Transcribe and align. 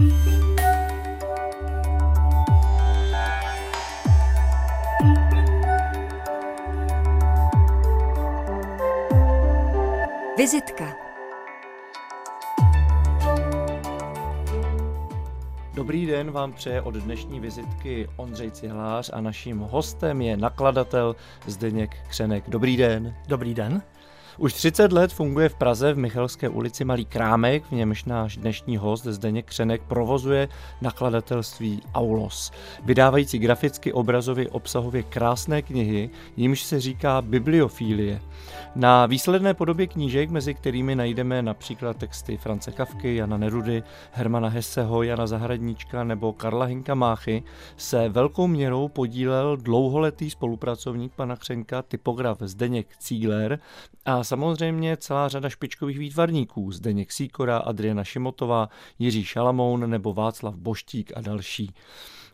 Vizitka 0.00 0.14
Dobrý 15.74 16.06
den 16.06 16.30
vám 16.30 16.52
přeje 16.52 16.82
od 16.82 16.94
dnešní 16.94 17.40
vizitky 17.40 18.08
Ondřej 18.16 18.50
Cihlář 18.50 19.10
a 19.12 19.20
naším 19.20 19.58
hostem 19.58 20.20
je 20.20 20.36
nakladatel 20.36 21.16
Zdeněk 21.46 21.96
Křenek. 22.08 22.44
Dobrý 22.48 22.76
den. 22.76 23.14
Dobrý 23.28 23.54
den. 23.54 23.82
Už 24.38 24.54
30 24.54 24.92
let 24.92 25.12
funguje 25.12 25.48
v 25.48 25.54
Praze 25.54 25.92
v 25.92 25.98
Michalské 25.98 26.48
ulici 26.48 26.84
Malý 26.84 27.04
Krámek, 27.04 27.64
v 27.64 27.72
němž 27.72 28.04
náš 28.04 28.36
dnešní 28.36 28.76
host 28.76 29.04
Zdeněk 29.04 29.46
Křenek 29.46 29.82
provozuje 29.82 30.48
nakladatelství 30.80 31.82
Aulos, 31.94 32.52
vydávající 32.84 33.38
graficky, 33.38 33.92
obrazově, 33.92 34.48
obsahově 34.48 35.02
krásné 35.02 35.62
knihy, 35.62 36.10
jimž 36.36 36.62
se 36.62 36.80
říká 36.80 37.22
bibliofílie. 37.22 38.20
Na 38.74 39.06
výsledné 39.06 39.54
podobě 39.54 39.86
knížek, 39.86 40.30
mezi 40.30 40.54
kterými 40.54 40.96
najdeme 40.96 41.42
například 41.42 41.96
texty 41.96 42.36
France 42.36 42.72
Kavky, 42.72 43.16
Jana 43.16 43.36
Nerudy, 43.36 43.82
Hermana 44.12 44.48
Hesseho, 44.48 45.02
Jana 45.02 45.26
Zahradníčka 45.26 46.04
nebo 46.04 46.32
Karla 46.32 46.64
Hinka 46.64 46.94
Máchy, 46.94 47.42
se 47.76 48.08
velkou 48.08 48.46
měrou 48.46 48.88
podílel 48.88 49.56
dlouholetý 49.56 50.30
spolupracovník 50.30 51.12
pana 51.14 51.36
Křenka, 51.36 51.82
typograf 51.82 52.38
Zdeněk 52.40 52.86
Cíler 52.98 53.58
a 54.04 54.19
samozřejmě 54.24 54.96
celá 54.96 55.28
řada 55.28 55.48
špičkových 55.48 55.98
výtvarníků, 55.98 56.72
Zdeněk 56.72 57.12
Síkora, 57.12 57.58
Adriana 57.58 58.04
Šimotová, 58.04 58.68
Jiří 58.98 59.24
Šalamoun 59.24 59.90
nebo 59.90 60.14
Václav 60.14 60.54
Boštík 60.54 61.12
a 61.16 61.20
další. 61.20 61.74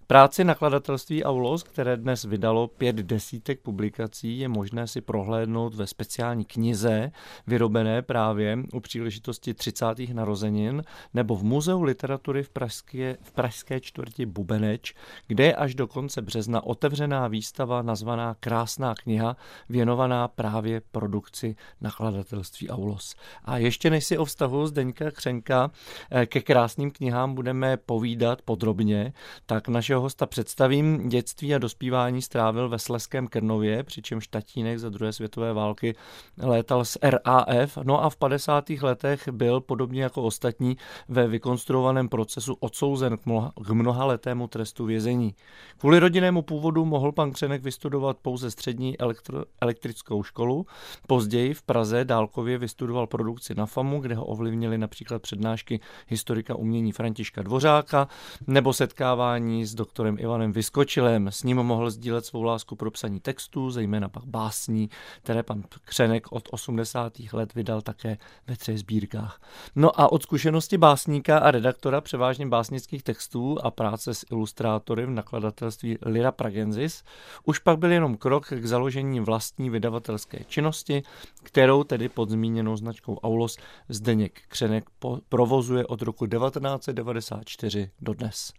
Práci 0.08 0.44
nakladatelství 0.44 1.24
Aulos, 1.24 1.62
které 1.62 1.96
dnes 1.96 2.24
vydalo 2.24 2.68
pět 2.68 2.96
desítek 2.96 3.60
publikací, 3.60 4.38
je 4.38 4.48
možné 4.48 4.86
si 4.86 5.00
prohlédnout 5.00 5.74
ve 5.74 5.86
speciální 5.86 6.44
knize, 6.44 7.12
vyrobené 7.46 8.02
právě 8.02 8.58
u 8.72 8.80
příležitosti 8.80 9.54
30. 9.54 9.86
narozenin, 10.12 10.82
nebo 11.14 11.36
v 11.36 11.44
Muzeu 11.44 11.82
literatury 11.82 12.42
v 12.42 12.48
pražské, 12.48 13.16
v 13.22 13.32
pražské 13.32 13.80
čtvrti 13.80 14.26
Bubeneč, 14.26 14.94
kde 15.26 15.44
je 15.44 15.54
až 15.54 15.74
do 15.74 15.86
konce 15.86 16.22
března 16.22 16.66
otevřená 16.66 17.28
výstava 17.28 17.82
nazvaná 17.82 18.36
Krásná 18.40 18.94
kniha, 18.94 19.36
věnovaná 19.68 20.28
právě 20.28 20.82
produkci 20.92 21.56
nakladatelství 21.80 22.70
Aulos. 22.70 23.14
A 23.44 23.58
ještě 23.58 23.90
než 23.90 24.04
si 24.04 24.18
o 24.18 24.24
vztahu 24.24 24.66
Zdeňka 24.66 25.10
Křenka 25.10 25.70
eh, 26.10 26.26
ke 26.26 26.40
krásným 26.40 26.90
knihám 26.90 27.34
budeme 27.34 27.76
povídat 27.76 28.42
podrobně, 28.42 29.12
tak 29.46 29.68
naše 29.68 29.95
našeho 29.96 30.02
hosta 30.02 30.26
představím. 30.26 31.08
Dětství 31.08 31.54
a 31.54 31.58
dospívání 31.58 32.22
strávil 32.22 32.68
ve 32.68 32.78
Sleském 32.78 33.26
Krnově, 33.26 33.82
přičemž 33.82 34.28
tatínek 34.28 34.78
za 34.78 34.88
druhé 34.88 35.12
světové 35.12 35.52
války 35.52 35.94
létal 36.42 36.84
z 36.84 36.98
RAF. 37.02 37.78
No 37.82 38.04
a 38.04 38.10
v 38.10 38.16
50. 38.16 38.70
letech 38.70 39.28
byl, 39.28 39.60
podobně 39.60 40.02
jako 40.02 40.22
ostatní, 40.22 40.76
ve 41.08 41.28
vykonstruovaném 41.28 42.08
procesu 42.08 42.56
odsouzen 42.60 43.16
k, 43.16 43.26
mnoha, 43.26 43.52
k 43.66 43.70
mnohaletému 43.70 44.46
trestu 44.48 44.84
vězení. 44.84 45.34
Kvůli 45.78 45.98
rodinnému 45.98 46.42
původu 46.42 46.84
mohl 46.84 47.12
pan 47.12 47.32
Křenek 47.32 47.62
vystudovat 47.62 48.16
pouze 48.22 48.50
střední 48.50 48.98
elektro, 48.98 49.44
elektrickou 49.60 50.22
školu. 50.22 50.66
Později 51.06 51.54
v 51.54 51.62
Praze 51.62 52.04
dálkově 52.04 52.58
vystudoval 52.58 53.06
produkci 53.06 53.54
na 53.54 53.66
FAMu, 53.66 54.00
kde 54.00 54.14
ho 54.14 54.24
ovlivnili 54.24 54.78
například 54.78 55.22
přednášky 55.22 55.80
historika 56.08 56.54
umění 56.54 56.92
Františka 56.92 57.42
Dvořáka 57.42 58.08
nebo 58.46 58.72
setkávání 58.72 59.64
s 59.64 59.74
doktorem 59.74 59.85
Ivanem 60.18 60.52
Vyskočilem. 60.52 61.28
S 61.28 61.42
ním 61.42 61.56
mohl 61.56 61.90
sdílet 61.90 62.26
svou 62.26 62.42
lásku 62.42 62.76
pro 62.76 62.90
psaní 62.90 63.20
textů, 63.20 63.70
zejména 63.70 64.08
pak 64.08 64.24
básní, 64.24 64.90
které 65.22 65.42
pan 65.42 65.62
Křenek 65.84 66.32
od 66.32 66.48
80. 66.50 67.12
let 67.32 67.54
vydal 67.54 67.82
také 67.82 68.18
ve 68.46 68.56
třech 68.56 68.78
sbírkách. 68.78 69.40
No 69.74 70.00
a 70.00 70.12
od 70.12 70.22
zkušenosti 70.22 70.78
básníka 70.78 71.38
a 71.38 71.50
redaktora 71.50 72.00
převážně 72.00 72.46
básnických 72.46 73.02
textů 73.02 73.58
a 73.62 73.70
práce 73.70 74.14
s 74.14 74.26
ilustrátory 74.30 75.06
v 75.06 75.10
nakladatelství 75.10 75.98
Lyra 76.02 76.32
Pragensis 76.32 77.02
už 77.44 77.58
pak 77.58 77.78
byl 77.78 77.92
jenom 77.92 78.16
krok 78.16 78.46
k 78.46 78.66
založení 78.66 79.20
vlastní 79.20 79.70
vydavatelské 79.70 80.44
činnosti, 80.44 81.02
kterou 81.42 81.84
tedy 81.84 82.08
pod 82.08 82.30
zmíněnou 82.30 82.76
značkou 82.76 83.16
Aulos 83.16 83.56
Zdeněk 83.88 84.40
Křenek 84.48 84.84
provozuje 85.28 85.86
od 85.86 86.02
roku 86.02 86.26
1994 86.26 87.90
do 88.00 88.14
dnes. 88.14 88.52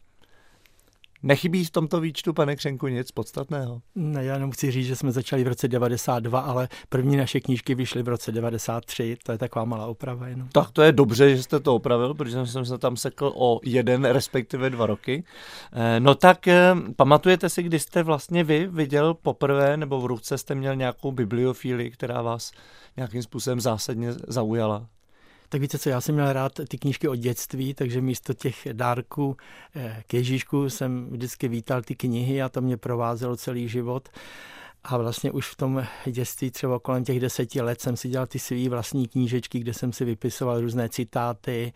Nechybí 1.23 1.65
v 1.65 1.71
tomto 1.71 1.99
výčtu, 1.99 2.33
pane 2.33 2.55
Křenku, 2.55 2.87
nic 2.87 3.11
podstatného? 3.11 3.81
Ne, 3.95 4.23
já 4.23 4.33
jenom 4.33 4.51
chci 4.51 4.71
říct, 4.71 4.85
že 4.85 4.95
jsme 4.95 5.11
začali 5.11 5.43
v 5.43 5.47
roce 5.47 5.67
92, 5.67 6.39
ale 6.39 6.69
první 6.89 7.17
naše 7.17 7.39
knížky 7.39 7.75
vyšly 7.75 8.03
v 8.03 8.07
roce 8.07 8.31
93, 8.31 9.17
to 9.23 9.31
je 9.31 9.37
taková 9.37 9.65
malá 9.65 9.85
oprava 9.85 10.27
jenom. 10.27 10.47
Tak 10.47 10.71
to 10.71 10.81
je 10.81 10.91
dobře, 10.91 11.35
že 11.35 11.43
jste 11.43 11.59
to 11.59 11.75
opravil, 11.75 12.13
protože 12.13 12.45
jsem 12.45 12.65
se 12.65 12.77
tam 12.77 12.97
sekl 12.97 13.33
o 13.35 13.59
jeden, 13.63 14.05
respektive 14.05 14.69
dva 14.69 14.85
roky. 14.85 15.23
Eh, 15.73 15.99
no 15.99 16.15
tak 16.15 16.47
eh, 16.47 16.75
pamatujete 16.95 17.49
si, 17.49 17.63
kdy 17.63 17.79
jste 17.79 18.03
vlastně 18.03 18.43
vy 18.43 18.67
viděl 18.67 19.13
poprvé, 19.13 19.77
nebo 19.77 20.01
v 20.01 20.05
ruce 20.05 20.37
jste 20.37 20.55
měl 20.55 20.75
nějakou 20.75 21.11
bibliofíli, 21.11 21.91
která 21.91 22.21
vás 22.21 22.51
nějakým 22.97 23.23
způsobem 23.23 23.61
zásadně 23.61 24.13
zaujala? 24.27 24.87
Tak 25.49 25.61
víte 25.61 25.79
co, 25.79 25.89
já 25.89 26.01
jsem 26.01 26.15
měl 26.15 26.33
rád 26.33 26.51
ty 26.67 26.77
knížky 26.77 27.07
o 27.07 27.15
dětství, 27.15 27.73
takže 27.73 28.01
místo 28.01 28.33
těch 28.33 28.67
dárků 28.73 29.37
eh, 29.75 30.03
k 30.07 30.13
Ježíšku 30.13 30.69
jsem 30.69 31.09
vždycky 31.09 31.47
vítal 31.47 31.81
ty 31.81 31.95
knihy 31.95 32.41
a 32.41 32.49
to 32.49 32.61
mě 32.61 32.77
provázelo 32.77 33.37
celý 33.37 33.67
život. 33.67 34.09
A 34.83 34.97
vlastně 34.97 35.31
už 35.31 35.49
v 35.49 35.55
tom 35.55 35.85
dětství, 36.05 36.51
třeba 36.51 36.79
kolem 36.79 37.03
těch 37.03 37.19
deseti 37.19 37.61
let, 37.61 37.81
jsem 37.81 37.97
si 37.97 38.09
dělal 38.09 38.27
ty 38.27 38.39
své 38.39 38.69
vlastní 38.69 39.07
knížečky, 39.07 39.59
kde 39.59 39.73
jsem 39.73 39.93
si 39.93 40.05
vypisoval 40.05 40.61
různé 40.61 40.89
citáty, 40.89 41.73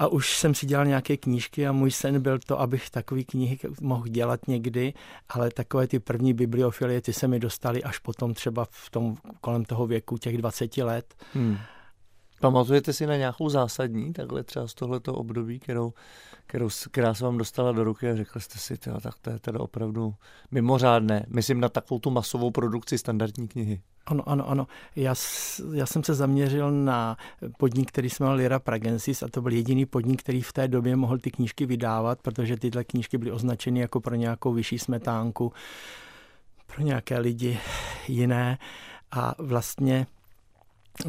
a 0.00 0.06
už 0.06 0.38
jsem 0.38 0.54
si 0.54 0.66
dělal 0.66 0.86
nějaké 0.86 1.16
knížky 1.16 1.66
a 1.66 1.72
můj 1.72 1.90
sen 1.90 2.22
byl 2.22 2.38
to, 2.38 2.60
abych 2.60 2.90
takové 2.90 3.22
knihy 3.22 3.58
mohl 3.80 4.08
dělat 4.08 4.48
někdy, 4.48 4.94
ale 5.28 5.50
takové 5.50 5.86
ty 5.86 5.98
první 5.98 6.34
bibliofilie, 6.34 7.00
ty 7.00 7.12
se 7.12 7.28
mi 7.28 7.40
dostaly 7.40 7.82
až 7.82 7.98
potom 7.98 8.34
třeba 8.34 8.66
v 8.70 8.90
tom, 8.90 9.16
kolem 9.40 9.64
toho 9.64 9.86
věku 9.86 10.18
těch 10.18 10.38
20 10.38 10.76
let. 10.76 11.14
Hmm. 11.34 11.58
Pamatujete 12.40 12.92
si 12.92 13.06
na 13.06 13.16
nějakou 13.16 13.48
zásadní, 13.48 14.12
takhle 14.12 14.44
třeba 14.44 14.68
z 14.68 14.74
tohoto 14.74 15.14
období, 15.14 15.58
kterou, 15.58 15.92
kterou, 16.46 16.68
která 16.90 17.14
se 17.14 17.24
vám 17.24 17.38
dostala 17.38 17.72
do 17.72 17.84
ruky 17.84 18.10
a 18.10 18.16
řekl 18.16 18.40
jste 18.40 18.58
si, 18.58 18.76
tyjo, 18.76 19.00
tak 19.00 19.18
to 19.18 19.30
je 19.30 19.38
teda 19.38 19.60
opravdu 19.60 20.14
mimořádné. 20.50 21.26
Myslím 21.28 21.60
na 21.60 21.68
takovou 21.68 21.98
tu 21.98 22.10
masovou 22.10 22.50
produkci 22.50 22.98
standardní 22.98 23.48
knihy. 23.48 23.80
Ano, 24.06 24.28
ano, 24.28 24.48
ano. 24.48 24.66
Já, 24.96 25.14
já 25.72 25.86
jsem 25.86 26.04
se 26.04 26.14
zaměřil 26.14 26.70
na 26.70 27.16
podnik, 27.58 27.88
který 27.88 28.10
se 28.10 28.22
jmenoval 28.22 28.38
Lira 28.38 28.58
Pragensis 28.58 29.22
a 29.22 29.28
to 29.28 29.42
byl 29.42 29.52
jediný 29.52 29.86
podnik, 29.86 30.22
který 30.22 30.42
v 30.42 30.52
té 30.52 30.68
době 30.68 30.96
mohl 30.96 31.18
ty 31.18 31.30
knížky 31.30 31.66
vydávat, 31.66 32.22
protože 32.22 32.56
tyhle 32.56 32.84
knížky 32.84 33.18
byly 33.18 33.32
označeny 33.32 33.80
jako 33.80 34.00
pro 34.00 34.14
nějakou 34.14 34.52
vyšší 34.52 34.78
smetánku, 34.78 35.52
pro 36.66 36.82
nějaké 36.82 37.18
lidi 37.18 37.58
jiné 38.08 38.58
a 39.10 39.34
vlastně 39.38 40.06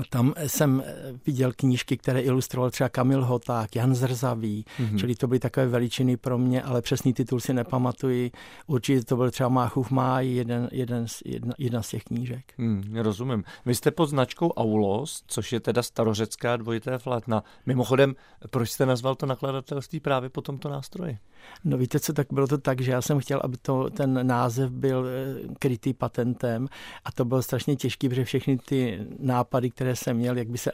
tam 0.09 0.33
jsem 0.47 0.83
viděl 1.25 1.51
knížky, 1.55 1.97
které 1.97 2.21
ilustroval 2.21 2.71
třeba 2.71 2.89
Kamil 2.89 3.25
Hoták, 3.25 3.75
Jan 3.75 3.95
Zrzavý, 3.95 4.65
mm-hmm. 4.79 4.97
čili 4.97 5.15
to 5.15 5.27
byly 5.27 5.39
takové 5.39 5.67
veličiny 5.67 6.17
pro 6.17 6.37
mě, 6.37 6.61
ale 6.61 6.81
přesný 6.81 7.13
titul 7.13 7.39
si 7.39 7.53
nepamatuji. 7.53 8.31
Určitě 8.67 9.03
to 9.05 9.15
byl 9.15 9.31
třeba 9.31 9.49
Máchův 9.49 9.91
máj, 9.91 10.29
jeden, 10.29 10.69
jeden 10.71 11.07
z, 11.07 11.21
jedna, 11.25 11.53
jedna 11.57 11.81
z 11.81 11.89
těch 11.89 12.03
knížek. 12.03 12.53
Hmm, 12.57 12.95
rozumím. 12.95 13.43
Vy 13.65 13.75
jste 13.75 13.91
pod 13.91 14.05
značkou 14.05 14.49
Aulos, 14.49 15.23
což 15.27 15.53
je 15.53 15.59
teda 15.59 15.83
starořecká 15.83 16.57
dvojité 16.57 16.97
flatna. 16.97 17.43
Mimochodem, 17.65 18.15
proč 18.49 18.69
jste 18.69 18.85
nazval 18.85 19.15
to 19.15 19.25
nakladatelství 19.25 19.99
právě 19.99 20.29
po 20.29 20.41
tomto 20.41 20.69
nástroji? 20.69 21.17
No 21.63 21.77
víte 21.77 21.99
co, 21.99 22.13
tak 22.13 22.27
bylo 22.31 22.47
to 22.47 22.57
tak, 22.57 22.81
že 22.81 22.91
já 22.91 23.01
jsem 23.01 23.19
chtěl, 23.19 23.41
aby 23.43 23.57
to, 23.57 23.89
ten 23.89 24.27
název 24.27 24.71
byl 24.71 25.05
eh, 25.07 25.47
krytý 25.59 25.93
patentem 25.93 26.67
a 27.05 27.11
to 27.11 27.25
bylo 27.25 27.41
strašně 27.41 27.75
těžké, 27.75 28.09
protože 28.09 28.25
všechny 28.25 28.57
ty 28.57 28.99
nápady, 29.19 29.69
které 29.81 29.95
jsem 29.95 30.17
měl, 30.17 30.37
jak 30.37 30.49
by 30.49 30.57
se 30.57 30.71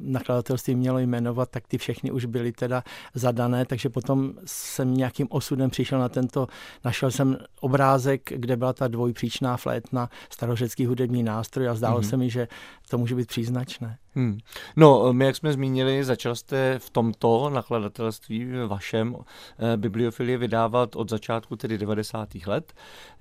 nakladatelství 0.00 0.74
mělo 0.74 0.98
jmenovat, 0.98 1.50
tak 1.50 1.68
ty 1.68 1.78
všechny 1.78 2.10
už 2.10 2.24
byly 2.24 2.52
teda 2.52 2.84
zadané, 3.14 3.64
takže 3.64 3.88
potom 3.88 4.32
jsem 4.44 4.94
nějakým 4.94 5.26
osudem 5.30 5.70
přišel 5.70 5.98
na 5.98 6.08
tento, 6.08 6.46
našel 6.84 7.10
jsem 7.10 7.36
obrázek, 7.60 8.32
kde 8.36 8.56
byla 8.56 8.72
ta 8.72 8.88
dvojpříčná 8.88 9.56
flétna, 9.56 10.10
starořecký 10.30 10.86
hudební 10.86 11.22
nástroj 11.22 11.68
a 11.68 11.74
zdálo 11.74 12.00
mm-hmm. 12.00 12.08
se 12.08 12.16
mi, 12.16 12.30
že 12.30 12.48
to 12.88 12.98
může 12.98 13.14
být 13.14 13.28
příznačné. 13.28 13.98
Hmm. 14.14 14.38
No, 14.76 15.12
my, 15.12 15.24
jak 15.24 15.36
jsme 15.36 15.52
zmínili, 15.52 16.04
začal 16.04 16.34
jste 16.34 16.78
v 16.78 16.90
tomto 16.90 17.50
nakladatelství 17.50 18.46
vašem 18.66 19.16
eh, 19.16 19.76
bibliofilie 19.76 20.38
vydávat 20.38 20.96
od 20.96 21.10
začátku 21.10 21.56
tedy 21.56 21.78
90. 21.78 22.28
let. 22.46 22.72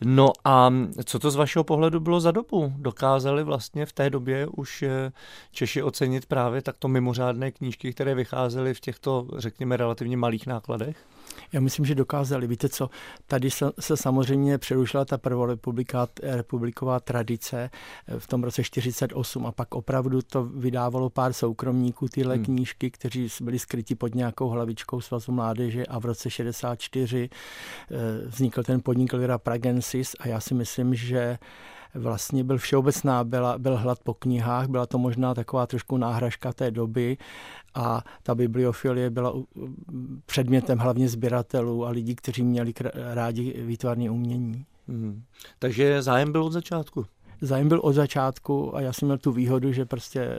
No 0.04 0.32
a 0.46 0.74
co 1.06 1.20
to 1.20 1.32
z 1.32 1.36
vašeho 1.36 1.64
pohledu 1.64 2.00
bylo 2.00 2.20
za 2.20 2.32
dobu? 2.32 2.74
Dokázali 2.78 3.44
vlastně 3.44 3.86
v 3.86 3.94
té 3.94 4.10
době 4.10 4.48
už 4.48 4.84
eh, 4.84 5.12
Češi 5.52 5.84
ocenit 5.84 6.26
právě 6.26 6.62
takto 6.62 6.88
mimořádné 6.88 7.52
knížky, 7.52 7.94
které 7.94 8.16
vycházely 8.16 8.74
v 8.74 8.80
těchto, 8.80 9.28
řekněme, 9.38 9.78
relativně 9.78 10.18
malých 10.18 10.48
nákladech? 10.48 10.98
Já 11.54 11.60
myslím, 11.60 11.86
že 11.86 11.96
dokázali. 11.96 12.48
Víte 12.48 12.70
co, 12.70 12.90
tady 13.28 13.52
se, 13.52 13.72
se 13.80 13.98
samozřejmě 13.98 14.58
přerušila 14.58 15.06
ta 15.06 15.18
prvorepubliková 15.18 17.00
tradice 17.00 17.70
eh, 18.08 18.20
v 18.20 18.28
tom 18.28 18.44
roce 18.44 18.64
48 18.64 19.46
a 19.46 19.52
pak 19.52 19.76
opravdu 19.76 20.22
to 20.22 20.44
vydávalo 20.44 21.10
pár 21.10 21.34
soukromníků 21.34 22.08
tyhle 22.08 22.36
hmm. 22.36 22.46
knížky, 22.46 22.92
kteří 22.92 23.28
byli 23.42 23.60
skryti 23.60 23.96
pod 23.96 24.16
nějakou 24.16 24.50
hlavičkou 24.50 25.02
Svazu 25.02 25.32
mládeže 25.32 25.86
a 25.86 26.00
v 26.00 26.06
roce 26.06 26.30
64 26.30 27.30
eh, 27.30 28.28
vznikl 28.28 28.64
ten 28.64 28.82
podnik 28.82 29.14
Lira 29.14 29.38
Pragensis 29.38 30.16
a 30.20 30.28
já 30.28 30.40
si 30.40 30.54
myslím, 30.54 30.96
že 30.96 31.38
vlastně 31.94 32.44
byl 32.44 32.58
všeobecná, 32.58 33.24
byla, 33.24 33.58
byl 33.58 33.78
hlad 33.78 34.00
po 34.04 34.14
knihách, 34.14 34.68
byla 34.68 34.86
to 34.86 34.98
možná 34.98 35.34
taková 35.34 35.68
trošku 35.68 35.98
náhražka 35.98 36.54
té 36.54 36.72
doby 36.72 37.18
a 37.76 38.04
ta 38.24 38.36
bibliofilie 38.36 39.10
byla 39.10 39.34
předmětem 40.26 40.78
hlavně 40.78 41.10
sběratelů 41.10 41.86
a 41.86 41.90
lidí, 41.90 42.16
kteří 42.16 42.44
měli 42.44 42.74
rádi 42.94 43.62
výtvarné 43.62 44.10
umění. 44.10 44.66
Hmm. 44.88 45.24
Takže 45.60 46.02
zájem 46.02 46.32
byl 46.32 46.44
od 46.44 46.52
začátku? 46.54 47.06
Zájem 47.42 47.68
byl 47.70 47.80
od 47.84 47.94
začátku 47.94 48.76
a 48.76 48.82
já 48.82 48.94
jsem 48.94 49.08
měl 49.08 49.18
tu 49.18 49.32
výhodu, 49.32 49.72
že 49.72 49.86
prostě 49.86 50.30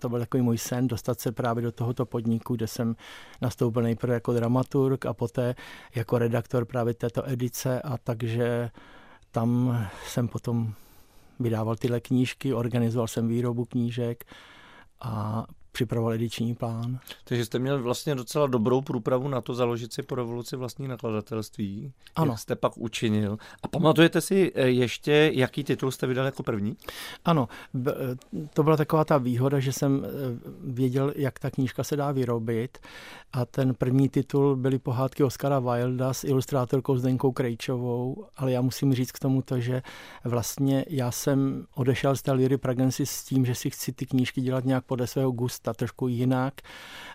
to 0.00 0.08
byl 0.08 0.18
takový 0.18 0.42
můj 0.42 0.58
sen 0.58 0.88
dostat 0.88 1.20
se 1.20 1.32
právě 1.32 1.62
do 1.62 1.72
tohoto 1.72 2.06
podniku, 2.06 2.56
kde 2.56 2.66
jsem 2.66 2.96
nastoupil 3.42 3.82
nejprve 3.82 4.14
jako 4.14 4.32
dramaturg 4.32 5.06
a 5.06 5.12
poté 5.12 5.54
jako 5.94 6.18
redaktor 6.18 6.64
právě 6.64 6.94
této 6.94 7.28
edice 7.28 7.82
a 7.82 7.98
takže 7.98 8.70
tam 9.30 9.78
jsem 10.06 10.28
potom 10.28 10.74
vydával 11.40 11.76
tyhle 11.76 12.00
knížky, 12.00 12.54
organizoval 12.54 13.08
jsem 13.08 13.28
výrobu 13.28 13.64
knížek 13.64 14.24
a 15.00 15.44
připravoval 15.72 16.12
ediční 16.12 16.54
plán. 16.54 16.98
Takže 17.24 17.44
jste 17.44 17.58
měl 17.58 17.82
vlastně 17.82 18.14
docela 18.14 18.46
dobrou 18.46 18.80
průpravu 18.80 19.28
na 19.28 19.40
to 19.40 19.54
založit 19.54 19.92
si 19.92 20.02
po 20.02 20.14
revoluci 20.14 20.56
vlastní 20.56 20.88
nakladatelství. 20.88 21.92
Ano. 22.16 22.32
Jak 22.32 22.40
jste 22.40 22.56
pak 22.56 22.78
učinil. 22.78 23.38
A 23.62 23.68
pamatujete 23.68 24.20
si 24.20 24.52
eh, 24.54 24.68
ještě, 24.68 25.30
jaký 25.34 25.64
titul 25.64 25.90
jste 25.90 26.06
vydal 26.06 26.24
jako 26.26 26.42
první? 26.42 26.76
Ano, 27.24 27.48
eh, 27.88 27.92
to 28.54 28.62
byla 28.62 28.76
taková 28.76 29.04
ta 29.04 29.18
výhoda, 29.18 29.60
že 29.60 29.72
jsem 29.72 30.04
eh, 30.04 30.08
věděl, 30.64 31.12
jak 31.16 31.38
ta 31.38 31.50
knížka 31.50 31.84
se 31.84 31.96
dá 31.96 32.12
vyrobit. 32.12 32.78
A 33.32 33.44
ten 33.44 33.74
první 33.74 34.08
titul 34.08 34.56
byly 34.56 34.78
pohádky 34.78 35.24
Oscara 35.24 35.58
Wilda 35.58 36.12
s 36.12 36.24
ilustrátorkou 36.24 36.96
Zdenkou 36.96 37.32
Krejčovou, 37.32 38.26
ale 38.36 38.52
já 38.52 38.60
musím 38.60 38.94
říct 38.94 39.12
k 39.12 39.18
tomu 39.18 39.42
to, 39.42 39.60
že 39.60 39.82
vlastně 40.24 40.84
já 40.88 41.10
jsem 41.10 41.66
odešel 41.74 42.16
z 42.16 42.22
té 42.22 42.32
Liry 42.32 42.58
Pragency 42.58 43.06
s 43.06 43.24
tím, 43.24 43.46
že 43.46 43.54
si 43.54 43.70
chci 43.70 43.92
ty 43.92 44.06
knížky 44.06 44.40
dělat 44.40 44.64
nějak 44.64 44.84
podle 44.84 45.06
svého 45.06 45.32
gusta, 45.60 45.74
trošku 45.74 46.08
jinak 46.08 46.54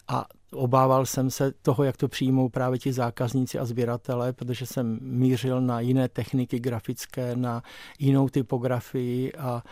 a 0.07 0.25
obával 0.53 1.05
jsem 1.05 1.31
se 1.31 1.51
toho, 1.61 1.83
jak 1.83 1.97
to 1.97 2.07
přijmou 2.07 2.49
právě 2.49 2.79
ti 2.79 2.93
zákazníci 2.93 3.59
a 3.59 3.65
sběratelé, 3.65 4.33
protože 4.33 4.65
jsem 4.65 4.99
mířil 5.01 5.61
na 5.61 5.79
jiné 5.79 6.09
techniky 6.09 6.59
grafické, 6.59 7.35
na 7.35 7.63
jinou 7.99 8.29
typografii 8.29 9.33
a 9.33 9.63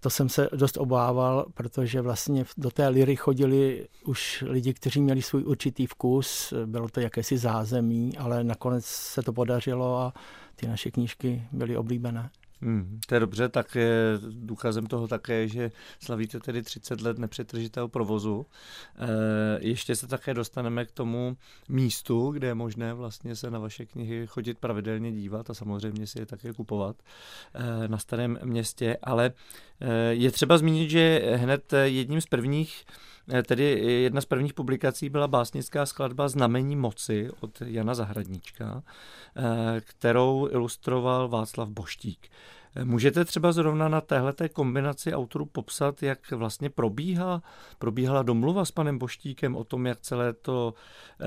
to 0.00 0.10
jsem 0.10 0.28
se 0.28 0.48
dost 0.52 0.76
obával, 0.76 1.46
protože 1.54 2.00
vlastně 2.00 2.44
do 2.56 2.70
té 2.70 2.88
liry 2.88 3.16
chodili 3.16 3.86
už 4.04 4.44
lidi, 4.46 4.74
kteří 4.74 5.00
měli 5.00 5.22
svůj 5.22 5.44
určitý 5.44 5.86
vkus, 5.86 6.54
bylo 6.66 6.88
to 6.88 7.00
jakési 7.00 7.38
zázemí, 7.38 8.16
ale 8.18 8.44
nakonec 8.44 8.84
se 8.84 9.22
to 9.22 9.32
podařilo 9.32 9.98
a 9.98 10.12
ty 10.56 10.66
naše 10.66 10.90
knížky 10.90 11.42
byly 11.52 11.76
oblíbené. 11.76 12.30
Hmm, 12.62 13.00
to 13.06 13.14
je 13.14 13.20
dobře, 13.20 13.48
tak 13.48 13.74
je 13.74 14.18
důkazem 14.30 14.86
toho 14.86 15.08
také, 15.08 15.48
že 15.48 15.70
slavíte 16.00 16.40
tedy 16.40 16.62
30 16.62 17.00
let 17.00 17.18
nepřetržitého 17.18 17.88
provozu. 17.88 18.46
E, 18.96 19.08
ještě 19.66 19.96
se 19.96 20.06
také 20.06 20.34
dostaneme 20.34 20.84
k 20.84 20.90
tomu 20.90 21.36
místu, 21.68 22.30
kde 22.30 22.46
je 22.46 22.54
možné 22.54 22.94
vlastně 22.94 23.36
se 23.36 23.50
na 23.50 23.58
vaše 23.58 23.86
knihy 23.86 24.26
chodit 24.26 24.58
pravidelně 24.58 25.12
dívat 25.12 25.50
a 25.50 25.54
samozřejmě 25.54 26.06
si 26.06 26.18
je 26.18 26.26
také 26.26 26.52
kupovat 26.52 26.96
e, 27.54 27.88
na 27.88 27.98
starém 27.98 28.38
městě, 28.44 28.96
ale 29.02 29.32
e, 29.80 30.14
je 30.14 30.30
třeba 30.30 30.58
zmínit, 30.58 30.90
že 30.90 31.32
hned 31.36 31.74
jedním 31.84 32.20
z 32.20 32.26
prvních 32.26 32.84
Tedy 33.46 33.64
jedna 34.02 34.20
z 34.20 34.24
prvních 34.24 34.54
publikací 34.54 35.08
byla 35.08 35.28
básnická 35.28 35.86
skladba 35.86 36.28
Znamení 36.28 36.76
moci 36.76 37.30
od 37.40 37.60
Jana 37.60 37.94
Zahradníčka, 37.94 38.82
kterou 39.80 40.48
ilustroval 40.50 41.28
Václav 41.28 41.68
Boštík. 41.68 42.28
Můžete 42.84 43.24
třeba 43.24 43.52
zrovna 43.52 43.88
na 43.88 44.00
téhleté 44.00 44.48
kombinaci 44.48 45.14
autorů 45.14 45.46
popsat, 45.46 46.02
jak 46.02 46.30
vlastně 46.30 46.70
probíhá, 46.70 47.42
probíhala 47.78 48.22
domluva 48.22 48.64
s 48.64 48.70
panem 48.70 48.98
Boštíkem 48.98 49.56
o 49.56 49.64
tom, 49.64 49.86
jak 49.86 50.00
celé 50.00 50.32
to 50.32 50.74
eh, 51.20 51.26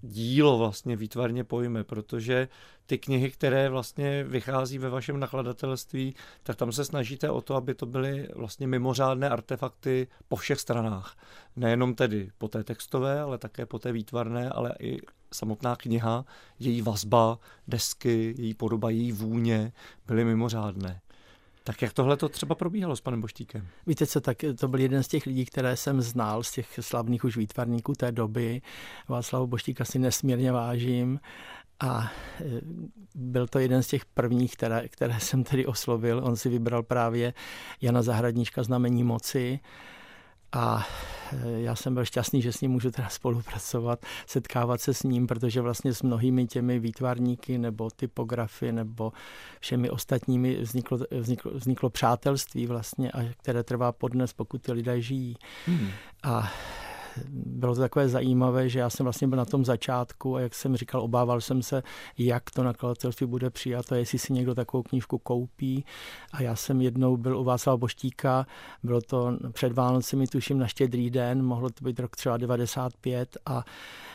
dílo 0.00 0.58
vlastně 0.58 0.96
výtvarně 0.96 1.44
pojme, 1.44 1.84
protože 1.84 2.48
ty 2.86 2.98
knihy, 2.98 3.30
které 3.30 3.68
vlastně 3.68 4.24
vychází 4.24 4.78
ve 4.78 4.88
vašem 4.88 5.20
nakladatelství, 5.20 6.14
tak 6.42 6.56
tam 6.56 6.72
se 6.72 6.84
snažíte 6.84 7.30
o 7.30 7.40
to, 7.40 7.54
aby 7.54 7.74
to 7.74 7.86
byly 7.86 8.28
vlastně 8.34 8.66
mimořádné 8.66 9.28
artefakty 9.28 10.08
po 10.28 10.36
všech 10.36 10.60
stranách. 10.60 11.16
Nejenom 11.56 11.94
tedy 11.94 12.30
po 12.38 12.48
té 12.48 12.64
textové, 12.64 13.20
ale 13.20 13.38
také 13.38 13.66
po 13.66 13.78
té 13.78 13.92
výtvarné, 13.92 14.50
ale 14.50 14.74
i 14.80 14.98
samotná 15.32 15.76
kniha, 15.76 16.24
její 16.58 16.82
vazba, 16.82 17.38
desky, 17.68 18.34
její 18.38 18.54
podoba, 18.54 18.90
její 18.90 19.12
vůně 19.12 19.72
byly 20.06 20.24
mimořádné. 20.24 21.00
Tak 21.68 21.82
jak 21.82 21.92
tohle 21.92 22.16
to 22.16 22.28
třeba 22.28 22.54
probíhalo 22.54 22.96
s 22.96 23.00
panem 23.00 23.20
Boštíkem? 23.20 23.68
Víte 23.86 24.06
co, 24.06 24.20
tak 24.20 24.36
to 24.58 24.68
byl 24.68 24.80
jeden 24.80 25.02
z 25.02 25.08
těch 25.08 25.26
lidí, 25.26 25.44
které 25.44 25.76
jsem 25.76 26.00
znal, 26.02 26.42
z 26.42 26.52
těch 26.52 26.78
slavných 26.80 27.24
už 27.24 27.36
výtvarníků 27.36 27.92
té 27.92 28.12
doby. 28.12 28.62
Václavu 29.08 29.46
Boštíka 29.46 29.84
si 29.84 29.98
nesmírně 29.98 30.52
vážím. 30.52 31.20
A 31.80 32.12
e, 32.40 32.44
byl 33.14 33.46
to 33.46 33.58
jeden 33.58 33.82
z 33.82 33.86
těch 33.86 34.04
prvních, 34.04 34.52
které, 34.52 34.88
které 34.88 35.20
jsem 35.20 35.44
tedy 35.44 35.66
oslovil. 35.66 36.20
On 36.24 36.36
si 36.36 36.48
vybral 36.48 36.82
právě 36.82 37.34
Jana 37.80 38.02
Zahradníčka 38.02 38.62
Znamení 38.62 39.04
moci 39.04 39.60
a 40.52 40.86
e, 41.32 41.60
já 41.60 41.74
jsem 41.74 41.94
byl 41.94 42.04
šťastný, 42.04 42.42
že 42.42 42.52
s 42.52 42.60
ním 42.60 42.70
můžu 42.70 42.90
teda 42.90 43.08
spolupracovat, 43.08 44.06
setkávat 44.26 44.80
se 44.80 44.94
s 44.94 45.02
ním, 45.02 45.26
protože 45.26 45.60
vlastně 45.60 45.94
s 45.94 46.02
mnohými 46.02 46.46
těmi 46.46 46.78
výtvarníky 46.78 47.58
nebo 47.58 47.90
typografy 47.90 48.72
nebo 48.72 49.12
všemi 49.60 49.90
ostatními 49.90 50.56
vzniklo, 50.56 50.98
vzniklo, 51.20 51.52
vzniklo 51.54 51.90
přátelství 51.90 52.66
vlastně, 52.66 53.12
a 53.12 53.18
které 53.36 53.62
trvá 53.62 53.92
podnes, 53.92 54.32
pokud 54.32 54.62
ty 54.62 54.72
lidé 54.72 55.00
žijí. 55.00 55.36
Hmm. 55.66 55.90
A 56.22 56.52
bylo 57.30 57.74
to 57.74 57.80
takové 57.80 58.08
zajímavé, 58.08 58.68
že 58.68 58.78
já 58.78 58.90
jsem 58.90 59.04
vlastně 59.04 59.28
byl 59.28 59.38
na 59.38 59.44
tom 59.44 59.64
začátku 59.64 60.36
a 60.36 60.40
jak 60.40 60.54
jsem 60.54 60.76
říkal, 60.76 61.00
obával 61.00 61.40
jsem 61.40 61.62
se, 61.62 61.82
jak 62.18 62.50
to 62.50 62.62
nakladatelství 62.62 63.26
bude 63.26 63.50
přijato, 63.50 63.94
jestli 63.94 64.18
si 64.18 64.32
někdo 64.32 64.54
takovou 64.54 64.82
knížku 64.82 65.18
koupí. 65.18 65.84
A 66.32 66.42
já 66.42 66.56
jsem 66.56 66.80
jednou 66.80 67.16
byl 67.16 67.38
u 67.38 67.44
Václava 67.44 67.76
Boštíka, 67.76 68.46
bylo 68.82 69.00
to 69.00 69.38
před 69.52 69.72
Vánocemi, 69.72 70.26
tuším 70.26 70.58
na 70.58 70.66
štědrý 70.66 71.10
den, 71.10 71.42
mohlo 71.42 71.70
to 71.70 71.84
být 71.84 72.00
rok 72.00 72.16
třeba 72.16 72.36
95 72.36 73.36
a 73.46 73.64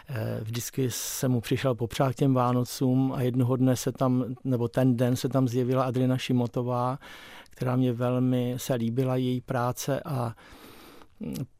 e, 0.09 0.39
vždycky 0.43 0.91
jsem 0.91 1.31
mu 1.31 1.41
přišel 1.41 1.75
popřát 1.75 2.11
k 2.11 2.15
těm 2.15 2.33
Vánocům 2.33 3.13
a 3.15 3.21
jednoho 3.21 3.55
dne 3.55 3.75
se 3.75 3.91
tam, 3.91 4.25
nebo 4.43 4.67
ten 4.67 4.97
den 4.97 5.15
se 5.15 5.29
tam 5.29 5.47
zjevila 5.47 5.83
Adriana 5.83 6.17
Šimotová, 6.17 6.99
která 7.49 7.75
mě 7.75 7.93
velmi 7.93 8.53
se 8.57 8.73
líbila 8.73 9.15
její 9.15 9.41
práce 9.41 10.01
a 10.05 10.35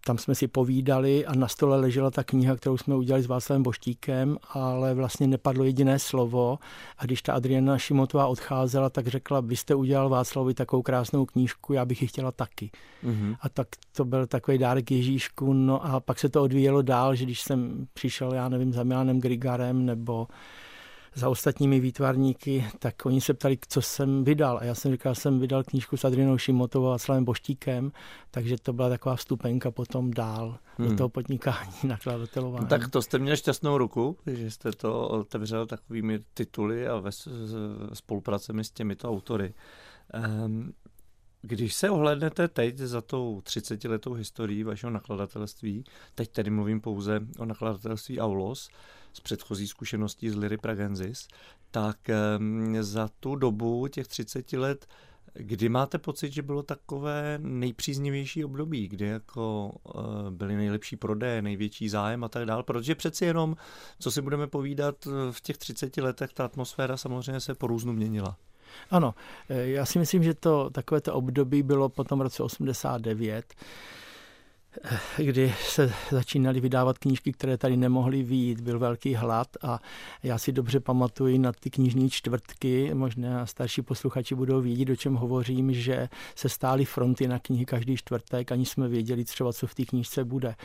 tam 0.06 0.18
jsme 0.18 0.36
si 0.36 0.48
povídali 0.48 1.26
a 1.26 1.36
na 1.36 1.48
stole 1.48 1.80
ležela 1.80 2.12
ta 2.12 2.24
kniha, 2.24 2.56
kterou 2.56 2.78
jsme 2.78 2.96
udělali 2.96 3.24
s 3.24 3.28
Václavem 3.28 3.64
Boštíkem, 3.64 4.38
ale 4.54 4.94
vlastně 4.94 5.28
nepadlo 5.28 5.64
jediné 5.64 6.00
slovo. 6.00 6.60
A 6.98 7.06
když 7.06 7.22
ta 7.22 7.34
Adriana 7.34 7.78
Šimotová 7.78 8.28
odcházela, 8.28 8.90
tak 8.90 9.08
řekla, 9.08 9.42
vy 9.42 9.56
jste 9.56 9.76
udělal 9.76 10.10
Václavovi 10.10 10.54
takovou 10.54 10.82
krásnou 10.82 11.26
knížku, 11.26 11.74
já 11.74 11.86
bych 11.86 12.02
ji 12.02 12.08
chtěla 12.08 12.32
taky. 12.32 12.72
Mm-hmm. 13.04 13.36
A 13.42 13.50
tak 13.50 13.68
to 13.96 14.06
byl 14.06 14.28
takový 14.28 14.58
dárek 14.58 14.92
Ježíšku. 14.92 15.54
No 15.54 15.86
a 15.86 16.00
pak 16.00 16.20
se 16.20 16.30
to 16.30 16.44
odvíjelo 16.44 16.82
dál, 16.82 17.16
že 17.16 17.26
když 17.26 17.42
jsem 17.42 17.88
přišel, 17.94 18.34
já 18.34 18.50
nevím, 18.50 18.74
za 18.74 18.84
Milanem 18.84 19.22
Grigarem 19.22 19.86
nebo 19.86 20.28
za 21.16 21.30
ostatními 21.30 21.80
výtvarníky, 21.80 22.66
tak 22.80 23.06
oni 23.06 23.22
se 23.22 23.34
ptali, 23.34 23.58
co 23.68 23.82
jsem 23.82 24.24
vydal. 24.24 24.58
A 24.58 24.64
já 24.64 24.76
jsem 24.76 24.92
říkal, 24.92 25.14
že 25.14 25.22
jsem 25.22 25.40
vydal 25.40 25.64
knížku 25.64 25.98
s 25.98 26.06
Adrianou 26.06 26.38
Šimotovou 26.38 26.90
a 26.90 26.98
Slavem 26.98 27.26
Boštíkem, 27.26 27.92
takže 28.32 28.56
to 28.62 28.74
byla 28.74 28.90
taková 28.90 29.16
vstupenka 29.16 29.72
potom 29.72 30.12
dál 30.12 30.58
hmm. 30.78 30.90
do 30.90 30.96
toho 30.96 31.10
podnikání 31.10 31.74
nakladatelování. 31.84 32.68
Tak 32.68 32.88
to 32.88 33.02
jste 33.02 33.20
měl 33.20 33.36
šťastnou 33.36 33.78
ruku, 33.78 34.18
že 34.28 34.52
jste 34.52 34.72
to 34.72 35.08
otevřel 35.08 35.66
takovými 35.66 36.20
tituly 36.34 36.88
a 36.88 36.98
ve 36.98 37.12
spolupracemi 37.94 38.64
s 38.64 38.72
těmito 38.72 39.10
autory. 39.10 39.54
Um, 40.46 40.74
když 41.46 41.74
se 41.74 41.90
ohlednete 41.90 42.48
teď 42.48 42.78
za 42.78 43.02
tou 43.02 43.42
30 43.42 43.84
letou 43.84 44.14
historií 44.14 44.64
vašeho 44.64 44.92
nakladatelství, 44.92 45.84
teď 46.16 46.30
tedy 46.30 46.50
mluvím 46.50 46.82
pouze 46.82 47.20
o 47.38 47.46
nakladatelství 47.46 48.20
Aulos, 48.20 48.70
z 49.14 49.20
předchozí 49.20 49.68
zkušeností 49.68 50.30
z 50.30 50.36
Liry 50.36 50.58
Pragensis, 50.58 51.28
tak 51.72 51.98
za 52.80 53.10
tu 53.20 53.36
dobu 53.36 53.88
těch 53.88 54.08
30 54.08 54.54
let 54.54 54.88
Kdy 55.36 55.70
máte 55.70 55.98
pocit, 55.98 56.34
že 56.34 56.42
bylo 56.42 56.64
takové 56.64 57.40
nejpříznivější 57.42 58.46
období, 58.46 58.88
kdy 58.88 59.06
jako 59.06 59.72
uh, 59.84 60.04
byly 60.30 60.56
nejlepší 60.56 60.96
prodeje, 60.96 61.42
největší 61.42 61.90
zájem 61.90 62.24
a 62.24 62.30
tak 62.30 62.46
dále? 62.46 62.64
Protože 62.64 62.96
přeci 62.96 63.26
jenom, 63.26 63.56
co 64.00 64.12
si 64.12 64.22
budeme 64.22 64.48
povídat, 64.48 65.08
v 65.32 65.42
těch 65.42 65.58
30 65.58 65.98
letech 65.98 66.34
ta 66.34 66.46
atmosféra 66.46 66.98
samozřejmě 66.98 67.40
se 67.40 67.56
po 67.56 67.68
různu 67.68 67.94
měnila. 67.94 68.38
Ano, 68.90 69.16
eh, 69.50 69.68
já 69.68 69.86
si 69.86 70.00
myslím, 70.00 70.24
že 70.24 70.34
to 70.34 70.70
takovéto 70.70 71.14
období 71.14 71.64
bylo 71.64 71.90
po 71.90 72.04
tom 72.04 72.22
roce 72.22 72.44
89, 72.44 73.54
kdy 75.18 75.54
se 75.68 75.94
začínaly 76.12 76.60
vydávat 76.60 76.98
knížky, 76.98 77.34
které 77.34 77.58
tady 77.58 77.78
nemohly 77.78 78.24
výjít, 78.24 78.62
byl 78.62 78.80
velký 78.80 79.16
hlad 79.16 79.48
a 79.62 79.80
já 80.24 80.38
si 80.38 80.52
dobře 80.52 80.80
pamatuji 80.80 81.38
na 81.38 81.52
ty 81.52 81.70
knižní 81.70 82.10
čtvrtky, 82.10 82.94
možná 82.94 83.46
starší 83.46 83.82
posluchači 83.82 84.36
budou 84.36 84.62
vědět, 84.62 84.90
o 84.90 84.96
čem 84.96 85.16
hovořím, 85.16 85.74
že 85.74 86.10
se 86.36 86.50
stály 86.50 86.86
fronty 86.86 87.28
na 87.28 87.40
knihy 87.40 87.66
každý 87.66 87.98
čtvrtek, 87.98 88.52
ani 88.52 88.66
jsme 88.66 88.88
věděli 88.88 89.26
třeba, 89.26 89.54
co 89.54 89.68
v 89.68 89.76
té 89.76 89.86
knížce 89.86 90.24
bude. 90.24 90.56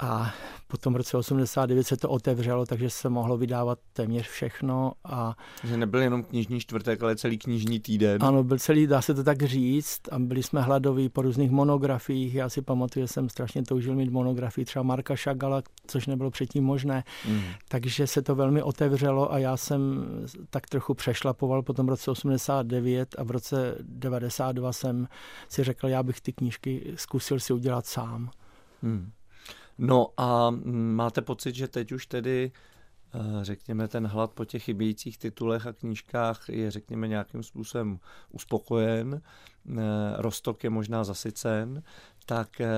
A 0.00 0.32
potom 0.66 0.92
v 0.92 0.96
roce 0.96 1.16
89 1.16 1.84
se 1.84 1.96
to 1.96 2.08
otevřelo, 2.08 2.66
takže 2.66 2.90
se 2.90 3.08
mohlo 3.08 3.36
vydávat 3.36 3.78
téměř 3.92 4.28
všechno. 4.28 4.92
A 5.04 5.36
že 5.64 5.76
nebyl 5.76 6.00
jenom 6.00 6.22
knižní 6.22 6.60
čtvrtek, 6.60 7.02
ale 7.02 7.16
celý 7.16 7.38
knižní 7.38 7.80
týden. 7.80 8.24
Ano, 8.24 8.44
byl 8.44 8.58
celý, 8.58 8.86
dá 8.86 9.02
se 9.02 9.14
to 9.14 9.24
tak 9.24 9.42
říct. 9.42 10.00
A 10.10 10.18
byli 10.18 10.42
jsme 10.42 10.62
hladoví 10.62 11.08
po 11.08 11.22
různých 11.22 11.50
monografiích. 11.50 12.34
Já 12.34 12.48
si 12.48 12.62
pamatuju, 12.62 13.04
že 13.04 13.12
jsem 13.12 13.28
strašně 13.28 13.62
toužil 13.62 13.94
mít 13.94 14.10
monografii 14.10 14.64
třeba 14.64 14.82
Marka 14.82 15.16
Šagala, 15.16 15.62
což 15.86 16.06
nebylo 16.06 16.30
předtím 16.30 16.64
možné. 16.64 17.04
Mm. 17.28 17.42
Takže 17.68 18.06
se 18.06 18.22
to 18.22 18.34
velmi 18.34 18.62
otevřelo 18.62 19.32
a 19.32 19.38
já 19.38 19.56
jsem 19.56 20.04
tak 20.50 20.66
trochu 20.66 20.94
přešlapoval 20.94 21.62
po 21.62 21.72
tom 21.72 21.88
roce 21.88 22.10
89 22.10 23.14
a 23.18 23.24
v 23.24 23.30
roce 23.30 23.74
92 23.80 24.72
jsem 24.72 25.08
si 25.48 25.64
řekl, 25.64 25.88
já 25.88 26.02
bych 26.02 26.20
ty 26.20 26.32
knížky 26.32 26.92
zkusil 26.96 27.40
si 27.40 27.52
udělat 27.52 27.86
sám. 27.86 28.30
Mm. 28.82 29.10
No 29.82 30.12
a 30.16 30.50
máte 30.94 31.22
pocit, 31.22 31.54
že 31.54 31.68
teď 31.68 31.92
už 31.92 32.06
tedy 32.06 32.52
eh, 33.14 33.18
řekněme, 33.44 33.88
ten 33.88 34.06
hlad 34.06 34.32
po 34.32 34.44
těch 34.44 34.62
chybějících 34.62 35.18
titulech 35.18 35.66
a 35.66 35.72
knížkách 35.72 36.48
je, 36.48 36.70
řekněme, 36.70 37.08
nějakým 37.08 37.42
způsobem 37.42 37.98
uspokojen, 38.30 39.22
eh, 39.68 39.80
Rostok 40.16 40.64
je 40.64 40.70
možná 40.70 41.04
zasycen, 41.04 41.82
tak 42.30 42.60
eh, 42.60 42.68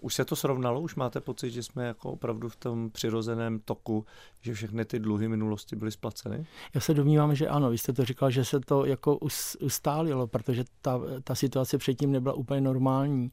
už 0.00 0.14
se 0.14 0.24
to 0.24 0.36
srovnalo, 0.36 0.80
už 0.80 0.94
máte 0.94 1.20
pocit, 1.20 1.50
že 1.50 1.62
jsme 1.62 1.86
jako 1.86 2.12
opravdu 2.12 2.48
v 2.48 2.56
tom 2.56 2.90
přirozeném 2.90 3.60
toku, 3.60 4.06
že 4.40 4.54
všechny 4.54 4.84
ty 4.84 4.98
dluhy 4.98 5.28
minulosti 5.28 5.76
byly 5.76 5.90
splaceny? 5.90 6.46
Já 6.74 6.80
se 6.80 6.94
domnívám, 6.94 7.34
že 7.34 7.48
ano. 7.48 7.70
Vy 7.70 7.78
jste 7.78 7.92
to 7.92 8.04
říkal, 8.04 8.30
že 8.30 8.44
se 8.44 8.60
to 8.60 8.84
jako 8.84 9.18
ustálilo, 9.60 10.26
protože 10.26 10.64
ta, 10.82 11.00
ta 11.24 11.34
situace 11.34 11.78
předtím 11.78 12.12
nebyla 12.12 12.34
úplně 12.34 12.60
normální. 12.60 13.32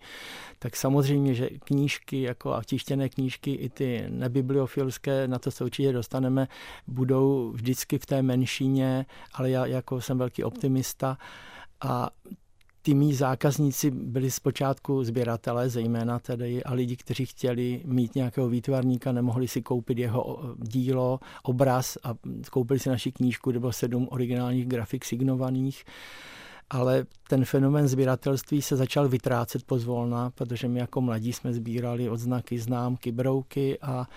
Tak 0.60 0.76
samozřejmě, 0.76 1.34
že 1.34 1.50
knížky 1.50 2.22
jako 2.22 2.54
a 2.54 2.64
tištěné 2.64 3.10
knížky, 3.10 3.52
i 3.52 3.70
ty 3.70 4.06
nebibliofilské, 4.10 5.28
na 5.28 5.40
to 5.40 5.52
se 5.52 5.64
určitě 5.64 5.92
dostaneme, 5.92 6.48
budou 6.88 7.52
vždycky 7.52 7.98
v 7.98 8.06
té 8.06 8.22
menšině, 8.22 9.06
ale 9.34 9.50
já 9.50 9.66
jako 9.66 10.02
jsem 10.02 10.18
velký 10.18 10.44
optimista 10.44 11.18
a 11.82 12.10
ty 12.88 12.94
mý 12.94 13.14
zákazníci 13.14 13.92
byli 13.92 14.32
zpočátku 14.32 15.04
sběratelé, 15.04 15.70
zejména 15.70 16.20
tedy, 16.20 16.64
a 16.64 16.74
lidi, 16.74 16.96
kteří 16.96 17.26
chtěli 17.26 17.82
mít 17.86 18.16
nějakého 18.16 18.50
výtvarníka, 18.50 19.12
nemohli 19.12 19.48
si 19.48 19.62
koupit 19.62 19.98
jeho 19.98 20.56
dílo, 20.58 21.20
obraz 21.44 21.98
a 22.04 22.16
koupili 22.52 22.80
si 22.80 22.90
naši 22.90 23.12
knížku, 23.12 23.52
kde 23.52 23.60
bylo 23.60 23.72
sedm 23.72 24.08
originálních 24.12 24.66
grafik 24.66 25.06
signovaných 25.06 25.84
ale 26.70 27.06
ten 27.30 27.46
fenomén 27.46 27.88
sběratelství 27.88 28.62
se 28.62 28.76
začal 28.76 29.10
vytrácet 29.10 29.64
pozvolna, 29.64 30.30
protože 30.30 30.68
my 30.68 30.80
jako 30.80 31.02
mladí 31.02 31.34
jsme 31.34 31.54
sbírali 31.54 32.10
odznaky, 32.10 32.60
známky, 32.60 33.12
brouky 33.12 33.80
a 33.82 34.08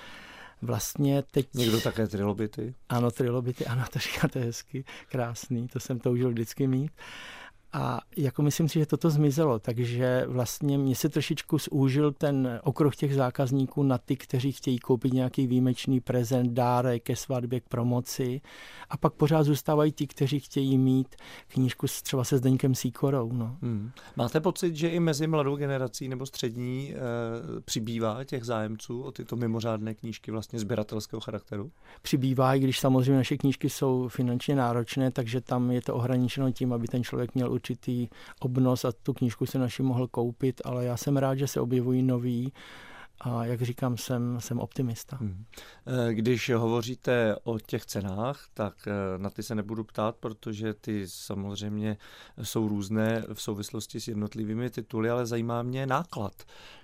vlastně 0.62 1.22
teď... 1.30 1.54
Někdo 1.54 1.80
také 1.80 2.06
trilobity? 2.06 2.74
Ano, 2.88 3.10
trilobity, 3.10 3.66
ano, 3.66 3.84
to 3.92 3.98
říkáte 3.98 4.40
hezky, 4.40 4.84
krásný, 5.08 5.68
to 5.68 5.80
jsem 5.80 5.98
toužil 5.98 6.30
vždycky 6.30 6.66
mít. 6.66 6.92
A 7.72 8.00
jako 8.16 8.42
myslím 8.42 8.68
si, 8.68 8.78
že 8.78 8.86
toto 8.86 9.10
zmizelo, 9.10 9.58
takže 9.58 10.24
vlastně 10.28 10.78
mě 10.78 10.94
se 10.94 11.08
trošičku 11.08 11.58
zúžil 11.58 12.12
ten 12.12 12.60
okruh 12.64 12.96
těch 12.96 13.14
zákazníků 13.14 13.82
na 13.82 13.98
ty, 13.98 14.16
kteří 14.16 14.52
chtějí 14.52 14.78
koupit 14.78 15.12
nějaký 15.12 15.46
výjimečný 15.46 16.00
prezent, 16.00 16.52
dárek 16.52 17.02
ke 17.02 17.16
svatbě, 17.16 17.60
k 17.60 17.68
promoci. 17.68 18.40
A 18.90 18.96
pak 18.96 19.12
pořád 19.12 19.42
zůstávají 19.42 19.92
ti, 19.92 20.06
kteří 20.06 20.40
chtějí 20.40 20.78
mít 20.78 21.16
knížku 21.48 21.86
třeba 22.02 22.24
se 22.24 22.38
Zdeňkem 22.38 22.74
Síkorou. 22.74 23.32
No. 23.32 23.56
Hmm. 23.62 23.90
Máte 24.16 24.40
pocit, 24.40 24.76
že 24.76 24.88
i 24.88 25.00
mezi 25.00 25.26
mladou 25.26 25.56
generací 25.56 26.08
nebo 26.08 26.26
střední 26.26 26.94
e, 26.94 26.96
přibývá 27.60 28.24
těch 28.24 28.44
zájemců 28.44 29.02
o 29.02 29.12
tyto 29.12 29.36
mimořádné 29.36 29.94
knížky 29.94 30.30
vlastně 30.30 30.58
sběratelského 30.58 31.20
charakteru? 31.20 31.70
Přibývá, 32.02 32.54
i 32.54 32.60
když 32.60 32.80
samozřejmě 32.80 33.16
naše 33.16 33.36
knížky 33.36 33.70
jsou 33.70 34.08
finančně 34.08 34.56
náročné, 34.56 35.10
takže 35.10 35.40
tam 35.40 35.70
je 35.70 35.82
to 35.82 35.94
ohraničeno 35.94 36.52
tím, 36.52 36.72
aby 36.72 36.88
ten 36.88 37.04
člověk 37.04 37.34
měl 37.34 37.52
určitý 37.60 38.08
obnos 38.40 38.84
a 38.84 38.92
tu 38.92 39.12
knížku 39.12 39.46
si 39.46 39.58
naši 39.58 39.82
mohl 39.82 40.08
koupit, 40.08 40.60
ale 40.64 40.84
já 40.84 40.96
jsem 40.96 41.16
rád, 41.16 41.34
že 41.34 41.46
se 41.46 41.60
objevují 41.60 42.02
noví 42.02 42.52
a 43.20 43.44
jak 43.44 43.62
říkám, 43.62 43.96
jsem, 43.96 44.36
jsem 44.40 44.58
optimista. 44.58 45.16
Hmm. 45.16 45.44
Eh, 45.86 46.14
když 46.14 46.50
hovoříte 46.50 47.36
o 47.44 47.58
těch 47.58 47.86
cenách, 47.86 48.46
tak 48.54 48.74
eh, 48.86 49.18
na 49.18 49.30
ty 49.30 49.42
se 49.42 49.54
nebudu 49.54 49.84
ptát, 49.84 50.16
protože 50.16 50.74
ty 50.74 51.02
samozřejmě 51.06 51.96
jsou 52.42 52.68
různé 52.68 53.24
v 53.34 53.42
souvislosti 53.42 54.00
s 54.00 54.08
jednotlivými 54.08 54.70
tituly, 54.70 55.10
ale 55.10 55.26
zajímá 55.26 55.62
mě 55.62 55.86
náklad. 55.86 56.32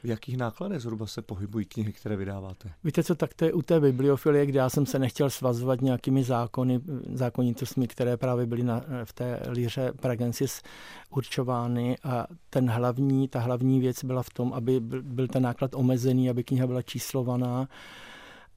V 0.04 0.06
jakých 0.06 0.36
nákladech 0.36 0.80
zhruba 0.80 1.06
se 1.06 1.22
pohybují 1.22 1.66
knihy, 1.66 1.92
které 1.92 2.16
vydáváte? 2.16 2.72
Víte 2.84 3.02
co, 3.02 3.14
tak 3.14 3.34
to 3.34 3.44
je 3.44 3.52
u 3.52 3.62
té 3.62 3.80
bibliofilie, 3.80 4.46
kde 4.46 4.58
já 4.58 4.70
jsem 4.70 4.86
se 4.86 4.98
nechtěl 4.98 5.30
svazovat 5.30 5.80
nějakými 5.80 6.24
zákony, 6.24 6.80
zákonitostmi, 7.12 7.88
které 7.88 8.16
právě 8.16 8.46
byly 8.46 8.62
na, 8.62 8.84
v 9.04 9.12
té 9.12 9.42
líře 9.50 9.92
Pragensis 10.00 10.62
určovány 11.10 11.96
a 12.04 12.26
ten 12.50 12.70
hlavní, 12.70 13.28
ta 13.28 13.40
hlavní 13.40 13.80
věc 13.80 14.04
byla 14.04 14.22
v 14.22 14.30
tom, 14.30 14.52
aby 14.52 14.80
byl 14.80 15.28
ten 15.28 15.42
náklad 15.42 15.74
omezený, 15.74 16.25
aby 16.30 16.44
kniha 16.44 16.66
byla 16.66 16.82
číslovaná. 16.82 17.68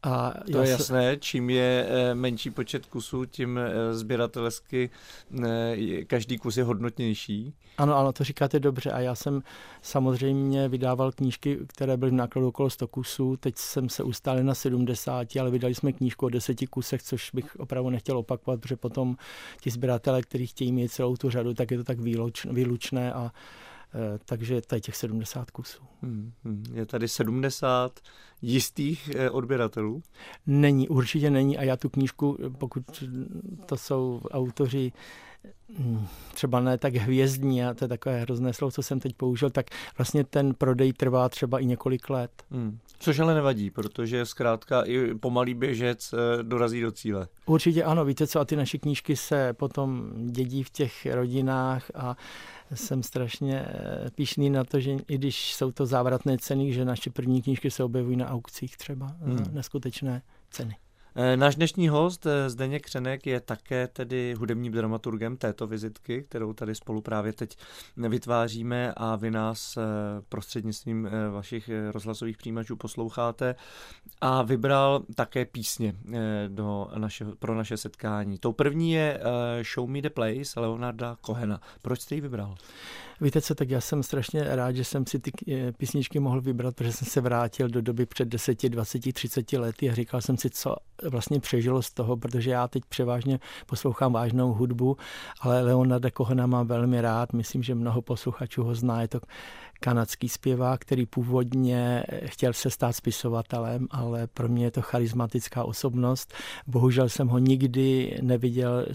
A 0.03 0.33
to 0.51 0.61
je 0.61 0.69
jasné, 0.69 1.17
čím 1.19 1.49
je 1.49 1.87
eh, 1.89 2.15
menší 2.15 2.49
počet 2.49 2.85
kusů, 2.85 3.25
tím 3.25 3.57
eh, 3.57 3.93
sběratelsky 3.93 4.89
eh, 5.43 6.05
každý 6.05 6.37
kus 6.37 6.57
je 6.57 6.63
hodnotnější. 6.63 7.53
Ano, 7.77 7.97
ano, 7.97 8.13
to 8.13 8.23
říkáte 8.23 8.59
dobře 8.59 8.91
a 8.91 8.99
já 8.99 9.15
jsem 9.15 9.43
samozřejmě 9.81 10.69
vydával 10.69 11.11
knížky, 11.11 11.57
které 11.67 11.97
byly 11.97 12.11
v 12.11 12.13
nákladu 12.13 12.47
okolo 12.47 12.69
100 12.69 12.87
kusů, 12.87 13.37
teď 13.37 13.57
jsem 13.57 13.89
se 13.89 14.03
ustálil 14.03 14.43
na 14.43 14.55
70, 14.55 15.27
ale 15.35 15.51
vydali 15.51 15.75
jsme 15.75 15.93
knížku 15.93 16.25
o 16.25 16.29
10 16.29 16.57
kusech, 16.69 17.03
což 17.03 17.31
bych 17.33 17.55
opravdu 17.55 17.89
nechtěl 17.89 18.17
opakovat, 18.17 18.61
protože 18.61 18.75
potom 18.75 19.17
ti 19.61 19.69
sběratelé, 19.69 20.21
kteří 20.21 20.47
chtějí 20.47 20.71
mít 20.71 20.91
celou 20.91 21.17
tu 21.17 21.29
řadu, 21.29 21.53
tak 21.53 21.71
je 21.71 21.77
to 21.77 21.83
tak 21.83 21.99
výlučné 22.45 23.13
a 23.13 23.31
takže 24.25 24.61
tady 24.61 24.81
těch 24.81 24.95
70 24.95 25.51
kusů. 25.51 25.83
Hmm, 26.01 26.31
hmm. 26.43 26.63
Je 26.73 26.85
tady 26.85 27.07
70 27.07 27.99
jistých 28.41 29.09
eh, 29.15 29.29
odběratelů? 29.29 30.03
Není, 30.47 30.89
určitě 30.89 31.29
není 31.29 31.57
a 31.57 31.63
já 31.63 31.77
tu 31.77 31.89
knížku, 31.89 32.37
pokud 32.57 33.03
to 33.65 33.77
jsou 33.77 34.21
autoři 34.31 34.91
třeba 36.33 36.59
ne 36.59 36.77
tak 36.77 36.95
hvězdní, 36.95 37.63
a 37.63 37.73
to 37.73 37.85
je 37.85 37.89
takové 37.89 38.21
hrozné 38.21 38.53
slovo, 38.53 38.71
co 38.71 38.83
jsem 38.83 38.99
teď 38.99 39.15
použil, 39.15 39.49
tak 39.49 39.65
vlastně 39.97 40.23
ten 40.23 40.53
prodej 40.53 40.93
trvá 40.93 41.29
třeba 41.29 41.59
i 41.59 41.65
několik 41.65 42.09
let. 42.09 42.31
Hmm. 42.51 42.79
Což 42.99 43.19
ale 43.19 43.33
nevadí, 43.33 43.69
protože 43.69 44.25
zkrátka 44.25 44.81
i 44.81 45.13
pomalý 45.15 45.53
běžec 45.53 46.13
eh, 46.13 46.43
dorazí 46.43 46.81
do 46.81 46.91
cíle. 46.91 47.27
Určitě 47.45 47.83
ano, 47.83 48.05
víte 48.05 48.27
co, 48.27 48.39
a 48.39 48.45
ty 48.45 48.55
naše 48.55 48.77
knížky 48.77 49.15
se 49.15 49.53
potom 49.53 50.11
dědí 50.31 50.63
v 50.63 50.69
těch 50.69 51.05
rodinách 51.05 51.91
a 51.95 52.17
jsem 52.73 53.03
strašně 53.03 53.65
eh, 53.67 54.09
pišný 54.15 54.49
na 54.49 54.63
to, 54.63 54.79
že 54.79 54.91
i 55.07 55.17
když 55.17 55.53
jsou 55.53 55.71
to 55.71 55.85
závratné 55.85 56.37
ceny, 56.37 56.73
že 56.73 56.85
naše 56.85 57.09
první 57.09 57.41
knížky 57.41 57.71
se 57.71 57.83
objevují 57.83 58.17
na 58.17 58.29
aukcích 58.29 58.77
třeba 58.77 59.15
hmm. 59.21 59.45
neskutečné 59.51 60.21
ceny. 60.51 60.75
Eh, 61.21 61.37
náš 61.37 61.55
dnešní 61.55 61.87
host 61.89 62.25
eh, 62.25 62.49
Zdeněk 62.49 62.85
Křenek 62.85 63.27
je 63.27 63.39
také 63.39 63.87
tedy 63.87 64.35
hudebním 64.37 64.73
dramaturgem 64.73 65.37
této 65.37 65.67
vizitky, 65.67 66.23
kterou 66.23 66.53
tady 66.53 66.75
spolu 66.75 67.01
právě 67.01 67.33
teď 67.33 67.57
vytváříme 67.97 68.93
a 68.97 69.15
vy 69.15 69.31
nás 69.31 69.77
eh, 69.77 69.81
prostřednictvím 70.29 71.09
vašich 71.31 71.69
rozhlasových 71.91 72.37
přijímačů 72.37 72.75
posloucháte 72.75 73.55
a 74.21 74.41
vybral 74.41 75.03
také 75.15 75.45
písně 75.45 75.95
do 76.47 76.87
naše, 76.97 77.25
pro 77.39 77.55
naše 77.55 77.77
setkání. 77.77 78.37
Tou 78.37 78.53
první 78.53 78.91
je 78.91 79.21
Show 79.73 79.89
Me 79.89 80.01
the 80.01 80.09
Place 80.09 80.59
Leonarda 80.59 81.17
Kohena. 81.21 81.61
Proč 81.81 82.01
jste 82.01 82.15
ji 82.15 82.21
vybral? 82.21 82.55
Víte 83.21 83.41
co, 83.41 83.55
tak 83.55 83.69
já 83.69 83.81
jsem 83.81 84.03
strašně 84.03 84.43
rád, 84.43 84.75
že 84.75 84.83
jsem 84.83 85.05
si 85.05 85.19
ty 85.19 85.31
eh, 85.51 85.71
písničky 85.71 86.19
mohl 86.19 86.41
vybrat, 86.41 86.75
protože 86.75 86.91
jsem 86.91 87.07
se 87.07 87.21
vrátil 87.21 87.67
do 87.67 87.81
doby 87.81 88.05
před 88.05 88.27
10, 88.27 88.63
20, 88.63 89.13
30 89.13 89.53
lety 89.53 89.89
a 89.89 89.93
říkal 89.93 90.21
jsem 90.21 90.37
si, 90.37 90.49
co 90.49 90.75
vlastně 91.09 91.39
přežilo 91.39 91.81
z 91.81 91.91
toho, 91.91 92.17
protože 92.17 92.51
já 92.51 92.67
teď 92.67 92.83
převážně 92.89 93.39
poslouchám 93.65 94.13
vážnou 94.13 94.53
hudbu, 94.53 94.97
ale 95.41 95.61
Leonarda 95.61 96.11
Kohena 96.11 96.47
mám 96.47 96.67
velmi 96.67 97.01
rád, 97.01 97.33
myslím, 97.33 97.63
že 97.63 97.75
mnoho 97.75 98.01
posluchačů 98.01 98.63
ho 98.63 98.75
zná, 98.75 99.01
je 99.01 99.07
to 99.07 99.19
kanadský 99.79 100.29
zpěvák, 100.29 100.81
který 100.81 101.05
původně 101.05 102.03
chtěl 102.25 102.53
se 102.53 102.69
stát 102.69 102.95
spisovatelem, 102.95 103.87
ale 103.91 104.27
pro 104.27 104.47
mě 104.47 104.65
je 104.65 104.71
to 104.71 104.81
charismatická 104.81 105.63
osobnost. 105.63 106.33
Bohužel 106.67 107.09
jsem 107.09 107.27
ho 107.27 107.39
nikdy 107.39 108.17
neviděl 108.21 108.85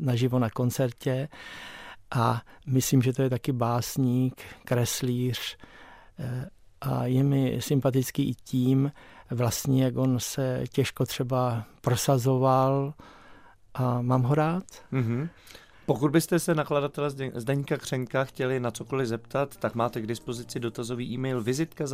naživo 0.00 0.38
na 0.38 0.50
koncertě 0.50 1.28
a 2.10 2.42
myslím, 2.66 3.02
že 3.02 3.12
to 3.12 3.22
je 3.22 3.30
taky 3.30 3.52
básník, 3.52 4.42
kreslíř 4.64 5.56
eh, 6.18 6.48
a 6.80 7.06
je 7.06 7.22
mi 7.22 7.58
sympatický 7.60 8.30
i 8.30 8.34
tím, 8.34 8.92
vlastně, 9.30 9.84
jak 9.84 9.96
on 9.96 10.20
se 10.20 10.64
těžko 10.72 11.06
třeba 11.06 11.64
prosazoval 11.80 12.94
a 13.74 14.02
mám 14.02 14.22
ho 14.22 14.34
rád. 14.34 14.64
Mm-hmm. 14.92 15.28
Pokud 15.86 16.10
byste 16.10 16.38
se 16.38 16.54
nakladatele 16.54 17.10
Zdeňka 17.34 17.76
Křenka 17.76 18.24
chtěli 18.24 18.60
na 18.60 18.70
cokoliv 18.70 19.08
zeptat, 19.08 19.56
tak 19.56 19.74
máte 19.74 20.00
k 20.00 20.06
dispozici 20.06 20.60
dotazový 20.60 21.12
e-mail 21.12 21.42
vizitka. 21.42 21.86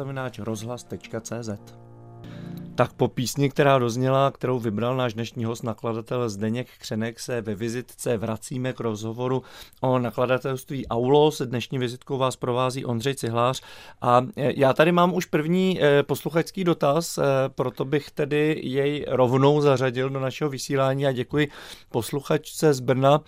Tak 2.81 2.93
po 2.93 3.09
písni, 3.09 3.51
která 3.51 3.79
dozněla, 3.79 4.31
kterou 4.31 4.59
vybral 4.59 4.97
náš 4.97 5.15
dnešní 5.15 5.45
host, 5.45 5.63
nakladatel 5.63 6.29
Zdeněk 6.29 6.69
Křenek, 6.79 7.21
se 7.21 7.41
ve 7.41 7.55
vizitce 7.55 8.17
vracíme 8.17 8.73
k 8.73 8.81
rozhovoru 8.81 9.43
o 9.81 9.99
nakladatelství 9.99 10.87
Aulos. 10.87 11.43
Dnešní 11.43 11.79
vizitkou 11.79 12.19
vás 12.19 12.37
provází 12.37 12.85
Ondřej 12.85 13.15
Cihlář. 13.15 13.63
A 14.03 14.27
e, 14.37 14.53
já 14.57 14.73
tady 14.73 14.93
mám 14.93 15.15
už 15.15 15.27
první 15.27 15.83
e, 15.83 16.03
posluchačský 16.03 16.65
dotaz, 16.65 17.19
e, 17.19 17.23
proto 17.49 17.85
bych 17.85 18.11
tedy 18.11 18.61
jej 18.63 19.05
rovnou 19.09 19.61
zařadil 19.61 20.11
do 20.11 20.21
našeho 20.21 20.51
vysílání 20.51 21.07
a 21.07 21.13
děkuji 21.13 21.49
posluchačce 21.91 22.75
z 22.75 22.81
Brna, 22.81 23.21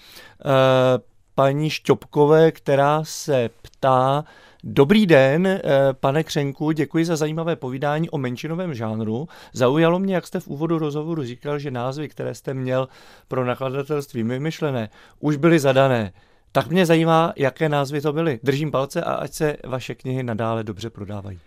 paní 1.34 1.70
Šťopkové, 1.70 2.52
která 2.52 3.04
se 3.04 3.50
ptá, 3.62 4.24
Dobrý 4.64 5.06
den, 5.06 5.46
eh, 5.46 5.60
pane 5.92 6.24
Křenku, 6.24 6.72
děkuji 6.72 7.04
za 7.04 7.16
zajímavé 7.16 7.56
povídání 7.56 8.10
o 8.10 8.18
menšinovém 8.18 8.74
žánru. 8.74 9.28
Zaujalo 9.52 9.98
mě, 9.98 10.14
jak 10.14 10.26
jste 10.26 10.40
v 10.40 10.48
úvodu 10.48 10.78
rozhovoru 10.78 11.22
říkal, 11.22 11.58
že 11.58 11.70
názvy, 11.70 12.08
které 12.08 12.34
jste 12.34 12.54
měl 12.54 12.88
pro 13.28 13.44
nakladatelství 13.44 14.22
vymyšlené, 14.22 14.90
už 15.20 15.36
byly 15.36 15.58
zadané. 15.58 16.12
Tak 16.52 16.66
mě 16.70 16.86
zajímá, 16.86 17.32
jaké 17.36 17.68
názvy 17.68 18.00
to 18.00 18.12
byly. 18.12 18.40
Držím 18.42 18.70
palce 18.70 19.02
a 19.02 19.14
ať 19.14 19.32
se 19.32 19.56
vaše 19.64 19.94
knihy 19.94 20.22
nadále 20.22 20.64
dobře 20.64 20.90
prodávají. 20.90 21.38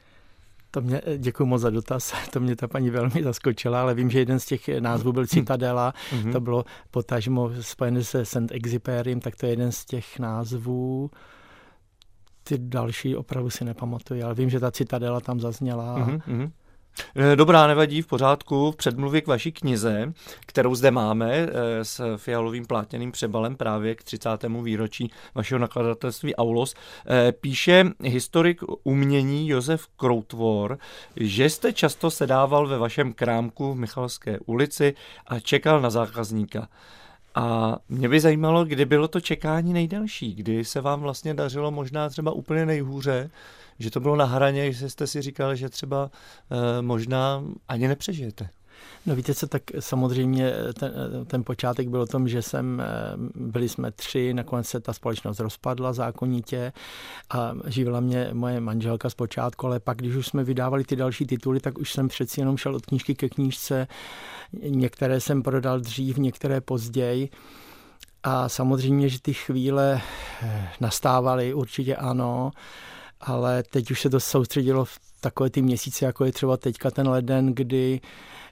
To 0.72 0.82
mě, 0.82 1.02
eh, 1.06 1.18
děkuji 1.18 1.46
moc 1.46 1.62
za 1.62 1.70
dotaz, 1.70 2.14
to 2.34 2.40
mě 2.40 2.56
ta 2.56 2.68
paní 2.68 2.90
velmi 2.90 3.24
zaskočila, 3.24 3.82
ale 3.82 3.94
vím, 3.94 4.10
že 4.10 4.20
jeden 4.20 4.40
z 4.40 4.46
těch 4.46 4.68
názvů 4.80 5.12
byl 5.12 5.28
Citadela, 5.28 5.94
mm-hmm. 6.12 6.32
to 6.32 6.42
bylo 6.42 6.66
potažmo 6.92 7.52
spojené 7.62 8.04
se 8.04 8.26
St. 8.26 8.52
Exupérym, 8.52 9.20
tak 9.20 9.36
to 9.36 9.46
je 9.46 9.52
jeden 9.52 9.72
z 9.72 9.86
těch 9.86 10.20
názvů 10.20 11.12
ty 12.48 12.58
další 12.58 13.16
opravdu 13.16 13.50
si 13.50 13.66
nepamatuji, 13.66 14.24
ale 14.24 14.34
vím, 14.34 14.50
že 14.50 14.60
ta 14.60 14.72
citadela 14.72 15.20
tam 15.20 15.40
zazněla. 15.40 15.98
Mm-hmm. 15.98 16.52
Dobrá, 17.36 17.68
nevadí, 17.68 18.02
v 18.02 18.08
pořádku. 18.08 18.72
V 18.72 18.76
předmluvě 18.76 19.22
k 19.22 19.28
vaší 19.28 19.52
knize, 19.52 20.14
kterou 20.46 20.76
zde 20.76 20.92
máme 20.92 21.34
eh, 21.34 21.50
s 21.86 22.18
fialovým 22.18 22.66
plátněným 22.66 23.12
přebalem 23.12 23.56
právě 23.56 23.96
k 23.96 24.04
30. 24.04 24.30
výročí 24.64 25.12
vašeho 25.36 25.60
nakladatelství 25.60 26.36
Aulos, 26.36 26.76
eh, 27.06 27.32
píše 27.32 27.86
historik 28.04 28.62
umění 28.84 29.50
Josef 29.50 29.88
Kroutvor, 29.96 30.78
že 31.16 31.50
jste 31.50 31.74
často 31.74 32.12
sedával 32.12 32.68
ve 32.68 32.78
vašem 32.78 33.14
krámku 33.14 33.74
v 33.74 33.78
Michalské 33.78 34.40
ulici 34.40 34.94
a 35.28 35.40
čekal 35.40 35.82
na 35.82 35.90
zákazníka. 35.90 36.68
A 37.36 37.76
mě 37.90 38.10
by 38.10 38.20
zajímalo, 38.20 38.66
kdy 38.66 38.86
bylo 38.86 39.08
to 39.08 39.22
čekání 39.22 39.74
nejdelší, 39.74 40.36
kdy 40.36 40.66
se 40.66 40.82
vám 40.82 41.02
vlastně 41.02 41.34
dařilo 41.34 41.72
možná 41.72 42.10
třeba 42.10 42.32
úplně 42.32 42.66
nejhůře, 42.66 43.30
že 43.80 43.92
to 43.92 44.00
bylo 44.00 44.16
na 44.16 44.26
hraně, 44.26 44.72
že 44.72 44.90
jste 44.90 45.08
si 45.08 45.22
říkali, 45.22 45.58
že 45.58 45.70
třeba 45.70 46.12
e, 46.52 46.82
možná 46.82 47.44
ani 47.68 47.88
nepřežijete. 47.88 48.50
No 49.06 49.16
víte 49.16 49.36
co, 49.36 49.48
tak 49.48 49.62
samozřejmě 49.80 50.54
ten, 50.80 50.94
ten 51.28 51.44
počátek 51.44 51.88
byl 51.88 52.02
o 52.02 52.06
tom, 52.06 52.28
že 52.28 52.42
jsem, 52.42 52.82
eh, 52.82 52.86
byli 53.36 53.70
jsme 53.70 53.92
tři, 53.92 54.34
nakonec 54.34 54.68
se 54.68 54.80
ta 54.80 54.94
společnost 54.94 55.40
rozpadla 55.40 55.94
zákonitě 55.94 56.74
a 57.30 57.54
živila 57.68 58.00
mě 58.00 58.30
moje 58.34 58.60
manželka 58.60 59.10
zpočátku, 59.10 59.68
ale 59.68 59.80
pak, 59.80 59.98
když 59.98 60.16
už 60.16 60.28
jsme 60.28 60.44
vydávali 60.44 60.84
ty 60.84 60.96
další 60.96 61.26
tituly, 61.26 61.60
tak 61.60 61.78
už 61.78 61.94
jsem 61.94 62.08
přeci 62.08 62.42
jenom 62.42 62.58
šel 62.58 62.76
od 62.76 62.86
knížky 62.86 63.16
ke 63.16 63.30
knížce. 63.30 63.88
Některé 64.68 65.20
jsem 65.20 65.44
prodal 65.44 65.80
dřív, 65.80 66.18
některé 66.18 66.62
později. 66.62 67.30
A 68.24 68.50
samozřejmě, 68.50 69.10
že 69.10 69.22
ty 69.22 69.34
chvíle 69.34 70.02
eh, 70.42 70.68
nastávaly, 70.82 71.54
určitě 71.54 71.96
ano, 71.96 72.52
ale 73.22 73.64
teď 73.64 73.92
už 73.92 74.02
se 74.02 74.10
to 74.10 74.20
soustředilo 74.20 74.86
v 74.86 75.00
takové 75.22 75.50
ty 75.50 75.62
měsíce, 75.62 76.06
jako 76.06 76.26
je 76.26 76.32
třeba 76.32 76.58
teďka 76.58 76.92
ten 76.92 77.08
leden, 77.08 77.54
kdy 77.54 78.02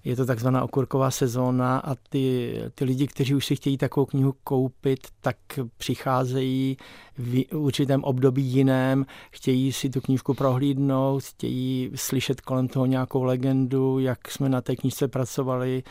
je 0.03 0.15
to 0.15 0.25
takzvaná 0.25 0.63
okurková 0.63 1.11
sezóna 1.11 1.77
a 1.77 1.95
ty, 2.09 2.55
ty 2.75 2.85
lidi, 2.85 3.07
kteří 3.07 3.35
už 3.35 3.45
si 3.45 3.55
chtějí 3.55 3.77
takovou 3.77 4.05
knihu 4.05 4.35
koupit, 4.43 4.99
tak 5.21 5.35
přicházejí 5.77 6.77
v 7.17 7.45
určitém 7.53 8.03
období 8.03 8.43
jiném, 8.43 9.05
chtějí 9.31 9.71
si 9.71 9.89
tu 9.89 10.01
knížku 10.01 10.33
prohlídnout, 10.33 11.23
chtějí 11.23 11.91
slyšet 11.95 12.41
kolem 12.41 12.67
toho 12.67 12.85
nějakou 12.85 13.23
legendu, 13.23 13.99
jak 13.99 14.31
jsme 14.31 14.49
na 14.49 14.61
té 14.61 14.75
knížce 14.75 15.07
pracovali, 15.07 15.83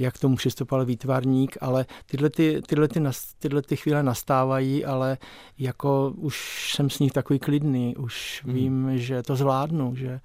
jak 0.00 0.18
tomu 0.18 0.36
přistupoval 0.36 0.84
výtvarník, 0.84 1.56
ale 1.60 1.86
tyhle, 2.06 2.30
ty, 2.30 2.62
tyhle, 2.66 2.88
ty, 2.88 3.00
tyhle 3.38 3.62
ty 3.62 3.76
chvíle 3.76 4.02
nastávají, 4.02 4.84
ale 4.84 5.18
jako 5.58 6.12
už 6.16 6.66
jsem 6.74 6.90
s 6.90 6.98
nich 6.98 7.12
takový 7.12 7.38
klidný, 7.38 7.96
už 7.96 8.42
mm. 8.46 8.54
vím, 8.54 8.98
že 8.98 9.22
to 9.22 9.36
zvládnu, 9.36 9.94
že 9.96 10.20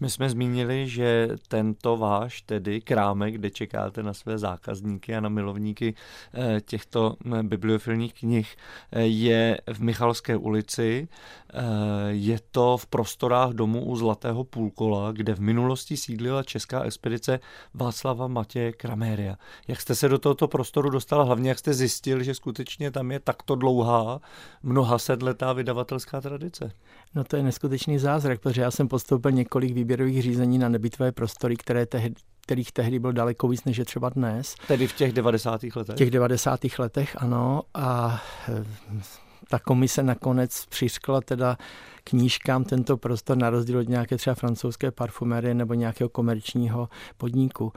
my 0.00 0.10
jsme 0.10 0.30
zmínili, 0.30 0.88
že 0.88 1.28
tento 1.48 1.96
váš 1.96 2.42
tedy 2.42 2.80
krámek, 2.80 3.34
kde 3.34 3.50
čekáte 3.50 4.02
na 4.02 4.14
své 4.14 4.38
zákazníky 4.38 5.14
a 5.14 5.20
na 5.20 5.28
milovníky 5.28 5.94
eh, 6.34 6.60
těchto 6.60 7.16
eh, 7.38 7.42
bibliofilních 7.42 8.14
knih, 8.14 8.56
eh, 8.92 9.02
je 9.02 9.58
v 9.72 9.80
Michalské 9.80 10.36
ulici. 10.36 11.08
Je 12.08 12.38
to 12.50 12.76
v 12.76 12.86
prostorách 12.86 13.50
domu 13.50 13.84
u 13.84 13.96
Zlatého 13.96 14.44
půlkola, 14.44 15.12
kde 15.12 15.34
v 15.34 15.40
minulosti 15.40 15.96
sídlila 15.96 16.42
česká 16.42 16.82
expedice 16.82 17.40
Václava 17.74 18.28
Matěje 18.28 18.72
Kraméria. 18.72 19.36
Jak 19.68 19.80
jste 19.80 19.94
se 19.94 20.08
do 20.08 20.18
tohoto 20.18 20.48
prostoru 20.48 20.90
dostala, 20.90 21.24
hlavně 21.24 21.48
jak 21.48 21.58
jste 21.58 21.74
zjistil, 21.74 22.22
že 22.22 22.34
skutečně 22.34 22.90
tam 22.90 23.10
je 23.10 23.20
takto 23.20 23.54
dlouhá, 23.54 24.20
mnoha 24.62 24.98
sedletá 24.98 25.52
vydavatelská 25.52 26.20
tradice? 26.20 26.72
No 27.14 27.24
to 27.24 27.36
je 27.36 27.42
neskutečný 27.42 27.98
zázrak, 27.98 28.40
protože 28.40 28.62
já 28.62 28.70
jsem 28.70 28.88
postoupil 28.88 29.30
několik 29.30 29.74
výběrových 29.74 30.22
řízení 30.22 30.58
na 30.58 30.68
nebytvé 30.68 31.12
prostory, 31.12 31.56
které 31.56 31.86
tehdy 31.86 32.14
kterých 32.48 32.72
tehdy 32.72 32.98
byl 32.98 33.12
daleko 33.12 33.48
víc, 33.48 33.64
než 33.64 33.76
je 33.76 33.84
třeba 33.84 34.08
dnes. 34.08 34.54
Tedy 34.68 34.86
v 34.86 34.92
těch 34.92 35.12
90. 35.12 35.60
letech? 35.76 35.94
V 35.94 35.98
těch 35.98 36.10
90. 36.10 36.60
letech, 36.78 37.16
ano. 37.18 37.62
A 37.74 38.22
eh, 38.48 38.64
ta 39.50 39.58
komise 39.58 40.02
nakonec 40.02 40.66
přiškla 40.66 41.20
teda 41.20 41.56
knížkám 42.04 42.64
tento 42.64 42.96
prostor 42.96 43.36
na 43.36 43.50
rozdíl 43.50 43.78
od 43.78 43.88
nějaké 43.88 44.16
třeba 44.16 44.34
francouzské 44.34 44.90
parfumerie 44.90 45.54
nebo 45.54 45.74
nějakého 45.74 46.08
komerčního 46.08 46.88
podniku. 47.16 47.72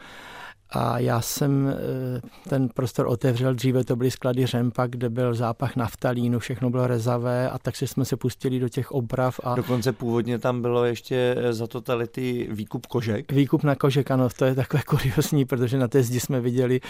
A 0.73 0.99
já 0.99 1.21
jsem 1.21 1.67
eh, 1.67 2.49
ten 2.49 2.69
prostor 2.69 3.07
otevřel, 3.07 3.53
dříve 3.53 3.83
to 3.83 3.95
byly 3.95 4.11
sklady 4.11 4.45
řempa, 4.45 4.87
kde 4.87 5.09
byl 5.09 5.35
zápach 5.35 5.75
naftalínu, 5.75 6.39
všechno 6.39 6.69
bylo 6.69 6.87
rezavé 6.87 7.49
a 7.49 7.59
tak 7.59 7.75
jsme 7.75 8.05
se 8.05 8.17
pustili 8.17 8.59
do 8.59 8.69
těch 8.69 8.91
oprav. 8.91 9.39
A... 9.43 9.55
Dokonce 9.55 9.91
původně 9.93 10.39
tam 10.39 10.61
bylo 10.61 10.85
ještě 10.85 11.35
eh, 11.37 11.53
za 11.53 11.67
totality 11.67 12.47
výkup 12.51 12.85
kožek. 12.85 13.31
Výkup 13.31 13.63
na 13.63 13.75
kožek, 13.75 14.11
ano, 14.11 14.29
to 14.37 14.45
je 14.45 14.55
takové 14.55 14.83
kuriosní, 14.87 15.45
protože 15.45 15.77
na 15.77 15.87
té 15.87 16.03
zdi 16.03 16.19
jsme 16.19 16.41
viděli 16.41 16.81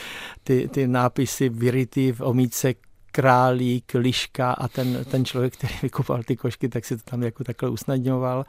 ty, 0.43 0.69
ty 0.73 0.87
nápisy 0.87 1.49
vyrytý 1.49 2.11
v 2.11 2.21
omíce 2.21 2.73
králík, 3.11 3.93
liška 3.93 4.51
a 4.51 4.67
ten, 4.67 5.05
ten 5.11 5.25
člověk, 5.25 5.53
který 5.53 5.73
vykupoval 5.81 6.23
ty 6.23 6.35
košky, 6.35 6.69
tak 6.69 6.85
si 6.85 6.97
to 6.97 7.03
tam 7.03 7.23
jako 7.23 7.43
takhle 7.43 7.69
usnadňoval. 7.69 8.45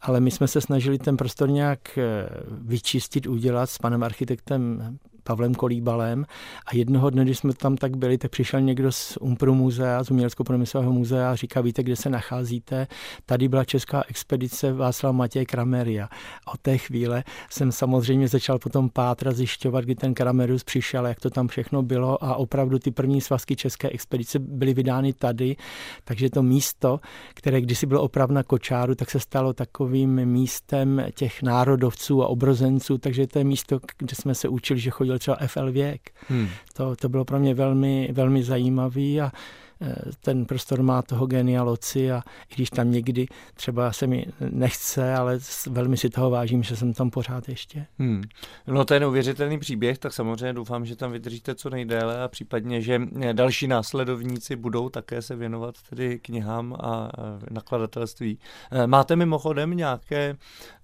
Ale 0.00 0.20
my 0.20 0.30
jsme 0.30 0.48
se 0.48 0.60
snažili 0.60 0.98
ten 0.98 1.16
prostor 1.16 1.50
nějak 1.50 1.98
eh, 1.98 2.28
vyčistit, 2.50 3.26
udělat 3.26 3.70
s 3.70 3.78
panem 3.78 4.02
architektem 4.02 4.96
Pavlem 5.24 5.54
Kolíbalem 5.54 6.24
a 6.66 6.76
jednoho 6.76 7.10
dne, 7.10 7.24
když 7.24 7.38
jsme 7.38 7.52
tam 7.54 7.76
tak 7.76 7.96
byli, 7.96 8.18
tak 8.18 8.30
přišel 8.30 8.60
někdo 8.60 8.92
z 8.92 9.18
Umpru 9.20 9.54
muzea, 9.54 10.04
z 10.04 10.10
Umělecko-promyslového 10.10 10.92
muzea 10.92 11.30
a 11.30 11.34
říká, 11.34 11.60
víte, 11.60 11.82
kde 11.82 11.96
se 11.96 12.10
nacházíte? 12.10 12.86
Tady 13.26 13.48
byla 13.48 13.64
česká 13.64 14.02
expedice 14.08 14.72
Václav 14.72 15.14
Matěj 15.14 15.46
Krameria. 15.46 16.08
Od 16.54 16.60
té 16.60 16.78
chvíle 16.78 17.24
jsem 17.50 17.72
samozřejmě 17.72 18.28
začal 18.28 18.58
potom 18.58 18.90
pátrat, 18.90 19.36
zjišťovat, 19.36 19.84
kdy 19.84 19.94
ten 19.94 20.14
Kramerius 20.14 20.64
přišel, 20.64 21.06
jak 21.06 21.20
to 21.20 21.30
tam 21.30 21.48
všechno 21.48 21.82
bylo 21.82 22.24
a 22.24 22.36
opravdu 22.36 22.78
ty 22.78 22.90
první 22.90 23.20
svazky 23.20 23.56
české 23.56 23.88
expedice 23.88 24.38
byly 24.38 24.74
vydány 24.74 25.12
tady, 25.12 25.56
takže 26.04 26.30
to 26.30 26.42
místo, 26.42 27.00
které 27.34 27.60
kdysi 27.60 27.86
bylo 27.86 28.02
opravdu 28.02 28.34
na 28.34 28.42
Kočáru, 28.42 28.94
tak 28.94 29.10
se 29.10 29.20
stalo 29.20 29.52
takovým 29.52 30.26
místem 30.26 31.06
těch 31.14 31.42
národovců 31.42 32.22
a 32.22 32.26
obrozenců, 32.26 32.98
takže 32.98 33.26
to 33.26 33.38
je 33.38 33.44
místo, 33.44 33.80
kde 33.98 34.14
jsme 34.16 34.34
se 34.34 34.48
učili, 34.48 34.80
že 34.80 34.90
chodil 34.90 35.13
třeba 35.18 35.36
FL 35.46 35.72
Věk. 35.72 36.10
Hmm. 36.28 36.48
To, 36.72 36.96
to 36.96 37.08
bylo 37.08 37.24
pro 37.24 37.38
mě 37.38 37.54
velmi, 37.54 38.08
velmi 38.12 38.42
zajímavý 38.42 39.20
a 39.20 39.32
Eh, 39.80 39.94
ten 40.20 40.46
prostor 40.46 40.82
má 40.82 41.02
toho 41.02 41.26
genia 41.26 41.62
loci 41.62 42.12
a 42.12 42.22
i 42.50 42.54
když 42.54 42.70
tam 42.70 42.90
někdy 42.90 43.26
třeba 43.54 43.92
se 43.92 44.06
mi 44.06 44.26
nechce, 44.50 45.14
ale 45.14 45.38
velmi 45.70 45.96
si 45.96 46.10
toho 46.10 46.30
vážím, 46.30 46.62
že 46.62 46.76
jsem 46.76 46.92
tam 46.92 47.10
pořád 47.10 47.48
ještě. 47.48 47.86
Hmm. 47.98 48.22
No 48.66 48.84
to 48.84 48.94
je 48.94 49.00
neuvěřitelný 49.00 49.58
příběh, 49.58 49.98
tak 49.98 50.12
samozřejmě 50.12 50.52
doufám, 50.52 50.86
že 50.86 50.96
tam 50.96 51.12
vydržíte 51.12 51.54
co 51.54 51.70
nejdéle 51.70 52.22
a 52.22 52.28
případně, 52.28 52.80
že 52.80 53.00
další 53.32 53.66
následovníci 53.66 54.56
budou 54.56 54.88
také 54.88 55.22
se 55.22 55.36
věnovat 55.36 55.74
tedy 55.90 56.18
knihám 56.18 56.76
a 56.80 57.10
nakladatelství. 57.50 58.38
Eh, 58.70 58.86
máte 58.86 59.16
mimochodem 59.16 59.70
nějaké, 59.70 60.36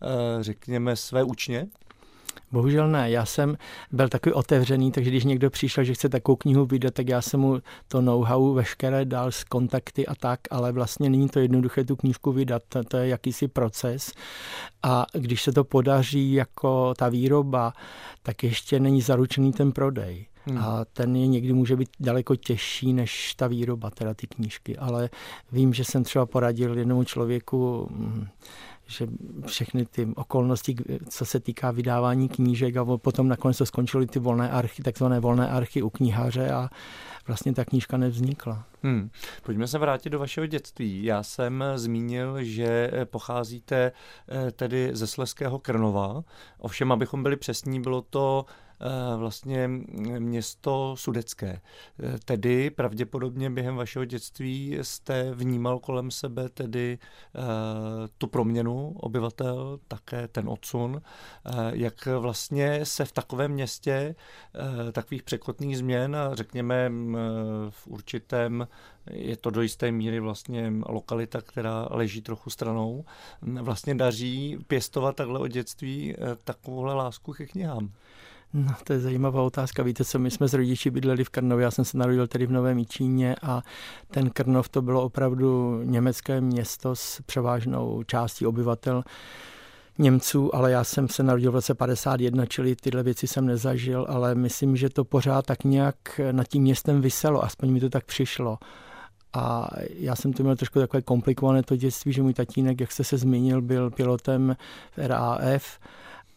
eh, 0.03 0.43
řekněme, 0.43 0.97
své 0.97 1.23
učně? 1.23 1.67
Bohužel 2.53 2.89
ne, 2.89 3.11
já 3.11 3.27
jsem 3.27 3.57
byl 3.93 4.09
takový 4.09 4.33
otevřený, 4.33 4.93
takže 4.93 5.11
když 5.11 5.25
někdo 5.25 5.51
přišel, 5.51 5.85
že 5.85 5.95
chce 5.95 6.09
takovou 6.09 6.37
knihu 6.37 6.67
vydat, 6.67 6.95
tak 6.95 7.09
já 7.09 7.23
jsem 7.23 7.41
mu 7.41 7.59
to 7.89 8.01
know-how 8.01 8.55
veškeré 8.55 9.05
dal 9.05 9.33
z 9.33 9.45
kontakty 9.45 10.07
a 10.07 10.15
tak, 10.15 10.41
ale 10.51 10.73
vlastně 10.73 11.11
není 11.11 11.29
to 11.29 11.41
jednoduché 11.41 11.85
tu 11.85 11.97
knížku 11.97 12.33
vydat, 12.33 12.63
to, 12.89 12.97
je 12.97 13.09
jakýsi 13.09 13.49
proces 13.49 14.13
a 14.83 15.07
když 15.13 15.43
se 15.43 15.53
to 15.53 15.65
podaří 15.65 16.33
jako 16.33 16.95
ta 16.99 17.09
výroba, 17.09 17.73
tak 18.23 18.43
ještě 18.43 18.81
není 18.81 19.03
zaručený 19.03 19.53
ten 19.53 19.73
prodej. 19.73 20.27
Hmm. 20.45 20.59
A 20.59 20.85
ten 20.85 21.17
je 21.17 21.27
někdy 21.27 21.53
může 21.53 21.77
být 21.77 21.89
daleko 22.01 22.37
těžší 22.37 22.93
než 22.93 23.35
ta 23.35 23.47
výroba, 23.47 23.91
teda 23.91 24.15
ty 24.15 24.27
knížky. 24.27 24.77
Ale 24.77 25.11
vím, 25.53 25.75
že 25.75 25.85
jsem 25.85 26.05
třeba 26.05 26.27
poradil 26.27 26.79
jednomu 26.79 27.05
člověku, 27.05 27.89
hm, 27.91 28.27
že 28.91 29.07
všechny 29.47 29.87
ty 29.87 30.09
okolnosti, 30.17 30.77
co 31.09 31.25
se 31.25 31.41
týká 31.41 31.71
vydávání 31.71 32.29
knížek 32.29 32.77
a 32.77 32.85
potom 32.97 33.29
nakonec 33.29 33.59
to 33.59 33.67
skončily 33.67 34.07
ty 34.07 34.19
volné 34.19 34.51
archy, 34.51 34.83
takzvané 34.83 35.21
volné 35.21 35.49
archy 35.49 35.83
u 35.83 35.91
knihaře 35.91 36.51
a 36.51 36.71
vlastně 37.27 37.55
ta 37.55 37.65
knížka 37.65 37.97
nevznikla. 37.97 38.65
Hmm. 38.83 39.11
Pojďme 39.43 39.67
se 39.67 39.79
vrátit 39.79 40.11
do 40.11 40.19
vašeho 40.19 40.47
dětství. 40.47 41.05
Já 41.05 41.23
jsem 41.23 41.65
zmínil, 41.75 42.43
že 42.43 42.91
pocházíte 43.05 43.93
eh, 44.29 44.51
tedy 44.51 44.91
ze 44.93 45.07
Sleského 45.07 45.59
Krnova. 45.59 46.23
Ovšem, 46.59 46.93
abychom 46.93 47.23
byli 47.23 47.37
přesní, 47.37 47.81
bylo 47.81 48.03
to 48.03 48.47
Eh, 48.47 48.70
vlastně 49.17 49.69
město 50.19 50.95
sudecké. 50.99 51.61
Eh, 52.03 52.19
tedy 52.25 52.71
pravděpodobně 52.71 53.51
během 53.51 53.77
vašeho 53.77 54.05
dětství 54.05 54.79
jste 54.83 55.35
vnímal 55.35 55.79
kolem 55.79 56.11
sebe 56.11 56.49
tedy 56.49 56.99
eh, 57.35 57.41
tu 58.19 58.27
proměnu 58.27 58.95
obyvatel, 58.97 59.79
také 59.89 60.29
ten 60.29 60.49
odsun, 60.49 61.03
jak 61.73 62.07
vlastně 62.07 62.87
se 62.87 63.05
v 63.05 63.13
takovém 63.13 63.51
městě 63.51 64.15
takových 64.93 65.23
překotných 65.23 65.79
změn 65.79 66.17
a 66.17 66.35
řekněme 66.35 66.93
v 67.71 67.87
určitém 67.87 68.69
je 69.11 69.37
to 69.37 69.51
do 69.51 69.63
jisté 69.63 69.93
míry 69.93 70.21
vlastně 70.21 70.73
lokalita, 70.87 71.41
která 71.41 71.89
leží 71.91 72.23
trochu 72.23 72.51
stranou, 72.51 73.05
vlastně 73.43 73.95
daří 73.95 74.59
pěstovat 74.67 75.17
takhle 75.17 75.39
od 75.39 75.47
dětství 75.47 76.17
takovouhle 76.45 76.95
lásku 76.95 77.33
ke 77.33 77.47
knihám. 77.47 77.93
No, 78.55 78.75
to 78.85 78.93
je 78.93 79.01
zajímavá 79.01 79.43
otázka. 79.43 79.83
Víte 79.83 80.05
co, 80.05 80.19
my 80.19 80.31
jsme 80.31 80.49
s 80.49 80.55
rodiči 80.55 80.91
bydleli 80.91 81.25
v 81.25 81.29
Krnově, 81.29 81.65
já 81.65 81.71
jsem 81.71 81.85
se 81.85 81.99
narodil 81.99 82.27
tedy 82.27 82.47
v 82.47 82.53
Novém 82.53 82.79
Jičíně 82.79 83.37
a 83.43 83.63
ten 84.11 84.31
Krnov 84.31 84.69
to 84.69 84.83
bylo 84.83 85.03
opravdu 85.03 85.81
německé 85.85 86.41
město 86.41 86.97
s 86.97 87.21
převážnou 87.27 88.03
částí 88.03 88.47
obyvatel 88.47 89.05
Němců, 89.99 90.55
ale 90.55 90.71
já 90.71 90.85
jsem 90.85 91.09
se 91.09 91.23
narodil 91.23 91.53
v 91.53 91.55
roce 91.55 91.75
51, 91.75 92.47
čili 92.47 92.77
tyhle 92.77 93.03
věci 93.03 93.27
jsem 93.27 93.47
nezažil, 93.47 94.07
ale 94.09 94.35
myslím, 94.35 94.77
že 94.77 94.89
to 94.89 95.05
pořád 95.05 95.47
tak 95.47 95.65
nějak 95.65 96.21
nad 96.33 96.49
tím 96.49 96.63
městem 96.63 97.01
vyselo, 97.01 97.45
aspoň 97.45 97.71
mi 97.71 97.81
to 97.81 97.89
tak 97.89 98.05
přišlo. 98.05 98.59
A 99.33 99.69
já 99.95 100.17
jsem 100.17 100.33
to 100.33 100.43
měl 100.43 100.57
trošku 100.57 100.79
takové 100.79 101.03
komplikované 101.03 101.63
to 101.63 101.77
dětství, 101.77 102.13
že 102.13 102.23
můj 102.23 102.35
tatínek, 102.35 102.81
jak 102.81 102.93
jste 102.93 103.05
se 103.05 103.19
zmínil, 103.19 103.63
byl 103.63 103.91
pilotem 103.91 104.57
v 104.97 105.07
RAF 105.07 105.79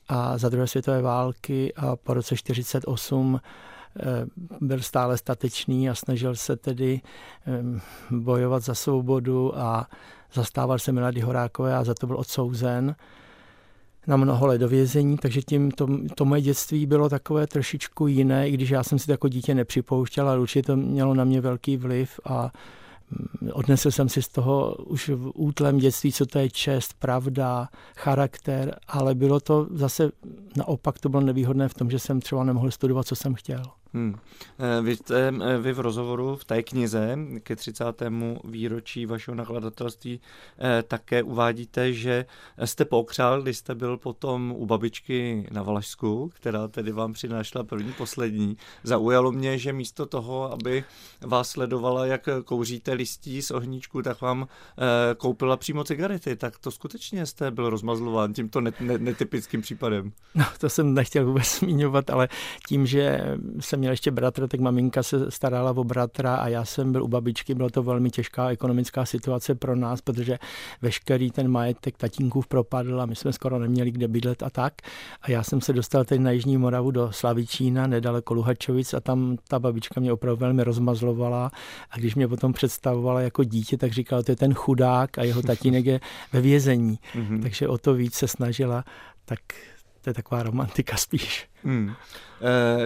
a 0.08 0.38
za 0.38 0.50
druhé 0.50 0.68
světové 0.68 1.02
války 1.02 1.74
a 1.74 1.96
po 1.96 2.13
roce 2.13 2.36
1948 2.36 3.39
eh, 4.00 4.26
byl 4.62 4.82
stále 4.82 5.18
statečný 5.18 5.89
a 5.89 5.96
snažil 5.96 6.36
se 6.36 6.56
tedy 6.56 7.02
bojovat 8.12 8.63
za 8.63 8.76
svobodu 8.76 9.58
a 9.58 9.88
zastával 10.34 10.80
se 10.80 10.92
Milady 10.92 11.22
Horákové 11.22 11.76
a 11.76 11.84
za 11.84 11.94
to 11.94 12.08
byl 12.08 12.20
odsouzen 12.20 12.96
na 14.08 14.18
mnoho 14.18 14.48
let 14.48 14.58
do 14.58 14.68
vězení, 14.68 15.18
takže 15.18 15.42
tím 15.42 15.72
to, 15.72 15.88
to 16.16 16.26
moje 16.26 16.42
dětství 16.42 16.86
bylo 16.86 17.10
takové 17.10 17.48
trošičku 17.48 18.08
jiné, 18.08 18.50
i 18.50 18.52
když 18.52 18.70
já 18.70 18.84
jsem 18.84 19.00
si 19.00 19.06
to 19.06 19.12
jako 19.12 19.28
dítě 19.28 19.56
nepřipouštěl, 19.56 20.30
ale 20.30 20.39
určitě 20.39 20.63
to 20.63 20.76
mělo 20.76 21.13
na 21.13 21.24
mě 21.24 21.42
velký 21.42 21.78
vliv 21.78 22.20
a 22.26 22.52
odnesl 23.54 23.91
jsem 23.91 24.10
si 24.10 24.21
z 24.21 24.28
toho 24.28 24.76
už 24.76 25.10
v 25.10 25.32
útlém 25.36 25.78
dětství, 25.78 26.12
co 26.12 26.26
to 26.26 26.39
je 26.39 26.49
čest, 26.49 26.93
pravda, 26.99 27.67
charakter, 27.97 28.76
ale 28.88 29.15
bylo 29.15 29.39
to 29.39 29.67
zase 29.71 30.12
naopak, 30.58 30.99
to 30.99 31.10
bylo 31.10 31.21
nevýhodné 31.21 31.69
v 31.69 31.73
tom, 31.73 31.89
že 31.89 31.99
jsem 31.99 32.21
třeba 32.21 32.43
nemohl 32.43 32.71
studovat, 32.71 33.08
co 33.08 33.15
jsem 33.15 33.34
chtěl. 33.34 33.63
Hmm. 33.93 34.15
Eh, 34.60 34.82
vy, 34.82 34.95
jste, 34.95 35.27
eh, 35.27 35.58
vy 35.58 35.73
v 35.73 35.79
rozhovoru 35.79 36.36
v 36.36 36.45
té 36.45 36.63
knize 36.63 37.17
ke 37.43 37.56
30. 37.56 38.41
výročí 38.43 39.06
vašeho 39.06 39.36
nakladatelství 39.36 40.19
eh, 40.60 40.84
také 40.84 41.23
uvádíte, 41.23 41.93
že 41.93 42.25
jste 42.65 42.86
pokřál, 42.86 43.41
když 43.41 43.58
jste 43.58 43.75
byl 43.75 43.97
potom 43.97 44.53
u 44.58 44.65
babičky 44.65 45.47
na 45.51 45.63
Valašsku, 45.63 46.32
která 46.34 46.67
tedy 46.67 46.91
vám 46.91 47.13
přinášela 47.13 47.63
první 47.63 47.93
poslední. 47.93 48.58
Zaujalo 48.84 49.32
mě, 49.32 49.58
že 49.58 49.73
místo 49.73 50.06
toho, 50.06 50.51
aby 50.51 50.84
vás 51.21 51.49
sledovala, 51.49 52.06
jak 52.06 52.29
kouříte 52.45 52.93
listí 52.93 53.41
z 53.41 53.51
ohníčku, 53.51 54.01
tak 54.01 54.21
vám 54.21 54.47
koupila 55.17 55.58
přímo 55.58 55.84
cigarety. 55.84 56.36
Tak 56.36 56.60
to 56.60 56.71
skutečně 56.71 57.25
jste 57.25 57.51
byl 57.51 57.69
rozmazlován 57.69 58.34
tímto 58.34 58.62
netypickým 58.97 59.62
případem. 59.62 60.12
No, 60.36 60.45
to 60.60 60.69
jsem 60.69 60.93
nechtěl 60.93 61.25
vůbec 61.25 61.60
zmiňovat, 61.60 62.10
ale 62.10 62.29
tím, 62.67 62.86
že 62.86 63.21
jsem 63.60 63.83
měl 63.84 63.91
ještě 63.91 64.12
bratra, 64.12 64.48
tak 64.48 64.60
maminka 64.60 65.04
se 65.04 65.32
starala 65.32 65.72
o 65.72 65.84
bratra 65.84 66.36
a 66.36 66.48
já 66.48 66.65
jsem 66.65 66.91
byl 66.91 67.04
u 67.04 67.08
babičky. 67.08 67.56
Byla 67.56 67.69
to 67.69 67.84
velmi 67.84 68.10
těžká 68.10 68.50
ekonomická 68.50 69.06
situace 69.06 69.56
pro 69.56 69.76
nás, 69.76 70.02
protože 70.02 70.39
veškerý 70.82 71.32
ten 71.32 71.48
majetek 71.48 71.98
tatínkův 71.98 72.48
propadl 72.48 73.02
a 73.02 73.06
my 73.06 73.15
jsme 73.15 73.34
skoro 73.34 73.60
neměli 73.60 73.91
kde 73.91 74.08
bydlet 74.08 74.43
a 74.43 74.50
tak. 74.50 74.74
A 75.22 75.32
já 75.32 75.43
jsem 75.43 75.62
se 75.62 75.74
dostal 75.74 76.06
teď 76.06 76.19
na 76.22 76.32
Jižní 76.32 76.58
Moravu 76.58 76.91
do 76.91 77.12
Slavičína, 77.12 77.88
nedaleko 77.88 78.34
Luhačovic 78.34 78.93
a 78.93 79.00
tam 79.00 79.38
ta 79.48 79.60
babička 79.60 80.00
mě 80.00 80.13
opravdu 80.13 80.39
velmi 80.39 80.63
rozmazlovala 80.63 81.52
a 81.91 81.98
když 81.98 82.15
mě 82.15 82.28
potom 82.28 82.54
představovala 82.54 83.22
jako 83.22 83.43
dítě, 83.43 83.78
tak 83.78 83.91
říkala, 83.91 84.24
to 84.24 84.32
je 84.32 84.36
ten 84.36 84.54
chudák 84.54 85.17
a 85.17 85.24
jeho 85.24 85.41
tatínek 85.41 85.86
je 85.86 86.00
ve 86.34 86.41
vězení. 86.41 87.00
Mm-hmm. 87.15 87.41
Takže 87.43 87.67
o 87.67 87.78
to 87.78 87.93
víc 87.93 88.13
se 88.13 88.28
snažila, 88.28 88.84
tak 89.26 89.39
to 90.04 90.10
je 90.10 90.13
taková 90.13 90.44
romantika 90.44 90.98
spíš. 90.98 91.50
Hmm. 91.63 91.94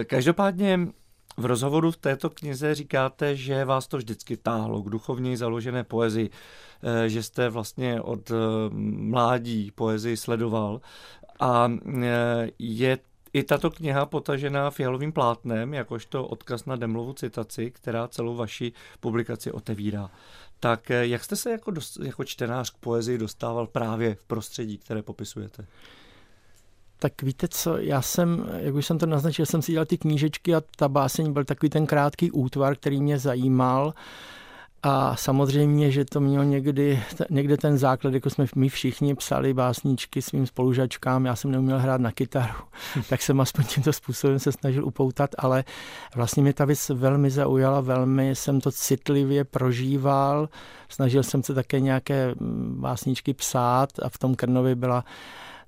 E, 0.00 0.04
každopádně 0.04 0.88
v 1.36 1.44
rozhovoru 1.44 1.90
v 1.90 1.96
této 1.96 2.30
knize 2.30 2.74
říkáte, 2.74 3.36
že 3.36 3.64
vás 3.64 3.86
to 3.86 3.96
vždycky 3.96 4.36
táhlo 4.36 4.82
k 4.82 4.90
duchovně 4.90 5.36
založené 5.36 5.84
poezii, 5.84 6.30
e, 6.82 7.08
že 7.08 7.22
jste 7.22 7.48
vlastně 7.48 8.00
od 8.00 8.30
e, 8.30 8.34
mládí 8.70 9.70
poezii 9.70 10.16
sledoval 10.16 10.80
a 11.40 11.72
je 12.58 12.98
i 13.32 13.42
tato 13.42 13.70
kniha 13.70 14.06
potažená 14.06 14.70
fialovým 14.70 15.12
plátnem, 15.12 15.74
jakožto 15.74 16.26
odkaz 16.26 16.64
na 16.64 16.76
Demlovu 16.76 17.12
citaci, 17.12 17.70
která 17.70 18.08
celou 18.08 18.36
vaši 18.36 18.72
publikaci 19.00 19.52
otevírá. 19.52 20.10
Tak 20.60 20.90
jak 20.90 21.24
jste 21.24 21.36
se 21.36 21.50
jako, 21.50 21.72
jako 22.02 22.24
čtenář 22.24 22.70
k 22.70 22.76
poezii 22.76 23.18
dostával 23.18 23.66
právě 23.66 24.14
v 24.14 24.24
prostředí, 24.24 24.78
které 24.78 25.02
popisujete? 25.02 25.66
Tak 27.00 27.22
víte 27.22 27.48
co, 27.48 27.76
já 27.78 28.02
jsem, 28.02 28.46
jak 28.58 28.74
už 28.74 28.86
jsem 28.86 28.98
to 28.98 29.06
naznačil, 29.06 29.46
jsem 29.46 29.62
si 29.62 29.72
dělal 29.72 29.86
ty 29.86 29.98
knížečky 29.98 30.54
a 30.54 30.62
ta 30.76 30.88
báseň 30.88 31.32
byl 31.32 31.44
takový 31.44 31.70
ten 31.70 31.86
krátký 31.86 32.30
útvar, 32.30 32.76
který 32.76 33.02
mě 33.02 33.18
zajímal. 33.18 33.94
A 34.82 35.16
samozřejmě, 35.16 35.90
že 35.90 36.04
to 36.04 36.20
mělo 36.20 36.44
někdy, 36.44 37.02
někde 37.30 37.56
ten 37.56 37.78
základ, 37.78 38.14
jako 38.14 38.30
jsme 38.30 38.46
my 38.56 38.68
všichni 38.68 39.14
psali 39.14 39.54
básničky 39.54 40.22
svým 40.22 40.46
spolužačkám, 40.46 41.26
já 41.26 41.36
jsem 41.36 41.50
neuměl 41.50 41.78
hrát 41.78 42.00
na 42.00 42.12
kytaru, 42.12 42.54
tak 43.08 43.22
jsem 43.22 43.40
aspoň 43.40 43.64
tímto 43.64 43.92
způsobem 43.92 44.38
se 44.38 44.52
snažil 44.52 44.86
upoutat, 44.86 45.30
ale 45.38 45.64
vlastně 46.14 46.42
mě 46.42 46.52
ta 46.52 46.64
věc 46.64 46.88
velmi 46.88 47.30
zaujala, 47.30 47.80
velmi 47.80 48.34
jsem 48.34 48.60
to 48.60 48.72
citlivě 48.72 49.44
prožíval, 49.44 50.48
snažil 50.88 51.22
jsem 51.22 51.42
se 51.42 51.54
také 51.54 51.80
nějaké 51.80 52.34
mm, 52.34 52.76
básničky 52.80 53.34
psát 53.34 53.90
a 54.02 54.08
v 54.08 54.18
tom 54.18 54.34
Krnovi 54.34 54.74
byla 54.74 55.04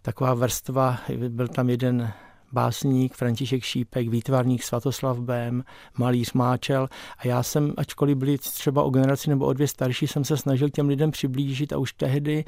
taková 0.02 0.34
vrstva, 0.34 0.98
byl 1.28 1.48
tam 1.48 1.70
jeden 1.70 2.12
básník 2.52 3.14
František 3.14 3.62
Šípek, 3.62 4.08
výtvarník 4.08 4.62
Svatoslav 4.62 5.18
Bém, 5.18 5.64
malíř 5.98 6.32
Máčel 6.32 6.88
a 7.18 7.26
já 7.26 7.42
jsem, 7.42 7.72
ačkoliv 7.76 8.16
byli 8.16 8.38
třeba 8.38 8.82
o 8.82 8.90
generaci 8.90 9.30
nebo 9.30 9.46
o 9.46 9.52
dvě 9.52 9.68
starší, 9.68 10.06
jsem 10.06 10.24
se 10.24 10.36
snažil 10.36 10.68
těm 10.68 10.88
lidem 10.88 11.10
přiblížit 11.10 11.72
a 11.72 11.78
už 11.78 11.92
tehdy 11.92 12.44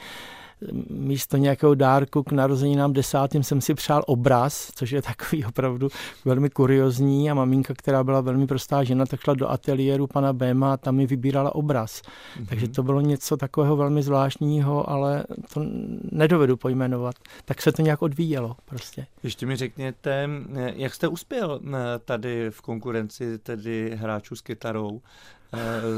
místo 0.91 1.37
nějakého 1.37 1.75
dárku 1.75 2.23
k 2.23 2.33
narozeninám 2.33 2.93
desátým 2.93 3.43
jsem 3.43 3.61
si 3.61 3.75
přál 3.75 4.03
obraz, 4.07 4.73
což 4.75 4.91
je 4.91 5.03
takový 5.03 5.45
opravdu 5.49 5.89
velmi 6.25 6.51
kuriozní 6.51 7.31
a 7.31 7.35
maminka, 7.35 7.75
která 7.75 8.05
byla 8.05 8.21
velmi 8.21 8.47
prostá 8.47 8.85
žena, 8.85 9.07
tak 9.07 9.21
šla 9.21 9.35
do 9.35 9.51
ateliéru 9.51 10.07
pana 10.07 10.33
Béma 10.33 10.73
a 10.73 10.77
tam 10.77 10.97
mi 10.97 11.07
vybírala 11.07 11.55
obraz. 11.55 12.03
Mm-hmm. 12.03 12.47
Takže 12.47 12.69
to 12.69 12.83
bylo 12.83 13.01
něco 13.01 13.37
takového 13.37 13.77
velmi 13.77 14.03
zvláštního, 14.03 14.91
ale 14.91 15.25
to 15.55 15.65
nedovedu 16.13 16.57
pojmenovat. 16.57 17.15
Tak 17.45 17.63
se 17.63 17.73
to 17.73 17.83
nějak 17.83 18.03
odvíjelo 18.03 18.57
prostě. 18.65 19.07
Ještě 19.23 19.47
mi 19.47 19.57
řekněte, 19.57 20.29
jak 20.75 20.95
jste 20.95 21.09
uspěl 21.09 21.61
eh, 21.65 21.71
tady 22.05 22.51
v 22.51 22.61
konkurenci 22.61 23.39
tedy 23.39 23.97
hráčů 23.97 24.37
s 24.37 24.41
kytarou? 24.41 25.01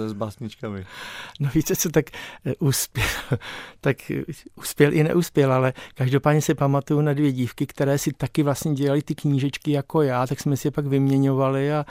S 0.07 0.13
básničkami. 0.13 0.87
No 1.41 1.51
víte 1.55 1.77
co, 1.77 1.89
tak 1.89 2.05
uspěl, 2.59 3.05
tak 3.81 3.97
uspěl 4.55 4.95
i 4.95 5.03
neuspěl, 5.03 5.53
ale 5.53 5.73
každopádně 5.95 6.43
si 6.43 6.55
pamatuju 6.55 7.01
na 7.01 7.13
dvě 7.13 7.33
dívky, 7.33 7.67
které 7.67 7.99
si 7.99 8.13
taky 8.13 8.43
vlastně 8.43 8.75
dělali 8.75 9.03
ty 9.03 9.15
knížečky 9.15 9.73
jako 9.73 10.03
já, 10.03 10.27
tak 10.27 10.41
jsme 10.41 10.57
si 10.57 10.67
je 10.67 10.73
pak 10.73 10.87
vyměňovali 10.87 11.73
a 11.73 11.87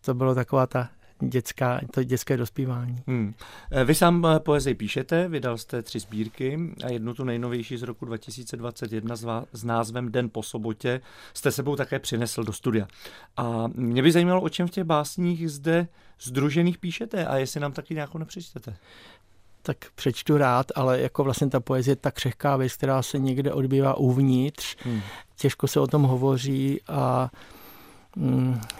to 0.00 0.14
bylo 0.14 0.34
taková 0.34 0.66
ta 0.66 0.88
dětská, 1.20 1.80
to 1.90 2.02
dětské 2.02 2.36
dospívání. 2.36 3.02
Hmm. 3.06 3.34
Eh, 3.70 3.84
vy 3.84 3.94
sám 3.94 4.26
eh, 4.26 4.40
poezii 4.40 4.74
píšete, 4.74 5.28
vydal 5.28 5.58
jste 5.58 5.82
tři 5.82 5.98
sbírky 6.00 6.58
a 6.84 6.88
jednu 6.88 7.14
tu 7.14 7.24
nejnovější 7.24 7.76
z 7.76 7.82
roku 7.82 8.04
2021 8.04 9.16
s 9.52 9.64
názvem 9.64 10.12
Den 10.12 10.30
po 10.30 10.42
sobotě 10.42 11.00
jste 11.34 11.52
sebou 11.52 11.76
také 11.76 11.98
přinesl 11.98 12.44
do 12.44 12.52
studia. 12.52 12.86
A 13.36 13.64
mě 13.74 14.02
by 14.02 14.12
zajímalo, 14.12 14.40
o 14.40 14.48
čem 14.48 14.66
v 14.66 14.70
těch 14.70 14.84
básních 14.84 15.50
zde 15.50 15.88
združených 16.22 16.78
píšete 16.78 17.26
a 17.26 17.36
jestli 17.36 17.60
nám 17.60 17.72
taky 17.72 17.94
nějakou 17.94 18.18
nepřečtete 18.18 18.76
tak 19.66 19.76
přečtu 19.94 20.36
rád, 20.36 20.66
ale 20.74 21.00
jako 21.00 21.24
vlastně 21.24 21.50
ta 21.50 21.60
poezie 21.60 21.92
je 21.92 21.96
tak 21.96 22.14
křehká 22.14 22.56
věc, 22.56 22.72
která 22.72 23.02
se 23.02 23.18
někde 23.18 23.52
odbývá 23.52 23.94
uvnitř, 23.94 24.76
hmm. 24.84 25.00
těžko 25.36 25.66
se 25.68 25.80
o 25.80 25.86
tom 25.86 26.02
hovoří 26.02 26.80
a 26.88 27.30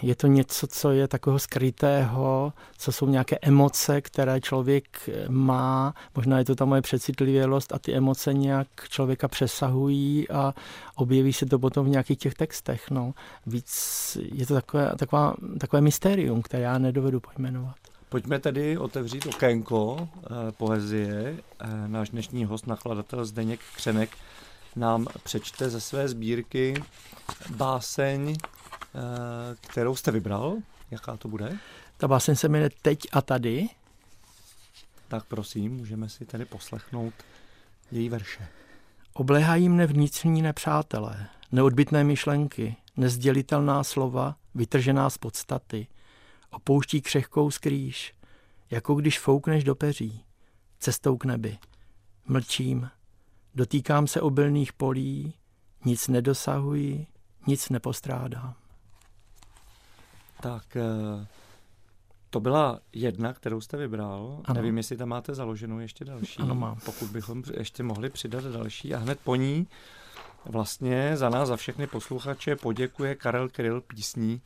je 0.01 0.15
to 0.15 0.27
něco, 0.27 0.67
co 0.67 0.91
je 0.91 1.07
takového 1.07 1.39
skrytého, 1.39 2.53
co 2.77 2.91
jsou 2.91 3.07
nějaké 3.07 3.37
emoce, 3.41 4.01
které 4.01 4.41
člověk 4.41 5.09
má. 5.29 5.93
Možná 6.15 6.39
je 6.39 6.45
to 6.45 6.55
ta 6.55 6.65
moje 6.65 6.81
přecitlivělost 6.81 7.73
a 7.73 7.79
ty 7.79 7.93
emoce 7.93 8.33
nějak 8.33 8.67
člověka 8.89 9.27
přesahují 9.27 10.29
a 10.29 10.53
objeví 10.95 11.33
se 11.33 11.45
to 11.45 11.59
potom 11.59 11.85
v 11.85 11.89
nějakých 11.89 12.17
těch 12.17 12.33
textech. 12.33 12.91
No. 12.91 13.13
Víc 13.45 14.17
je 14.31 14.45
to 14.45 14.53
takové, 14.53 14.91
taková, 14.97 15.35
takové 15.59 15.81
mystérium, 15.81 16.41
které 16.41 16.63
já 16.63 16.77
nedovedu 16.77 17.19
pojmenovat. 17.19 17.75
Pojďme 18.09 18.39
tedy 18.39 18.77
otevřít 18.77 19.25
okénko 19.25 20.09
eh, 20.23 20.51
poezie. 20.51 21.35
Eh, 21.59 21.87
náš 21.87 22.09
dnešní 22.09 22.45
host, 22.45 22.67
nakladatel 22.67 23.25
Zdeněk 23.25 23.59
Křenek, 23.75 24.09
nám 24.75 25.07
přečte 25.23 25.69
ze 25.69 25.81
své 25.81 26.07
sbírky 26.07 26.83
báseň 27.49 28.35
Eh, 28.35 28.66
kterou 29.61 29.95
jste 29.95 30.11
vybral. 30.11 30.57
Jaká 30.91 31.17
to 31.17 31.27
bude? 31.27 31.57
Ta 31.97 32.07
báseň 32.07 32.35
se 32.35 32.49
jmenuje 32.49 32.69
Teď 32.81 32.99
a 33.11 33.21
tady. 33.21 33.69
Tak 35.07 35.25
prosím, 35.25 35.75
můžeme 35.75 36.09
si 36.09 36.25
tady 36.25 36.45
poslechnout 36.45 37.13
její 37.91 38.09
verše. 38.09 38.47
Obléhají 39.13 39.69
mne 39.69 39.87
vnitřní 39.87 40.41
nepřátelé, 40.41 41.27
neodbitné 41.51 42.03
myšlenky, 42.03 42.75
nezdělitelná 42.97 43.83
slova, 43.83 44.35
vytržená 44.55 45.09
z 45.09 45.17
podstaty. 45.17 45.87
Opouští 46.51 47.01
křehkou 47.01 47.51
skrýž, 47.51 48.13
jako 48.69 48.95
když 48.95 49.19
foukneš 49.19 49.63
do 49.63 49.75
peří, 49.75 50.23
cestou 50.79 51.17
k 51.17 51.25
nebi. 51.25 51.57
Mlčím, 52.25 52.89
dotýkám 53.55 54.07
se 54.07 54.21
obilných 54.21 54.73
polí, 54.73 55.33
nic 55.85 56.07
nedosahuji, 56.07 57.07
nic 57.47 57.69
nepostrádám. 57.69 58.55
Tak 60.41 60.75
eh, 60.75 61.27
to 62.29 62.39
byla 62.39 62.79
jedna, 62.93 63.33
kterou 63.33 63.61
jste 63.61 63.77
vybral. 63.77 64.41
Ano. 64.45 64.55
Nevím, 64.55 64.77
jestli 64.77 64.97
tam 64.97 65.09
máte 65.09 65.35
založenou 65.35 65.79
ještě 65.79 66.05
další. 66.05 66.39
Ano, 66.39 66.55
mám. 66.55 66.77
Pokud 66.85 67.09
bychom 67.09 67.43
ještě 67.57 67.83
mohli 67.83 68.09
přidat 68.09 68.43
další. 68.43 68.93
A 68.93 68.97
hned 68.97 69.19
po 69.23 69.35
ní 69.35 69.67
vlastně 70.45 71.17
za 71.17 71.29
nás, 71.29 71.47
za 71.47 71.55
všechny 71.55 71.87
posluchače 71.87 72.55
poděkuje 72.55 73.15
Karel 73.15 73.49
Kryl 73.49 73.81
písní, 73.81 74.41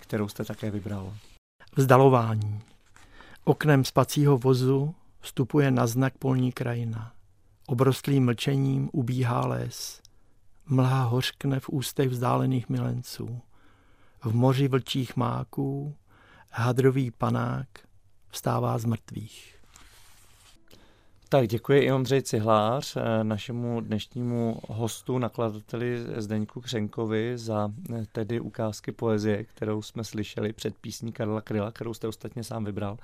kterou 0.00 0.28
jste 0.28 0.44
také 0.44 0.70
vybral. 0.70 1.14
Vzdalování. 1.76 2.60
Oknem 3.44 3.84
spacího 3.84 4.38
vozu 4.38 4.94
vstupuje 5.20 5.70
na 5.70 5.86
znak 5.86 6.18
polní 6.18 6.52
krajina. 6.52 7.12
Obrostlým 7.66 8.24
mlčením 8.24 8.90
ubíhá 8.92 9.46
les. 9.46 10.02
Mlha 10.66 11.04
hořkne 11.04 11.60
v 11.60 11.68
ústech 11.68 12.08
vzdálených 12.08 12.68
milenců 12.68 13.40
v 14.26 14.34
moři 14.34 14.68
vlčích 14.68 15.16
máků 15.16 15.96
hadrový 16.52 17.10
panák 17.10 17.68
vstává 18.28 18.78
z 18.78 18.84
mrtvých. 18.84 19.55
Tak 21.28 21.48
děkuji 21.48 21.82
i 21.82 21.92
Ondřej 21.92 22.22
Cihlář, 22.22 22.96
eh, 22.96 23.24
našemu 23.24 23.80
dnešnímu 23.80 24.60
hostu, 24.68 25.18
nakladateli 25.18 25.98
Zdeňku 26.16 26.60
Křenkovi 26.60 27.32
za 27.38 27.72
eh, 27.94 28.04
tedy 28.12 28.40
ukázky 28.40 28.92
poezie, 28.92 29.44
kterou 29.44 29.82
jsme 29.82 30.04
slyšeli 30.04 30.52
před 30.52 30.74
písní 30.76 31.12
Karla 31.12 31.40
Kryla, 31.40 31.70
kterou 31.70 31.94
jste 31.94 32.08
ostatně 32.08 32.44
sám 32.44 32.64
vybral. 32.64 32.98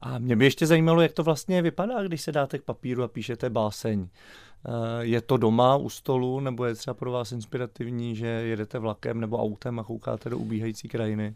A 0.00 0.18
mě 0.18 0.36
by 0.36 0.44
ještě 0.44 0.66
zajímalo, 0.66 1.00
jak 1.02 1.12
to 1.12 1.22
vlastně 1.22 1.62
vypadá, 1.62 2.02
když 2.02 2.22
se 2.22 2.32
dáte 2.32 2.58
k 2.58 2.62
papíru 2.62 3.02
a 3.02 3.08
píšete 3.08 3.50
báseň. 3.50 4.08
Eh, 4.08 4.70
je 5.00 5.20
to 5.20 5.36
doma 5.36 5.76
u 5.76 5.88
stolu, 5.88 6.40
nebo 6.40 6.64
je 6.64 6.74
třeba 6.74 6.94
pro 6.94 7.12
vás 7.12 7.32
inspirativní, 7.32 8.16
že 8.16 8.26
jedete 8.26 8.78
vlakem 8.78 9.20
nebo 9.20 9.38
autem 9.38 9.78
a 9.78 9.84
koukáte 9.84 10.30
do 10.30 10.38
ubíhající 10.38 10.88
krajiny? 10.88 11.34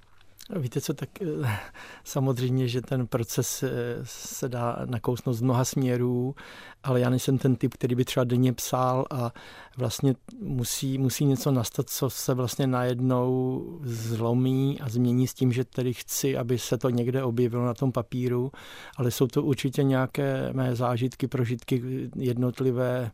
Víte 0.51 0.81
co, 0.81 0.95
tak 0.95 1.09
eh, 1.23 1.59
samozřejmě, 2.05 2.69
že 2.69 2.81
ten 2.81 3.07
proces 3.07 3.63
eh, 3.63 3.71
se 4.03 4.49
dá 4.49 4.79
nakousnout 4.85 5.33
z 5.33 5.43
mnoha 5.43 5.65
směrů, 5.65 6.35
ale 6.83 7.01
já 7.01 7.11
nejsem 7.11 7.39
ten 7.39 7.57
typ, 7.57 7.75
který 7.75 7.95
by 7.95 8.05
třeba 8.05 8.25
denně 8.25 8.53
psal 8.53 9.07
a 9.11 9.33
vlastně 9.77 10.15
musí, 10.41 10.99
musí 10.99 11.25
něco 11.25 11.51
nastat, 11.51 11.91
co 11.91 12.11
se 12.11 12.35
vlastně 12.35 12.67
najednou 12.67 13.63
zlomí 13.83 14.81
a 14.81 14.89
změní 14.89 15.27
s 15.27 15.35
tím, 15.35 15.53
že 15.53 15.65
tedy 15.65 15.95
chci, 15.95 16.37
aby 16.37 16.59
se 16.59 16.79
to 16.79 16.91
někde 16.91 17.23
objevilo 17.23 17.67
na 17.67 17.75
tom 17.75 17.93
papíru, 17.93 18.53
ale 18.97 19.11
jsou 19.11 19.27
to 19.27 19.43
určitě 19.43 19.83
nějaké 19.83 20.53
mé 20.53 20.77
zážitky, 20.77 21.29
prožitky 21.29 21.83
jednotlivé, 22.17 23.11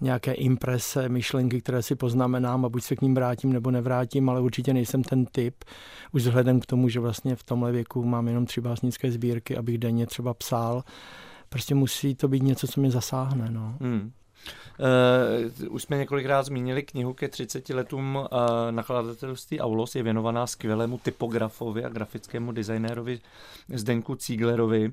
nějaké 0.00 0.32
imprese, 0.32 1.08
myšlenky, 1.08 1.60
které 1.60 1.82
si 1.82 1.94
poznamenám 1.94 2.64
a 2.64 2.68
buď 2.68 2.82
se 2.82 2.96
k 2.96 3.02
ním 3.02 3.14
vrátím 3.14 3.52
nebo 3.52 3.70
nevrátím, 3.70 4.28
ale 4.28 4.40
určitě 4.40 4.74
nejsem 4.74 5.04
ten 5.04 5.26
typ. 5.26 5.64
Už 6.12 6.22
vzhledem 6.22 6.60
k 6.60 6.66
tomu, 6.66 6.88
že 6.88 7.00
vlastně 7.00 7.36
v 7.36 7.42
tomhle 7.42 7.72
věku 7.72 8.04
mám 8.04 8.28
jenom 8.28 8.46
tři 8.46 8.60
básnické 8.60 9.12
sbírky, 9.12 9.56
abych 9.56 9.78
denně 9.78 10.06
třeba 10.06 10.34
psal. 10.34 10.84
Prostě 11.48 11.74
musí 11.74 12.14
to 12.14 12.28
být 12.28 12.42
něco, 12.42 12.66
co 12.66 12.80
mě 12.80 12.90
zasáhne. 12.90 13.50
No. 13.50 13.76
Hmm. 13.80 14.12
Uh, 15.68 15.74
už 15.74 15.82
jsme 15.82 15.96
několikrát 15.96 16.42
zmínili 16.42 16.82
knihu 16.82 17.14
ke 17.14 17.28
30 17.28 17.68
letům 17.68 18.16
uh, 18.16 18.26
nakladatelství 18.70 19.60
Aulos, 19.60 19.94
je 19.94 20.02
věnovaná 20.02 20.46
skvělému 20.46 20.98
typografovi 20.98 21.84
a 21.84 21.88
grafickému 21.88 22.52
designérovi 22.52 23.20
Zdenku 23.74 24.14
Cíglerovi, 24.14 24.88
uh, 24.88 24.92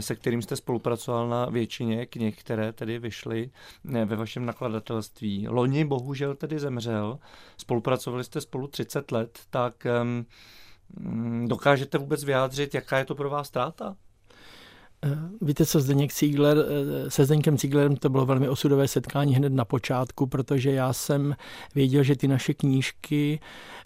se 0.00 0.14
kterým 0.14 0.42
jste 0.42 0.56
spolupracoval 0.56 1.28
na 1.28 1.46
většině 1.46 2.06
knih, 2.06 2.40
které 2.40 2.72
tedy 2.72 2.98
vyšly 2.98 3.50
ne, 3.84 4.04
ve 4.04 4.16
vašem 4.16 4.46
nakladatelství. 4.46 5.48
Loni 5.48 5.84
bohužel 5.84 6.34
tedy 6.34 6.58
zemřel, 6.58 7.18
spolupracovali 7.56 8.24
jste 8.24 8.40
spolu 8.40 8.66
30 8.66 9.12
let, 9.12 9.38
tak 9.50 9.86
um, 10.02 11.48
dokážete 11.48 11.98
vůbec 11.98 12.24
vyjádřit, 12.24 12.74
jaká 12.74 12.98
je 12.98 13.04
to 13.04 13.14
pro 13.14 13.30
vás 13.30 13.46
ztráta? 13.46 13.96
Eh, 15.04 15.18
víte 15.40 15.66
co, 15.66 15.80
Zdeněk 15.80 16.12
Ziegler, 16.12 16.58
eh, 16.58 17.10
se 17.10 17.24
Zdeňkem 17.24 17.58
Zieglerem 17.58 17.96
to 17.96 18.08
bylo 18.08 18.26
velmi 18.26 18.48
osudové 18.48 18.88
setkání 18.88 19.34
hned 19.34 19.52
na 19.52 19.64
počátku, 19.64 20.26
protože 20.26 20.72
já 20.72 20.92
jsem 20.92 21.36
věděl, 21.74 22.02
že 22.02 22.16
ty 22.16 22.28
naše 22.28 22.54
knížky 22.54 23.40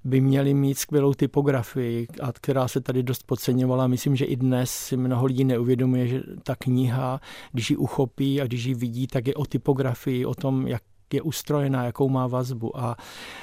by 0.05 0.20
měly 0.20 0.55
mít 0.55 0.79
skvělou 0.79 1.14
typografii, 1.14 2.07
a 2.22 2.33
která 2.33 2.68
se 2.68 2.81
tady 2.81 3.03
dost 3.03 3.22
podceňovala. 3.27 3.87
Myslím, 3.87 4.16
že 4.16 4.25
i 4.25 4.37
dnes 4.37 4.70
si 4.70 4.96
mnoho 4.96 5.27
lidí 5.27 5.44
neuvědomuje, 5.44 6.09
že 6.09 6.22
ta 6.42 6.57
kniha, 6.57 7.20
když 7.53 7.70
ji 7.70 7.77
uchopí 7.77 8.40
a 8.40 8.46
když 8.46 8.64
ji 8.64 8.75
vidí, 8.75 9.07
tak 9.07 9.27
je 9.27 9.35
o 9.35 9.44
typografii, 9.44 10.27
o 10.27 10.35
tom, 10.35 10.66
jak 10.66 10.83
je 11.12 11.22
ustrojená, 11.22 11.85
jakou 11.85 12.09
má 12.09 12.27
vazbu. 12.27 12.79
A 12.79 12.96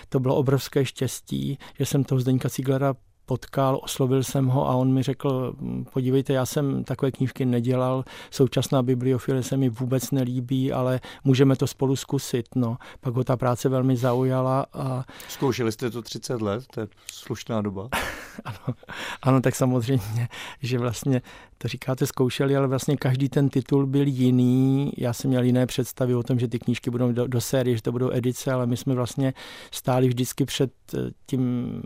to 0.10 0.20
bylo 0.20 0.36
obrovské 0.36 0.86
štěstí, 0.86 1.58
že 1.80 1.86
jsem 1.86 2.04
toho 2.04 2.22
Zdeňka 2.22 2.50
Ziglera 2.50 2.96
potkal, 3.30 3.80
oslovil 3.84 4.24
jsem 4.24 4.48
ho 4.48 4.70
a 4.70 4.76
on 4.76 4.94
mi 4.94 5.04
řekl, 5.04 5.56
podívejte, 5.94 6.34
já 6.34 6.46
jsem 6.46 6.84
takové 6.84 7.12
knížky 7.12 7.46
nedělal, 7.46 8.04
současná 8.32 8.82
bibliofilie 8.82 9.44
se 9.44 9.58
mi 9.58 9.70
vůbec 9.70 10.12
nelíbí, 10.12 10.72
ale 10.72 11.00
můžeme 11.24 11.56
to 11.56 11.68
spolu 11.68 11.96
zkusit. 11.96 12.46
No. 12.56 12.78
Pak 13.02 13.14
ho 13.14 13.24
ta 13.24 13.38
práce 13.38 13.70
velmi 13.70 13.98
zaujala. 13.98 14.66
A... 14.74 15.04
Zkoušeli 15.28 15.72
jste 15.72 15.92
to 15.92 16.02
30 16.02 16.42
let, 16.42 16.64
to 16.74 16.80
je 16.80 16.88
slušná 17.12 17.62
doba. 17.62 17.90
ano, 18.46 18.76
ano, 19.22 19.42
tak 19.42 19.56
samozřejmě, 19.56 20.28
že 20.62 20.80
vlastně 20.80 21.22
to 21.58 21.68
říkáte 21.68 22.06
zkoušeli, 22.06 22.56
ale 22.56 22.68
vlastně 22.68 22.98
každý 22.98 23.30
ten 23.30 23.50
titul 23.50 23.86
byl 23.86 24.08
jiný. 24.08 24.92
Já 24.98 25.14
jsem 25.14 25.30
měl 25.30 25.44
jiné 25.44 25.66
představy 25.66 26.16
o 26.16 26.24
tom, 26.24 26.40
že 26.40 26.48
ty 26.48 26.60
knížky 26.60 26.90
budou 26.90 27.12
do, 27.12 27.28
do 27.28 27.42
série, 27.42 27.76
že 27.76 27.82
to 27.82 27.92
budou 27.92 28.12
edice, 28.12 28.52
ale 28.52 28.68
my 28.68 28.78
jsme 28.78 28.96
vlastně 28.96 29.34
stáli 29.72 30.08
vždycky 30.08 30.46
před 30.46 30.72
eh, 30.94 31.12
tím 31.26 31.82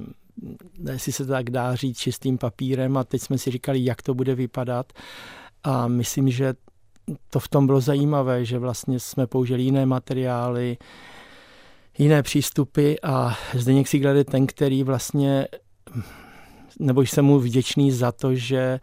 jestli 0.91 1.12
se 1.12 1.26
to 1.26 1.32
tak 1.32 1.50
dá 1.50 1.76
říct, 1.76 1.98
čistým 1.98 2.38
papírem 2.38 2.98
a 2.98 3.04
teď 3.04 3.22
jsme 3.22 3.38
si 3.38 3.52
říkali, 3.52 3.86
jak 3.86 4.02
to 4.02 4.13
bude 4.13 4.36
vypadat. 4.36 4.93
A 5.63 5.88
myslím, 5.88 6.30
že 6.30 6.54
to 7.30 7.39
v 7.39 7.48
tom 7.48 7.65
bylo 7.65 7.82
zajímavé, 7.82 8.46
že 8.46 8.60
vlastně 8.60 9.00
jsme 9.00 9.28
použili 9.28 9.63
jiné 9.63 9.86
materiály, 9.86 10.78
jiné 11.98 12.24
přístupy 12.24 12.93
a 13.04 13.38
Zdeněk 13.54 13.88
Sigler 13.88 14.15
je 14.15 14.26
ten, 14.26 14.48
který 14.48 14.84
vlastně, 14.84 15.48
nebo 16.80 17.02
jsem 17.02 17.26
mu 17.26 17.39
vděčný 17.39 17.91
za 17.91 18.12
to, 18.12 18.36
že 18.36 18.80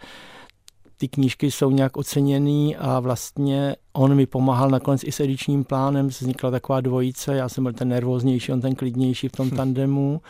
ty 0.96 1.08
knížky 1.08 1.50
jsou 1.50 1.70
nějak 1.70 1.96
oceněný 1.96 2.76
a 2.76 3.00
vlastně 3.00 3.76
on 3.92 4.14
mi 4.14 4.26
pomáhal 4.26 4.70
nakonec 4.70 5.04
i 5.04 5.12
s 5.12 5.20
edičním 5.20 5.64
plánem, 5.64 6.06
vznikla 6.06 6.50
taková 6.50 6.80
dvojice, 6.80 7.36
já 7.36 7.48
jsem 7.48 7.64
byl 7.64 7.72
ten 7.72 7.88
nervóznější, 7.88 8.52
on 8.52 8.60
ten 8.60 8.74
klidnější 8.74 9.28
v 9.28 9.32
tom 9.32 9.50
tandemu 9.50 10.20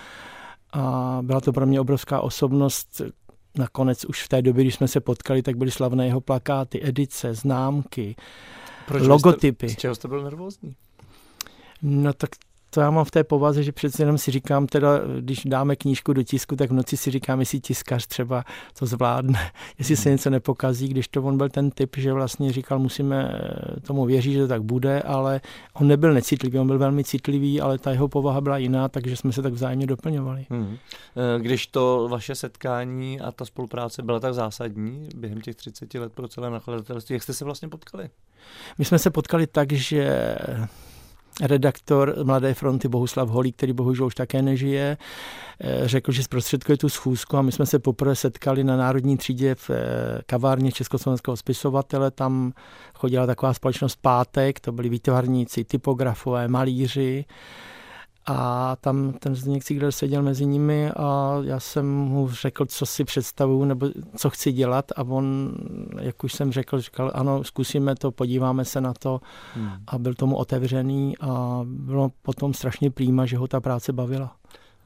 a 0.72 1.18
byla 1.22 1.40
to 1.40 1.52
pro 1.52 1.66
mě 1.66 1.80
obrovská 1.80 2.20
osobnost. 2.20 3.02
Nakonec 3.58 4.04
už 4.04 4.22
v 4.22 4.28
té 4.28 4.42
době, 4.42 4.64
když 4.64 4.74
jsme 4.74 4.88
se 4.88 5.00
potkali, 5.00 5.42
tak 5.42 5.56
byly 5.56 5.70
slavné 5.70 6.06
jeho 6.06 6.20
plakáty, 6.20 6.80
edice, 6.88 7.34
známky, 7.34 8.16
Proč 8.86 9.02
logotypy. 9.02 9.68
Jste, 9.68 9.74
z 9.74 9.80
čeho 9.80 9.94
jste 9.94 10.08
byl 10.08 10.22
nervózní? 10.22 10.74
No 11.82 12.12
tak 12.12 12.30
to 12.70 12.80
já 12.80 12.90
mám 12.90 13.04
v 13.04 13.10
té 13.10 13.24
povaze, 13.24 13.62
že 13.62 13.72
přece 13.72 14.02
jenom 14.02 14.18
si 14.18 14.30
říkám, 14.30 14.66
teda, 14.66 14.88
když 15.20 15.42
dáme 15.44 15.76
knížku 15.76 16.12
do 16.12 16.22
tisku, 16.22 16.56
tak 16.56 16.70
v 16.70 16.72
noci 16.72 16.96
si 16.96 17.10
říkám, 17.10 17.40
jestli 17.40 17.60
tiskař 17.60 18.06
třeba 18.06 18.44
to 18.78 18.86
zvládne, 18.86 19.50
jestli 19.78 19.96
se 19.96 20.08
hmm. 20.08 20.14
něco 20.14 20.30
nepokazí, 20.30 20.88
když 20.88 21.08
to 21.08 21.22
on 21.22 21.36
byl 21.36 21.48
ten 21.48 21.70
typ, 21.70 21.96
že 21.96 22.12
vlastně 22.12 22.52
říkal, 22.52 22.78
musíme 22.78 23.40
tomu 23.82 24.04
věřit, 24.04 24.32
že 24.32 24.42
to 24.42 24.48
tak 24.48 24.62
bude, 24.62 25.02
ale 25.02 25.40
on 25.74 25.88
nebyl 25.88 26.14
necitlivý, 26.14 26.58
on 26.58 26.66
byl 26.66 26.78
velmi 26.78 27.04
citlivý, 27.04 27.60
ale 27.60 27.78
ta 27.78 27.90
jeho 27.90 28.08
povaha 28.08 28.40
byla 28.40 28.58
jiná, 28.58 28.88
takže 28.88 29.16
jsme 29.16 29.32
se 29.32 29.42
tak 29.42 29.52
vzájemně 29.52 29.86
doplňovali. 29.86 30.46
Hmm. 30.50 30.76
Eh, 30.76 31.40
když 31.40 31.66
to 31.66 32.08
vaše 32.10 32.34
setkání 32.34 33.20
a 33.20 33.32
ta 33.32 33.44
spolupráce 33.44 34.02
byla 34.02 34.20
tak 34.20 34.34
zásadní 34.34 35.08
během 35.16 35.40
těch 35.40 35.56
30 35.56 35.94
let 35.94 36.12
pro 36.12 36.28
celé 36.28 36.50
nakladatelství, 36.50 37.12
jak 37.12 37.22
jste 37.22 37.32
se 37.32 37.44
vlastně 37.44 37.68
potkali? 37.68 38.10
My 38.78 38.84
jsme 38.84 38.98
se 38.98 39.10
potkali 39.10 39.46
tak, 39.46 39.72
že 39.72 40.36
redaktor 41.40 42.14
Mladé 42.24 42.54
fronty 42.54 42.88
Bohuslav 42.88 43.28
Holík, 43.28 43.56
který 43.56 43.72
bohužel 43.72 44.06
už 44.06 44.14
také 44.14 44.42
nežije, 44.42 44.96
eh, 45.60 45.88
řekl, 45.88 46.12
že 46.12 46.22
zprostředkuje 46.22 46.78
tu 46.78 46.88
schůzku 46.88 47.36
a 47.36 47.42
my 47.42 47.52
jsme 47.52 47.66
se 47.66 47.78
poprvé 47.78 48.16
setkali 48.16 48.64
na 48.64 48.76
Národní 48.76 49.16
třídě 49.16 49.54
v 49.54 49.70
eh, 49.70 49.74
kavárně 50.26 50.72
Československého 50.72 51.36
spisovatele. 51.36 52.10
Tam 52.10 52.52
chodila 52.94 53.26
taková 53.26 53.54
společnost 53.54 53.98
Pátek, 54.02 54.60
to 54.60 54.72
byli 54.72 54.88
výtvarníci, 54.88 55.64
typografové, 55.64 56.48
malíři 56.48 57.24
a 58.26 58.76
tam 58.76 59.12
ten 59.12 59.34
Zdeněk 59.34 59.64
Cigler 59.64 59.92
seděl 59.92 60.22
mezi 60.22 60.46
nimi 60.46 60.90
a 60.90 61.38
já 61.42 61.60
jsem 61.60 61.86
mu 61.86 62.30
řekl, 62.30 62.66
co 62.66 62.86
si 62.86 63.04
představuju 63.04 63.64
nebo 63.64 63.88
co 64.16 64.30
chci 64.30 64.52
dělat 64.52 64.92
a 64.96 65.02
on, 65.02 65.54
jak 66.00 66.24
už 66.24 66.32
jsem 66.32 66.52
řekl, 66.52 66.80
říkal, 66.80 67.10
ano, 67.14 67.44
zkusíme 67.44 67.94
to, 67.94 68.10
podíváme 68.10 68.64
se 68.64 68.80
na 68.80 68.94
to 68.94 69.20
hmm. 69.54 69.70
a 69.86 69.98
byl 69.98 70.14
tomu 70.14 70.36
otevřený 70.36 71.18
a 71.20 71.60
bylo 71.64 72.10
potom 72.22 72.54
strašně 72.54 72.90
prýma, 72.90 73.26
že 73.26 73.36
ho 73.36 73.48
ta 73.48 73.60
práce 73.60 73.92
bavila. 73.92 74.36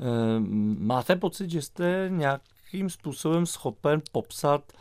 E, 0.01 0.41
máte 0.79 1.17
pocit, 1.17 1.51
že 1.51 1.63
jste 1.63 2.09
nějakým 2.13 2.91
způsobem 2.91 3.47
schopen 3.47 4.03
popsat 4.13 4.73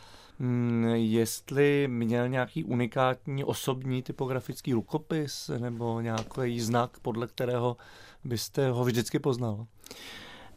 jestli 0.94 1.88
měl 1.88 2.30
nějaký 2.30 2.64
unikátní 2.64 3.44
osobní 3.44 4.04
typografický 4.04 4.74
rukopis 4.74 5.52
nebo 5.58 6.02
nějaký 6.02 6.62
znak, 6.62 7.00
podle 7.02 7.28
kterého 7.28 7.78
byste 8.24 8.70
ho 8.70 8.84
vždycky 8.84 9.20
poznal? 9.20 9.66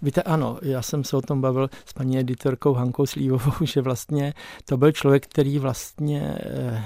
Víte, 0.02 0.22
ano, 0.22 0.58
já 0.62 0.82
jsem 0.82 1.04
se 1.04 1.16
o 1.16 1.22
tom 1.22 1.40
bavil 1.40 1.70
s 1.84 1.92
paní 1.92 2.18
editorkou 2.18 2.74
Hankou 2.74 3.06
Slívovou, 3.06 3.52
že 3.66 3.80
vlastně 3.80 4.34
to 4.64 4.76
byl 4.76 4.92
člověk, 4.92 5.26
který 5.26 5.58
vlastně 5.58 6.38
eh, 6.40 6.84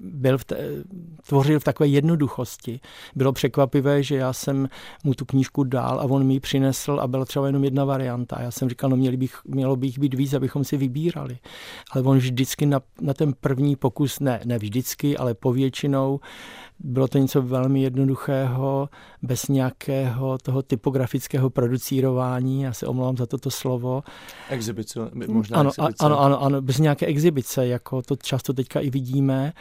byl 0.00 0.38
v 0.38 0.44
te, 0.44 0.56
tvořil 1.28 1.60
v 1.60 1.64
takové 1.64 1.86
jednoduchosti. 1.86 2.80
Bylo 3.14 3.32
překvapivé, 3.32 4.02
že 4.02 4.16
já 4.16 4.32
jsem 4.32 4.68
mu 5.04 5.14
tu 5.14 5.24
knížku 5.24 5.64
dal 5.64 6.00
a 6.00 6.04
on 6.04 6.24
mi 6.24 6.34
ji 6.34 6.40
přinesl 6.40 6.98
a 7.00 7.06
byla 7.06 7.24
třeba 7.24 7.46
jenom 7.46 7.64
jedna 7.64 7.84
varianta. 7.84 8.42
Já 8.42 8.50
jsem 8.50 8.68
říkal, 8.68 8.90
no 8.90 8.96
měli 8.96 9.16
bych, 9.16 9.40
mělo 9.44 9.76
bych 9.76 9.98
být 9.98 10.14
víc, 10.14 10.34
abychom 10.34 10.64
si 10.64 10.76
vybírali. 10.76 11.38
Ale 11.90 12.04
on 12.04 12.18
vždycky 12.18 12.66
na, 12.66 12.80
na 13.00 13.14
ten 13.14 13.34
první 13.40 13.76
pokus, 13.76 14.20
ne, 14.20 14.40
ne 14.44 14.58
vždycky, 14.58 15.16
ale 15.16 15.34
povětšinou, 15.34 16.20
bylo 16.78 17.08
to 17.08 17.18
něco 17.18 17.42
velmi 17.42 17.82
jednoduchého, 17.82 18.88
bez 19.22 19.48
nějakého 19.48 20.38
toho 20.38 20.62
typografického 20.62 21.50
producírování, 21.50 22.62
já 22.62 22.72
se 22.72 22.86
omlouvám 22.86 23.16
za 23.16 23.26
toto 23.26 23.50
slovo. 23.50 24.02
Exibice, 24.48 25.00
možná 25.28 25.58
ano, 25.58 25.70
exibice. 25.70 26.06
Ano, 26.06 26.20
ano, 26.20 26.42
ano, 26.42 26.62
bez 26.62 26.78
nějaké 26.78 27.06
exibice, 27.06 27.66
jako 27.66 28.02
to 28.02 28.16
často 28.16 28.52
teďka 28.52 28.80
i 28.80 28.90
vidíme. 28.90 29.52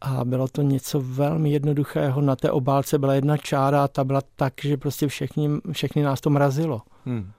A 0.00 0.24
bylo 0.24 0.48
to 0.48 0.62
něco 0.62 1.00
velmi 1.00 1.50
jednoduchého. 1.50 2.20
Na 2.20 2.36
té 2.36 2.50
obálce 2.50 2.98
byla 2.98 3.14
jedna 3.14 3.36
čára 3.36 3.84
a 3.84 3.88
ta 3.88 4.04
byla 4.04 4.20
tak, 4.36 4.54
že 4.62 4.76
prostě 4.76 5.08
všechny, 5.08 5.48
všechny 5.72 6.02
nás 6.02 6.20
to 6.20 6.30
mrazilo. 6.30 6.82
Hmm. 7.04 7.30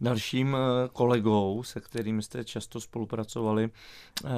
Dalším 0.00 0.56
eh, 0.56 0.88
kolegou, 0.92 1.62
se 1.62 1.80
kterým 1.80 2.22
jste 2.22 2.44
často 2.44 2.80
spolupracovali, 2.80 3.70
eh, 4.24 4.28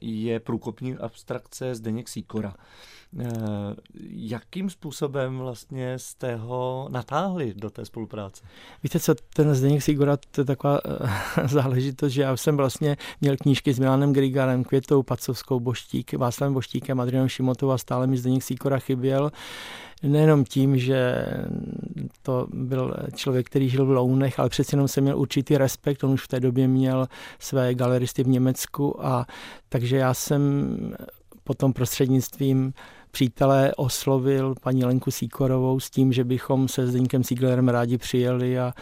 je 0.00 0.40
průkopní 0.40 0.96
abstrakce 0.96 1.74
Zdeněk 1.74 2.08
Sýkora. 2.08 2.54
Eh, 3.20 3.26
jakým 4.10 4.70
způsobem 4.70 5.38
vlastně 5.38 5.98
jste 5.98 6.36
ho 6.36 6.88
natáhli 6.90 7.54
do 7.56 7.70
té 7.70 7.84
spolupráce? 7.84 8.44
Víte 8.82 9.00
co, 9.00 9.14
ten 9.34 9.54
Zdeněk 9.54 9.82
Sigura, 9.82 10.16
to 10.16 10.40
je 10.40 10.44
taková 10.44 10.80
záležitost, 11.48 12.12
že 12.12 12.22
já 12.22 12.36
jsem 12.36 12.56
vlastně 12.56 12.96
měl 13.20 13.36
knížky 13.36 13.72
s 13.72 13.78
Milanem 13.78 14.12
Grigarem, 14.12 14.64
Květou 14.64 15.02
Pacovskou, 15.02 15.60
Boštík, 15.60 16.14
Václavem 16.14 16.54
Boštíkem, 16.54 17.00
Adrianem 17.00 17.28
Šimotovou 17.28 17.72
a 17.72 17.78
stále 17.78 18.06
mi 18.06 18.16
Zdeněk 18.16 18.42
Sigura 18.42 18.78
chyběl 18.78 19.30
nejenom 20.02 20.44
tím, 20.44 20.78
že 20.78 21.26
to 22.22 22.46
byl 22.52 22.94
člověk, 23.14 23.46
který 23.46 23.68
žil 23.68 23.86
v 23.86 23.90
Lounech, 23.90 24.38
ale 24.38 24.48
přeci 24.48 24.74
jenom 24.74 24.88
jsem 24.88 25.04
měl 25.04 25.18
určitý 25.18 25.58
respekt. 25.58 26.04
On 26.04 26.10
už 26.10 26.24
v 26.24 26.28
té 26.28 26.40
době 26.40 26.68
měl 26.68 27.08
své 27.38 27.74
galeristy 27.74 28.24
v 28.24 28.28
Německu 28.28 29.06
a 29.06 29.26
takže 29.68 29.96
já 29.96 30.14
jsem 30.14 30.66
potom 31.44 31.72
prostřednictvím 31.72 32.72
přítele 33.12 33.72
oslovil 33.76 34.54
paní 34.62 34.84
Lenku 34.84 35.10
Síkorovou 35.10 35.80
s 35.80 35.90
tím, 35.90 36.12
že 36.12 36.24
bychom 36.24 36.68
se 36.68 36.86
Zdeňkem 36.86 37.24
Siglerem 37.24 37.68
rádi 37.68 37.98
přijeli 37.98 38.58
a 38.58 38.72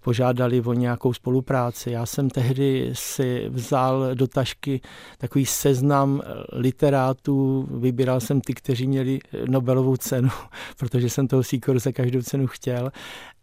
požádali 0.00 0.60
o 0.60 0.72
nějakou 0.72 1.12
spolupráci. 1.12 1.90
Já 1.90 2.06
jsem 2.06 2.30
tehdy 2.30 2.90
si 2.92 3.48
vzal 3.48 4.14
do 4.14 4.26
tašky 4.26 4.80
takový 5.18 5.46
seznam 5.46 6.22
literátů, 6.52 7.68
vybíral 7.70 8.20
jsem 8.20 8.40
ty, 8.40 8.54
kteří 8.54 8.86
měli 8.86 9.18
Nobelovou 9.46 9.96
cenu, 9.96 10.28
protože 10.78 11.10
jsem 11.10 11.28
toho 11.28 11.42
Sikoru 11.42 11.78
za 11.78 11.92
každou 11.92 12.22
cenu 12.22 12.46
chtěl 12.46 12.90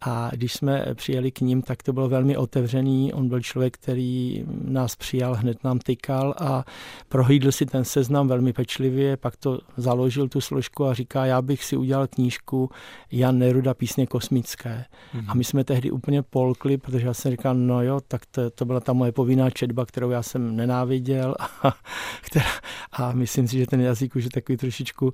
a 0.01 0.29
když 0.33 0.53
jsme 0.53 0.85
přijeli 0.93 1.31
k 1.31 1.41
ním, 1.41 1.61
tak 1.61 1.83
to 1.83 1.93
bylo 1.93 2.09
velmi 2.09 2.37
otevřený. 2.37 3.13
On 3.13 3.29
byl 3.29 3.41
člověk, 3.41 3.73
který 3.73 4.43
nás 4.63 4.95
přijal, 4.95 5.33
hned 5.33 5.63
nám 5.63 5.79
tykal 5.79 6.35
a 6.37 6.63
prohlídl 7.09 7.51
si 7.51 7.65
ten 7.65 7.85
seznam 7.85 8.27
velmi 8.27 8.53
pečlivě, 8.53 9.17
pak 9.17 9.35
to 9.35 9.59
založil 9.77 10.27
tu 10.29 10.41
složku 10.41 10.85
a 10.85 10.93
říká, 10.93 11.25
já 11.25 11.41
bych 11.41 11.63
si 11.63 11.77
udělal 11.77 12.07
knížku 12.07 12.69
Jan 13.11 13.37
Neruda 13.37 13.73
písně 13.73 14.07
kosmické. 14.07 14.85
Mm-hmm. 15.15 15.25
A 15.27 15.33
my 15.33 15.43
jsme 15.43 15.63
tehdy 15.63 15.91
úplně 15.91 16.21
pol 16.21 16.44
polkli, 16.45 16.77
protože 16.77 17.07
já 17.07 17.13
jsem 17.13 17.31
říkal, 17.31 17.55
no 17.55 17.83
jo, 17.83 18.01
tak 18.07 18.25
to, 18.25 18.49
to 18.49 18.65
byla 18.65 18.79
ta 18.79 18.93
moje 18.93 19.11
povinná 19.11 19.49
četba, 19.49 19.85
kterou 19.85 20.09
já 20.09 20.23
jsem 20.23 20.55
nenáviděl 20.55 21.35
a, 21.63 21.73
která, 22.21 22.45
a 22.91 23.11
myslím 23.11 23.47
si, 23.47 23.57
že 23.57 23.67
ten 23.67 23.81
jazyk 23.81 24.15
už 24.15 24.23
je 24.23 24.29
takový 24.29 24.57
trošičku 24.57 25.13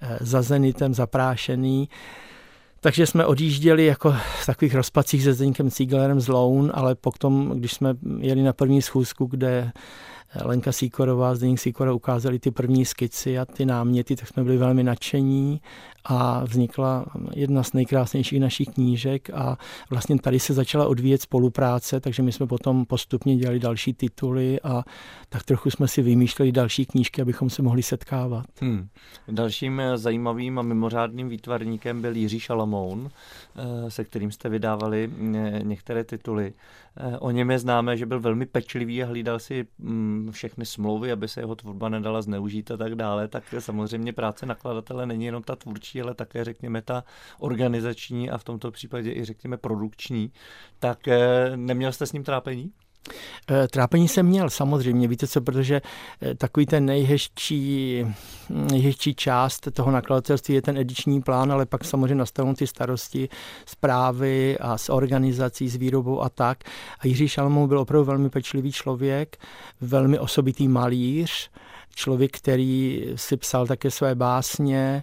eh, 0.00 0.18
za 0.20 0.42
zenitem, 0.42 0.94
zaprášený. 0.94 1.88
Takže 2.80 3.06
jsme 3.06 3.26
odjížděli 3.26 3.86
jako 3.86 4.12
v 4.42 4.46
takových 4.46 4.74
rozpacích 4.74 5.22
se 5.22 5.32
Zdeňkem 5.32 5.70
Cíglerem 5.70 6.20
z 6.20 6.28
Loun, 6.28 6.70
ale 6.74 6.94
potom, 6.94 7.52
když 7.56 7.72
jsme 7.72 7.94
jeli 8.18 8.42
na 8.42 8.52
první 8.52 8.82
schůzku, 8.82 9.26
kde 9.26 9.72
Lenka 10.44 10.72
Sýkorová, 10.72 11.34
Zdeněk 11.34 11.60
Sýkora 11.60 11.92
ukázali 11.92 12.38
ty 12.38 12.50
první 12.50 12.84
skici 12.84 13.38
a 13.38 13.44
ty 13.44 13.66
náměty, 13.66 14.16
tak 14.16 14.28
jsme 14.28 14.44
byli 14.44 14.56
velmi 14.56 14.84
nadšení 14.84 15.60
a 16.04 16.44
vznikla 16.44 17.06
jedna 17.34 17.62
z 17.62 17.72
nejkrásnějších 17.72 18.40
našich 18.40 18.68
knížek 18.68 19.30
a 19.30 19.58
vlastně 19.90 20.18
tady 20.18 20.40
se 20.40 20.54
začala 20.54 20.86
odvíjet 20.86 21.22
spolupráce, 21.22 22.00
takže 22.00 22.22
my 22.22 22.32
jsme 22.32 22.46
potom 22.46 22.86
postupně 22.86 23.36
dělali 23.36 23.58
další 23.58 23.94
tituly 23.94 24.60
a 24.60 24.84
tak 25.28 25.42
trochu 25.42 25.70
jsme 25.70 25.88
si 25.88 26.02
vymýšleli 26.02 26.52
další 26.52 26.86
knížky, 26.86 27.22
abychom 27.22 27.50
se 27.50 27.62
mohli 27.62 27.82
setkávat. 27.82 28.46
Hmm. 28.60 28.88
Dalším 29.28 29.82
zajímavým 29.94 30.58
a 30.58 30.62
mimořádným 30.62 31.28
výtvarníkem 31.28 32.02
byl 32.02 32.16
Jiří 32.16 32.40
Šalamoun, 32.40 33.10
eh, 33.56 33.90
se 33.90 34.04
kterým 34.04 34.30
jste 34.30 34.48
vydávali 34.48 35.10
eh, 35.34 35.60
některé 35.62 36.04
tituly. 36.04 36.52
Eh, 36.96 37.18
o 37.18 37.30
něm 37.30 37.50
je 37.50 37.58
známé, 37.58 37.96
že 37.96 38.06
byl 38.06 38.20
velmi 38.20 38.46
pečlivý 38.46 39.02
a 39.02 39.06
hlídal 39.06 39.38
si 39.38 39.66
mm, 39.78 40.28
všechny 40.32 40.66
smlouvy, 40.66 41.12
aby 41.12 41.28
se 41.28 41.40
jeho 41.40 41.54
tvorba 41.54 41.88
nedala 41.88 42.22
zneužít 42.22 42.70
a 42.70 42.76
tak 42.76 42.94
dále. 42.94 43.28
Tak 43.28 43.44
samozřejmě 43.58 44.12
práce 44.12 44.46
nakladatele 44.46 45.06
není 45.06 45.24
jenom 45.24 45.42
ta 45.42 45.56
tvůrčí, 45.56 45.89
ale 45.98 46.14
také 46.14 46.44
řekněme 46.44 46.82
ta 46.82 47.04
organizační 47.38 48.30
a 48.30 48.38
v 48.38 48.44
tomto 48.44 48.70
případě 48.70 49.12
i 49.12 49.24
řekněme 49.24 49.56
produkční. 49.56 50.32
Tak 50.78 51.08
eh, 51.08 51.56
neměl 51.56 51.92
jste 51.92 52.06
s 52.06 52.12
ním 52.12 52.24
trápení? 52.24 52.72
Eh, 53.50 53.68
trápení 53.68 54.08
jsem 54.08 54.26
měl 54.26 54.50
samozřejmě, 54.50 55.08
víte 55.08 55.26
co, 55.26 55.40
protože 55.40 55.82
eh, 56.22 56.34
takový 56.34 56.66
ten 56.66 56.86
nejhezčí, 56.86 58.06
nejhezčí 58.48 59.14
část 59.14 59.68
toho 59.72 59.90
nakladatelství 59.90 60.54
je 60.54 60.62
ten 60.62 60.76
ediční 60.76 61.22
plán, 61.22 61.52
ale 61.52 61.66
pak 61.66 61.84
samozřejmě 61.84 62.14
nastanou 62.14 62.54
ty 62.54 62.66
starosti 62.66 63.28
zprávy 63.66 64.58
a 64.58 64.78
s 64.78 64.88
organizací, 64.88 65.68
s 65.68 65.76
výrobou 65.76 66.22
a 66.22 66.28
tak. 66.28 66.64
A 66.98 67.06
Jiří 67.06 67.28
Šalmou 67.28 67.66
byl 67.66 67.78
opravdu 67.78 68.04
velmi 68.04 68.30
pečlivý 68.30 68.72
člověk, 68.72 69.36
velmi 69.80 70.18
osobitý 70.18 70.68
malíř, 70.68 71.50
člověk, 71.94 72.36
který 72.36 73.04
si 73.14 73.36
psal 73.36 73.66
také 73.66 73.90
své 73.90 74.14
básně, 74.14 75.02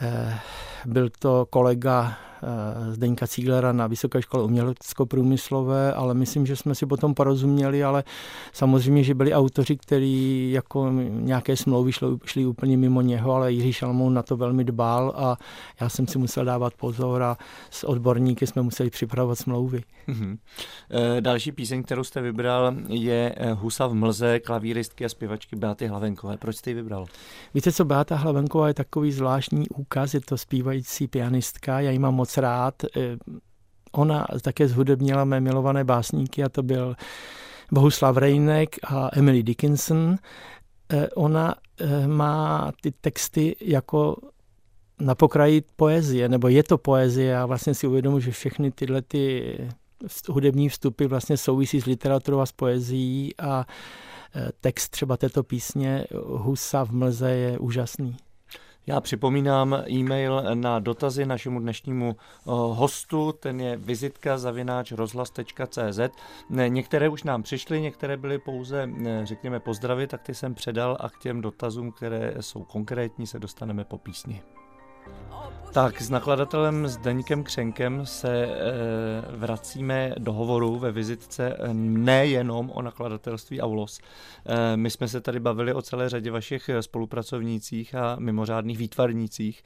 eh, 0.00 0.40
byl 0.86 1.08
to 1.18 1.46
kolega 1.50 2.16
Eh, 2.42 2.92
Zdeňka 2.92 3.26
Cíglera 3.26 3.72
na 3.72 3.86
Vysoké 3.86 4.22
škole 4.22 4.44
umělecko-průmyslové, 4.44 5.92
ale 5.92 6.14
myslím, 6.14 6.46
že 6.46 6.56
jsme 6.56 6.74
si 6.74 6.86
potom 6.86 7.14
porozuměli, 7.14 7.84
ale 7.84 8.04
samozřejmě, 8.52 9.04
že 9.04 9.14
byli 9.14 9.34
autoři, 9.34 9.76
kteří 9.76 10.50
jako 10.52 10.90
nějaké 11.10 11.56
smlouvy 11.56 11.92
šli, 11.92 12.08
šli 12.24 12.46
úplně 12.46 12.76
mimo 12.76 13.00
něho, 13.00 13.32
ale 13.32 13.52
Jiří 13.52 13.72
Šalmoun 13.72 14.14
na 14.14 14.22
to 14.22 14.36
velmi 14.36 14.64
dbal 14.64 15.12
a 15.16 15.36
já 15.80 15.88
jsem 15.88 16.06
si 16.06 16.18
musel 16.18 16.44
dávat 16.44 16.74
pozor 16.74 17.22
a 17.22 17.36
s 17.70 17.84
odborníky 17.84 18.46
jsme 18.46 18.62
museli 18.62 18.90
připravovat 18.90 19.38
smlouvy. 19.38 19.82
Mm-hmm. 20.08 20.38
Další 21.20 21.52
píseň, 21.52 21.82
kterou 21.82 22.04
jste 22.04 22.20
vybral, 22.20 22.74
je 22.88 23.34
eh, 23.36 23.52
Husa 23.52 23.86
v 23.86 23.94
mlze, 23.94 24.40
klavíristky 24.40 25.04
a 25.04 25.08
zpěvačky 25.08 25.56
Beaty 25.56 25.86
Hlavenkové. 25.86 26.36
Proč 26.36 26.56
jste 26.56 26.70
ji 26.70 26.74
vybral? 26.74 27.06
Víte 27.54 27.72
co, 27.72 27.84
Beata 27.84 28.16
Hlavenková 28.16 28.68
je 28.68 28.74
takový 28.74 29.12
zvláštní 29.12 29.68
úkaz, 29.68 30.14
je 30.14 30.20
to 30.20 30.38
zpívající 30.76 31.08
pianistka, 31.08 31.80
já 31.80 31.90
ji 31.90 31.98
mám 31.98 32.14
moc 32.14 32.36
rád. 32.36 32.74
Eh, 32.84 33.16
ona 33.92 34.26
také 34.42 34.68
zhudebnila 34.68 35.24
mé 35.24 35.40
milované 35.40 35.84
básníky 35.84 36.44
a 36.44 36.48
to 36.48 36.62
byl 36.62 36.96
Bohuslav 37.72 38.16
Rejnek 38.16 38.76
a 38.84 39.08
Emily 39.12 39.42
Dickinson. 39.42 40.16
Eh, 40.92 41.08
ona 41.10 41.54
eh, 41.80 42.06
má 42.06 42.72
ty 42.80 42.92
texty 42.92 43.56
jako 43.60 44.16
na 45.00 45.14
pokraji 45.14 45.62
poezie, 45.76 46.28
nebo 46.28 46.48
je 46.48 46.62
to 46.62 46.78
poezie 46.78 47.38
a 47.38 47.46
vlastně 47.46 47.74
si 47.74 47.86
uvědomuji, 47.86 48.20
že 48.20 48.30
všechny 48.30 48.70
tyhle 48.70 49.02
ty 49.02 49.58
hudební 50.28 50.68
vstupy 50.68 51.06
vlastně 51.06 51.36
souvisí 51.36 51.80
s 51.80 51.86
literaturou 51.86 52.40
a 52.40 52.46
s 52.46 52.52
poezí 52.52 53.34
a 53.38 53.66
text 54.60 54.88
třeba 54.88 55.16
této 55.16 55.42
písně 55.42 56.04
Husa 56.26 56.84
v 56.84 56.90
mlze 56.90 57.30
je 57.30 57.58
úžasný. 57.58 58.16
Já 58.88 59.00
připomínám 59.00 59.82
e-mail 59.90 60.42
na 60.54 60.78
dotazy 60.78 61.26
našemu 61.26 61.60
dnešnímu 61.60 62.16
eh, 62.18 62.50
hostu, 62.50 63.32
ten 63.32 63.60
je 63.60 63.76
vizitka 63.76 64.38
zavináč 64.38 64.92
rozhlas.cz. 64.92 66.00
Některé 66.68 67.08
už 67.08 67.22
nám 67.22 67.42
přišly, 67.42 67.80
některé 67.80 68.16
byly 68.16 68.38
pouze, 68.38 68.90
řekněme, 69.22 69.60
pozdravy, 69.60 70.06
tak 70.06 70.22
ty 70.22 70.34
jsem 70.34 70.54
předal 70.54 70.96
a 71.00 71.10
k 71.10 71.18
těm 71.18 71.40
dotazům, 71.40 71.92
které 71.92 72.34
jsou 72.40 72.64
konkrétní, 72.64 73.26
se 73.26 73.38
dostaneme 73.38 73.84
po 73.84 73.98
písni. 73.98 74.42
Tak 75.76 76.02
s 76.02 76.10
nakladatelem 76.10 76.88
Zdeňkem 76.88 77.44
Křenkem 77.44 78.06
se 78.06 78.46
e, 78.46 78.50
vracíme 79.36 80.14
do 80.18 80.32
hovoru 80.32 80.78
ve 80.78 80.92
vizitce 80.92 81.56
eh, 81.58 81.74
nejenom 81.74 82.70
o 82.70 82.82
nakladatelství 82.82 83.60
Aulos. 83.60 84.00
E, 84.46 84.76
my 84.76 84.90
jsme 84.90 85.08
se 85.08 85.20
tady 85.20 85.40
bavili 85.40 85.72
o 85.72 85.82
celé 85.82 86.08
řadě 86.08 86.30
vašich 86.30 86.70
spolupracovnících 86.80 87.94
a 87.94 88.16
mimořádných 88.18 88.78
výtvarnících, 88.78 89.62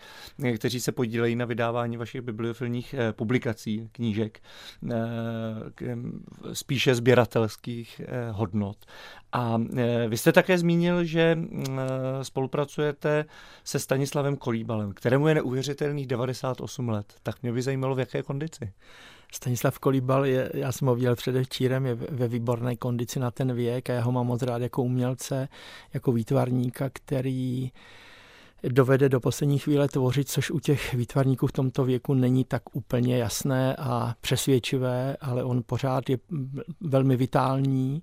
kteří 0.55 0.81
se 0.81 0.93
podílejí 0.93 1.37
na 1.37 1.45
vydávání 1.45 1.97
vašich 1.97 2.21
bibliofilních 2.21 2.95
e, 2.95 3.13
publikací, 3.13 3.89
knížek, 3.93 4.41
e, 4.91 5.97
spíše 6.53 6.95
sběratelských 6.95 8.01
e, 8.01 8.31
hodnot. 8.31 8.77
A 9.33 9.59
e, 9.77 10.09
vy 10.09 10.17
jste 10.17 10.33
také 10.33 10.59
zmínil, 10.59 11.05
že 11.05 11.21
e, 11.21 11.39
spolupracujete 12.25 13.25
se 13.65 13.79
Stanislavem 13.79 14.37
Kolíbalem, 14.37 14.93
kterému 14.93 15.29
je 15.29 15.35
neuvěřitelných 15.71 16.07
98 16.07 16.89
let. 16.89 17.15
Tak 17.23 17.43
mě 17.43 17.53
by 17.53 17.63
zajímalo, 17.63 17.95
v 17.95 17.99
jaké 17.99 18.23
kondici. 18.23 18.73
Stanislav 19.33 19.79
Kolíbal, 19.79 20.27
je, 20.27 20.51
já 20.55 20.73
jsem 20.73 20.89
ho 20.89 20.95
viděl 20.95 21.17
předevčírem, 21.17 21.87
je 21.87 21.95
ve 21.95 22.29
výborné 22.29 22.77
kondici 22.77 23.21
na 23.21 23.31
ten 23.31 23.55
věk 23.55 23.91
a 23.91 23.93
já 23.93 24.03
ho 24.03 24.13
mám 24.13 24.27
moc 24.27 24.43
rád 24.43 24.63
jako 24.63 24.83
umělce, 24.83 25.49
jako 25.95 26.13
výtvarníka, 26.13 26.91
který 26.93 27.73
dovede 28.63 29.09
do 29.09 29.21
poslední 29.21 29.59
chvíle 29.59 29.89
tvořit, 29.89 30.29
což 30.29 30.51
u 30.51 30.61
těch 30.61 30.95
výtvarníků 30.95 31.47
v 31.47 31.53
tomto 31.53 31.85
věku 31.85 32.15
není 32.15 32.45
tak 32.45 32.63
úplně 32.73 33.19
jasné 33.19 33.77
a 33.77 34.15
přesvědčivé, 34.21 35.17
ale 35.21 35.45
on 35.45 35.63
pořád 35.67 36.11
je 36.11 36.19
velmi 36.81 37.17
vitální 37.17 38.03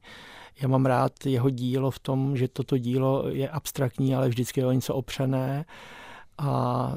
já 0.61 0.68
mám 0.68 0.86
rád 0.86 1.26
jeho 1.26 1.49
dílo 1.49 1.91
v 1.91 1.99
tom, 1.99 2.38
že 2.38 2.47
toto 2.47 2.78
dílo 2.78 3.30
je 3.30 3.49
abstraktní, 3.49 4.15
ale 4.15 4.30
vždycky 4.30 4.59
je 4.59 4.65
o 4.65 4.72
něco 4.72 4.95
opřené. 4.95 5.65
A 6.38 6.93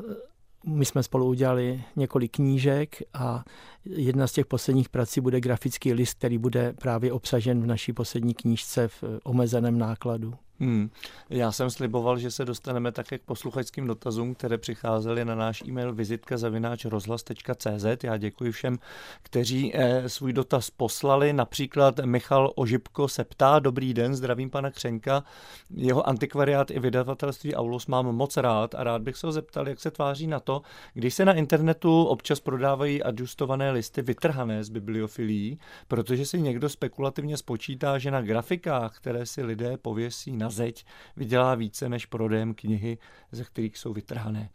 my 0.66 0.84
jsme 0.84 1.02
spolu 1.02 1.26
udělali 1.26 1.82
několik 1.96 2.32
knížek 2.32 2.96
a 3.14 3.44
jedna 3.84 4.26
z 4.26 4.32
těch 4.32 4.46
posledních 4.46 4.88
prací 4.88 5.20
bude 5.20 5.40
grafický 5.40 5.92
list, 5.92 6.14
který 6.18 6.38
bude 6.38 6.72
právě 6.72 7.12
obsažen 7.12 7.62
v 7.62 7.66
naší 7.66 7.92
poslední 7.92 8.34
knížce 8.34 8.88
v 8.88 9.04
omezeném 9.24 9.78
nákladu. 9.78 10.34
Hmm. 10.60 10.90
Já 11.30 11.52
jsem 11.52 11.70
sliboval, 11.70 12.18
že 12.18 12.30
se 12.30 12.44
dostaneme 12.44 12.92
také 12.92 13.18
k 13.18 13.22
posluchačským 13.22 13.86
dotazům, 13.86 14.34
které 14.34 14.58
přicházely 14.58 15.24
na 15.24 15.34
náš 15.34 15.62
e-mail 15.62 15.94
vizitka 15.94 16.36
rozhlas.cz. 16.84 18.04
Já 18.04 18.16
děkuji 18.16 18.52
všem, 18.52 18.78
kteří 19.22 19.72
eh, 19.74 20.08
svůj 20.08 20.32
dotaz 20.32 20.70
poslali. 20.70 21.32
Například 21.32 21.98
Michal 22.04 22.52
Ožibko 22.56 23.08
se 23.08 23.24
ptá, 23.24 23.58
dobrý 23.58 23.94
den, 23.94 24.14
zdravím 24.14 24.50
pana 24.50 24.70
Křenka. 24.70 25.24
Jeho 25.70 26.08
antikvariát 26.08 26.70
i 26.70 26.78
vydavatelství 26.78 27.54
Aulus 27.54 27.86
mám 27.86 28.06
moc 28.06 28.36
rád 28.36 28.74
a 28.74 28.84
rád 28.84 29.02
bych 29.02 29.16
se 29.16 29.26
ho 29.26 29.32
zeptal, 29.32 29.68
jak 29.68 29.80
se 29.80 29.90
tváří 29.90 30.26
na 30.26 30.40
to, 30.40 30.62
když 30.94 31.14
se 31.14 31.24
na 31.24 31.32
internetu 31.32 32.04
občas 32.04 32.40
prodávají 32.40 33.02
adjustované 33.02 33.70
listy 33.70 34.02
vytrhané 34.02 34.64
z 34.64 34.68
bibliofilí, 34.68 35.58
protože 35.88 36.26
si 36.26 36.40
někdo 36.40 36.68
spekulativně 36.68 37.36
spočítá, 37.36 37.98
že 37.98 38.10
na 38.10 38.22
grafikách, 38.22 38.96
které 38.96 39.26
si 39.26 39.42
lidé 39.42 39.76
pověsí 39.76 40.36
na 40.36 40.49
zeď 40.50 40.86
vydělá 41.16 41.54
více 41.54 41.88
než 41.88 42.06
prodejem 42.06 42.54
knihy, 42.54 42.98
ze 43.32 43.44
kterých 43.44 43.78
jsou 43.78 43.92
vytrhané. 43.92 44.50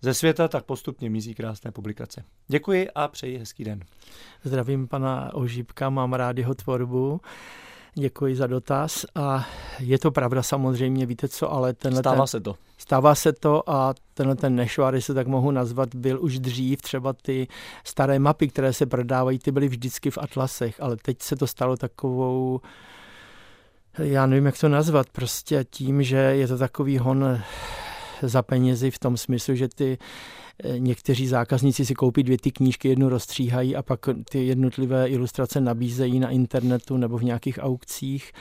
Ze 0.00 0.14
světa 0.14 0.48
tak 0.48 0.64
postupně 0.64 1.10
mizí 1.10 1.34
krásné 1.34 1.72
publikace. 1.72 2.24
Děkuji 2.48 2.90
a 2.94 3.08
přeji 3.08 3.38
hezký 3.38 3.64
den. 3.64 3.80
Zdravím 4.44 4.88
pana 4.88 5.34
Ožípka, 5.34 5.90
mám 5.90 6.12
rád 6.12 6.38
jeho 6.38 6.54
tvorbu. 6.54 7.20
Děkuji 7.94 8.36
za 8.36 8.46
dotaz 8.46 9.06
a 9.14 9.46
je 9.78 9.98
to 9.98 10.10
pravda 10.10 10.42
samozřejmě, 10.42 11.06
víte 11.06 11.28
co, 11.28 11.52
ale 11.52 11.72
tenhle 11.72 12.02
Stává 12.02 12.16
ten, 12.16 12.26
se 12.26 12.40
to. 12.40 12.56
Stává 12.78 13.14
se 13.14 13.32
to 13.32 13.70
a 13.70 13.94
tenhle 14.14 14.36
ten 14.36 14.54
nešvar, 14.54 14.94
jestli 14.94 15.14
tak 15.14 15.26
mohu 15.26 15.50
nazvat, 15.50 15.94
byl 15.94 16.22
už 16.22 16.38
dřív, 16.38 16.82
třeba 16.82 17.12
ty 17.12 17.48
staré 17.84 18.18
mapy, 18.18 18.48
které 18.48 18.72
se 18.72 18.86
prodávají, 18.86 19.38
ty 19.38 19.52
byly 19.52 19.68
vždycky 19.68 20.10
v 20.10 20.18
atlasech, 20.18 20.80
ale 20.80 20.96
teď 20.96 21.22
se 21.22 21.36
to 21.36 21.46
stalo 21.46 21.76
takovou 21.76 22.60
já 23.98 24.26
nevím, 24.26 24.46
jak 24.46 24.58
to 24.58 24.68
nazvat, 24.68 25.10
prostě 25.10 25.64
tím, 25.70 26.02
že 26.02 26.16
je 26.16 26.48
to 26.48 26.58
takový 26.58 26.98
hon 26.98 27.40
za 28.22 28.42
penězi 28.42 28.90
v 28.90 28.98
tom 28.98 29.16
smyslu, 29.16 29.54
že 29.54 29.68
ty 29.68 29.98
eh, 30.64 30.78
někteří 30.78 31.26
zákazníci 31.26 31.86
si 31.86 31.94
koupí 31.94 32.22
dvě 32.22 32.38
ty 32.38 32.50
knížky, 32.50 32.88
jednu 32.88 33.08
rozstříhají 33.08 33.76
a 33.76 33.82
pak 33.82 34.00
ty 34.30 34.46
jednotlivé 34.46 35.08
ilustrace 35.08 35.60
nabízejí 35.60 36.20
na 36.20 36.30
internetu 36.30 36.96
nebo 36.96 37.18
v 37.18 37.24
nějakých 37.24 37.58
aukcích. 37.62 38.32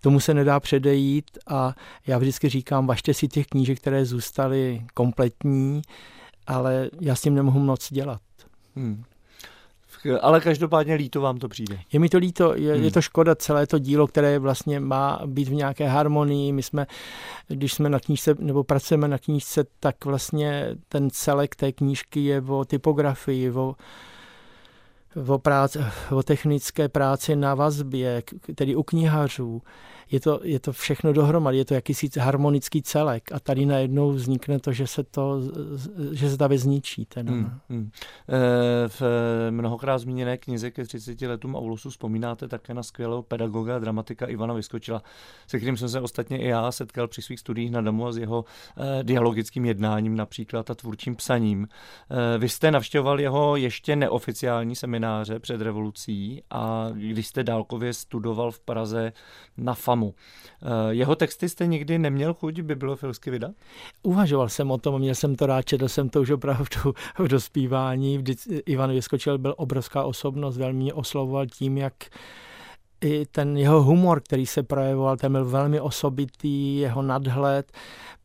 Tomu 0.00 0.20
se 0.20 0.34
nedá 0.34 0.60
předejít 0.60 1.38
a 1.46 1.74
já 2.06 2.18
vždycky 2.18 2.48
říkám, 2.48 2.86
važte 2.86 3.14
si 3.14 3.28
těch 3.28 3.46
knížek, 3.46 3.78
které 3.78 4.04
zůstaly 4.04 4.82
kompletní, 4.94 5.82
ale 6.46 6.90
já 7.00 7.14
s 7.14 7.20
tím 7.20 7.34
nemohu 7.34 7.60
moc 7.60 7.92
dělat. 7.92 8.20
Hmm. 8.76 9.04
Ale 10.20 10.40
každopádně 10.40 10.94
líto 10.94 11.20
vám 11.20 11.38
to 11.38 11.48
přijde. 11.48 11.78
Je 11.92 12.00
mi 12.00 12.08
to 12.08 12.18
líto, 12.18 12.54
je, 12.56 12.74
hmm. 12.74 12.84
je 12.84 12.90
to 12.90 13.02
škoda 13.02 13.34
celé 13.34 13.66
to 13.66 13.78
dílo, 13.78 14.06
které 14.06 14.38
vlastně 14.38 14.80
má 14.80 15.20
být 15.26 15.48
v 15.48 15.54
nějaké 15.54 15.88
harmonii. 15.88 16.52
My 16.52 16.62
jsme, 16.62 16.86
když 17.48 17.72
jsme 17.72 17.88
na 17.88 18.00
knížce, 18.00 18.34
nebo 18.38 18.64
pracujeme 18.64 19.08
na 19.08 19.18
knížce, 19.18 19.64
tak 19.80 20.04
vlastně 20.04 20.76
ten 20.88 21.10
celek 21.10 21.56
té 21.56 21.72
knížky 21.72 22.24
je 22.24 22.42
o 22.42 22.64
typografii, 22.64 23.50
o 23.50 23.74
o, 25.28 25.38
práci, 25.38 25.78
o 26.10 26.22
technické 26.22 26.88
práci 26.88 27.36
na 27.36 27.54
vazbě, 27.54 28.22
tedy 28.54 28.76
u 28.76 28.82
knihařů. 28.82 29.62
Je 30.10 30.20
to, 30.20 30.40
je 30.42 30.60
to 30.60 30.72
všechno 30.72 31.12
dohromady, 31.12 31.58
je 31.58 31.64
to 31.64 31.74
jakýsi 31.74 32.08
harmonický 32.18 32.82
celek 32.82 33.32
a 33.32 33.40
tady 33.40 33.66
najednou 33.66 34.10
vznikne 34.10 34.58
to, 34.58 34.72
že 34.72 34.86
se, 34.86 35.04
to, 35.04 35.40
že 36.12 36.30
se 36.30 36.36
ta 36.36 36.46
věc 36.46 36.62
zničí. 36.62 37.04
Ten. 37.04 37.28
Hmm, 37.28 37.50
hmm. 37.68 37.90
E, 38.28 38.88
v 38.88 39.02
mnohokrát 39.50 39.98
zmíněné 39.98 40.38
knize 40.38 40.70
ke 40.70 40.84
30 40.84 41.22
letům 41.22 41.56
Aulusu 41.56 41.90
vzpomínáte 41.90 42.48
také 42.48 42.74
na 42.74 42.82
skvělého 42.82 43.22
pedagoga 43.22 43.76
a 43.76 43.78
dramatika 43.78 44.26
Ivana 44.26 44.54
Vyskočila, 44.54 45.02
se 45.46 45.56
kterým 45.56 45.76
jsem 45.76 45.88
se 45.88 46.00
ostatně 46.00 46.38
i 46.38 46.48
já 46.48 46.72
setkal 46.72 47.08
při 47.08 47.22
svých 47.22 47.40
studiích 47.40 47.70
na 47.70 47.80
domu 47.80 48.06
a 48.06 48.12
s 48.12 48.16
jeho 48.16 48.44
e, 48.76 49.04
dialogickým 49.04 49.64
jednáním 49.64 50.16
například 50.16 50.70
a 50.70 50.74
tvůrčím 50.74 51.16
psaním. 51.16 51.68
Vy 52.38 52.48
jste 52.48 52.70
navštěvoval 52.70 53.20
jeho 53.20 53.56
ještě 53.56 53.96
neoficiální 53.96 54.76
seminář 54.76 55.00
semináře 55.00 55.38
před 55.38 55.60
revolucí 55.60 56.42
a 56.50 56.88
když 56.92 57.26
jste 57.26 57.44
dálkově 57.44 57.92
studoval 57.92 58.50
v 58.50 58.60
Praze 58.60 59.12
na 59.56 59.74
FAMu. 59.74 59.99
Eh, 60.08 60.94
jeho 60.94 61.16
texty 61.16 61.48
jste 61.48 61.66
nikdy 61.66 61.98
neměl 61.98 62.34
chuť 62.34 62.60
bibliofilsky 62.60 63.30
vydat? 63.30 63.52
Uvažoval 64.02 64.48
jsem 64.48 64.70
o 64.70 64.78
tom, 64.78 64.98
měl 64.98 65.14
jsem 65.14 65.36
to 65.36 65.46
rád, 65.46 65.62
četl 65.62 65.88
jsem 65.88 66.08
to 66.08 66.20
už 66.20 66.30
opravdu 66.30 66.94
v 67.18 67.28
dospívání. 67.28 68.24
Ivan 68.66 68.90
Vyskočil 68.90 69.38
byl 69.38 69.54
obrovská 69.56 70.04
osobnost, 70.04 70.56
velmi 70.56 70.78
mě 70.78 70.94
oslovoval 70.94 71.46
tím, 71.46 71.78
jak 71.78 71.94
i 73.00 73.26
ten 73.26 73.56
jeho 73.56 73.82
humor, 73.82 74.20
který 74.20 74.46
se 74.46 74.62
projevoval, 74.62 75.16
ten 75.16 75.32
byl 75.32 75.44
velmi 75.44 75.80
osobitý, 75.80 76.76
jeho 76.76 77.02
nadhled. 77.02 77.72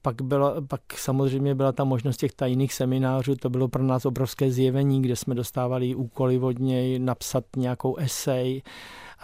Pak, 0.02 0.22
bylo, 0.22 0.56
pak 0.68 0.82
samozřejmě 0.96 1.56
byla 1.56 1.72
ta 1.72 1.84
možnost 1.84 2.18
těch 2.18 2.34
tajných 2.34 2.74
seminářů, 2.74 3.36
to 3.36 3.50
bylo 3.50 3.68
pro 3.68 3.84
nás 3.84 4.06
obrovské 4.06 4.52
zjevení, 4.52 5.02
kde 5.02 5.16
jsme 5.16 5.36
dostávali 5.36 5.96
úkoly 5.96 6.40
od 6.40 6.60
něj 6.60 7.00
napsat 7.00 7.44
nějakou 7.58 7.96
esej 7.96 8.62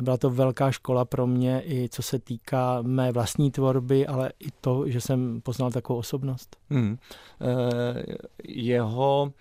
byla 0.02 0.18
to 0.18 0.30
velká 0.30 0.72
škola 0.72 1.06
pro 1.06 1.28
mě 1.28 1.64
i 1.66 1.90
co 1.90 2.02
se 2.02 2.20
týká 2.20 2.82
mé 2.82 3.12
vlastní 3.12 3.52
tvorby, 3.52 4.08
ale 4.08 4.32
i 4.40 4.48
to, 4.62 4.90
že 4.90 5.02
jsem 5.02 5.42
poznal 5.42 5.72
takovou 5.72 6.00
osobnost. 6.00 6.58
Hmm. 6.70 6.98
E, 7.42 8.04
jeho 8.44 9.34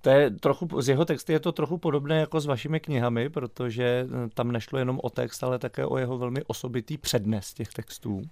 to 0.00 0.10
je 0.10 0.30
trochu, 0.30 0.82
z 0.82 0.88
jeho 0.88 1.04
texty 1.04 1.32
je 1.32 1.40
to 1.40 1.52
trochu 1.52 1.78
podobné 1.78 2.20
jako 2.20 2.40
s 2.40 2.46
vašimi 2.46 2.80
knihami, 2.80 3.28
protože 3.28 3.84
eh, 3.84 4.28
tam 4.34 4.52
nešlo 4.52 4.78
jenom 4.78 5.00
o 5.02 5.10
text, 5.10 5.44
ale 5.44 5.58
také 5.58 5.86
o 5.86 5.98
jeho 5.98 6.18
velmi 6.18 6.42
osobitý 6.46 6.98
přednes 6.98 7.54
těch 7.54 7.68
textů, 7.68 8.22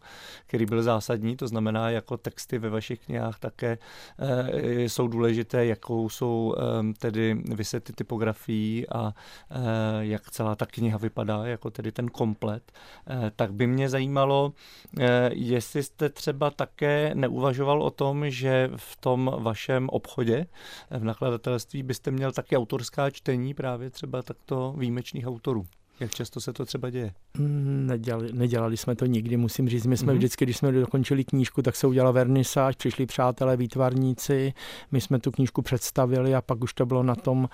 který 0.47 0.67
byl 0.67 0.83
zásadní. 0.83 1.37
To 1.37 1.49
znamená, 1.49 1.91
jako 1.91 2.17
texty 2.17 2.59
ve 2.59 2.71
vašich 2.71 2.99
knihách 2.99 3.39
také 3.39 3.79
e, 4.19 4.85
jsou 4.85 5.09
důležité, 5.09 5.67
jakou 5.67 6.09
jsou 6.09 6.55
e, 6.59 6.93
tedy 6.95 7.35
vysety 7.55 7.93
typografií 7.93 8.89
a 8.89 9.15
e, 9.51 9.61
jak 10.01 10.31
celá 10.31 10.55
ta 10.55 10.67
kniha 10.67 10.99
vypadá, 10.99 11.47
jako 11.47 11.71
tedy 11.71 11.93
ten 11.93 12.09
komplet. 12.09 12.73
E, 13.11 13.31
tak 13.37 13.53
by 13.53 13.67
mě 13.67 13.89
zajímalo, 13.89 14.53
e, 15.01 15.31
jestli 15.35 15.83
jste 15.83 16.09
třeba 16.09 16.51
také 16.51 17.11
neuvažoval 17.15 17.83
o 17.83 17.91
tom, 17.91 18.31
že 18.31 18.71
v 18.77 18.97
tom 18.97 19.37
vašem 19.39 19.89
obchodě 19.89 20.47
v 20.91 21.05
nakladatelství 21.05 21.38
nakladatelství 21.39 21.83
byste 21.83 22.11
měl 22.11 22.33
taky 22.33 22.57
autorská 22.57 23.11
čtení 23.11 23.55
právě 23.55 23.91
třeba 23.91 24.23
takto 24.23 24.75
výjimečných 24.79 25.27
autorů? 25.27 25.67
Jak 26.01 26.15
často 26.15 26.41
se 26.41 26.53
to 26.53 26.65
třeba 26.65 26.91
děje? 26.91 27.13
Mm, 27.39 27.87
nedělali, 27.87 28.33
nedělali 28.33 28.77
jsme 28.77 28.97
to 28.97 29.07
nikdy, 29.07 29.37
musím 29.37 29.69
říct. 29.69 29.87
My 29.87 29.97
jsme 29.97 30.13
mm-hmm. 30.13 30.17
vždycky, 30.17 30.45
když 30.45 30.57
jsme 30.57 30.73
dokončili 30.73 31.25
knížku, 31.25 31.63
tak 31.63 31.77
se 31.77 31.87
udělala 31.87 32.13
vernisáž, 32.13 32.77
přišli 32.77 33.07
přátelé, 33.07 33.57
výtvarníci, 33.57 34.53
my 34.93 35.01
jsme 35.01 35.19
tu 35.19 35.31
knížku 35.31 35.63
představili 35.63 36.35
a 36.35 36.43
pak 36.43 36.63
už 36.63 36.75
to 36.75 36.87
bylo 36.87 37.03
na 37.03 37.15
tom, 37.15 37.49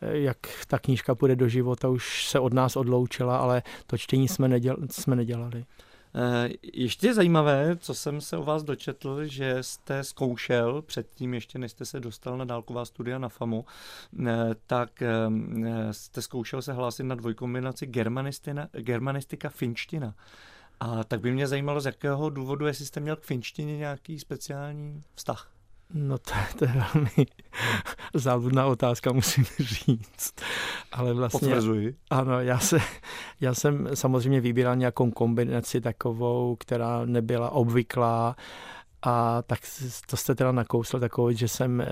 eh, 0.00 0.18
jak 0.18 0.38
ta 0.66 0.78
knížka 0.78 1.14
půjde 1.14 1.36
do 1.36 1.48
života, 1.48 1.88
už 1.88 2.28
se 2.28 2.38
od 2.38 2.52
nás 2.52 2.76
odloučila, 2.76 3.36
ale 3.36 3.62
to 3.86 3.98
čtení 3.98 4.28
jsme, 4.28 4.48
neděl, 4.48 4.76
jsme 4.90 5.16
nedělali. 5.16 5.64
Eh, 6.14 6.48
ještě 6.72 7.06
je 7.06 7.14
zajímavé, 7.14 7.76
co 7.76 7.94
jsem 7.94 8.20
se 8.20 8.36
o 8.36 8.42
vás 8.42 8.62
dočetl, 8.62 9.24
že 9.24 9.62
jste 9.62 10.04
zkoušel 10.04 10.82
předtím, 10.82 11.34
ještě 11.34 11.58
než 11.58 11.70
jste 11.70 11.84
se 11.84 12.00
dostal 12.00 12.38
na 12.38 12.44
dálková 12.44 12.84
studia 12.84 13.18
na 13.18 13.28
FAMu, 13.28 13.64
eh, 14.26 14.50
tak 14.66 15.02
eh, 15.02 15.08
jste 15.90 16.22
zkoušel 16.22 16.62
se 16.62 16.72
hlásit 16.72 17.02
na 17.02 17.14
dvojkombinaci 17.14 17.86
germanistika 18.72 19.48
finština. 19.48 20.14
A 20.80 21.04
tak 21.04 21.20
by 21.20 21.32
mě 21.32 21.46
zajímalo, 21.46 21.80
z 21.80 21.86
jakého 21.86 22.30
důvodu, 22.30 22.66
jestli 22.66 22.86
jste 22.86 23.00
měl 23.00 23.16
k 23.16 23.22
finštině 23.22 23.76
nějaký 23.76 24.18
speciální 24.18 25.02
vztah. 25.14 25.51
No 25.94 26.18
to, 26.18 26.32
to 26.58 26.64
je 26.64 26.72
velmi 26.72 27.26
záludná 28.14 28.66
otázka, 28.66 29.12
musím 29.12 29.44
říct. 29.58 30.34
Ale 30.92 31.14
vlastně... 31.14 31.48
Potvrzuji. 31.48 31.96
Ano, 32.10 32.40
já, 32.40 32.58
se, 32.58 32.78
já 33.40 33.54
jsem 33.54 33.88
samozřejmě 33.94 34.40
vybíral 34.40 34.76
nějakou 34.76 35.10
kombinaci 35.10 35.80
takovou, 35.80 36.56
která 36.56 37.04
nebyla 37.04 37.50
obvyklá 37.50 38.36
a 39.02 39.42
tak 39.42 39.58
to 40.06 40.16
jste 40.16 40.34
teda 40.34 40.52
nakousl 40.52 41.00
takový, 41.00 41.36
že 41.36 41.48
jsem 41.48 41.80
e, 41.80 41.86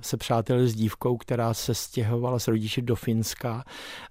se 0.00 0.16
přátel 0.16 0.66
s 0.66 0.74
dívkou, 0.74 1.16
která 1.16 1.54
se 1.54 1.74
stěhovala 1.74 2.38
s 2.38 2.48
rodiči 2.48 2.82
do 2.82 2.96
Finska 2.96 3.64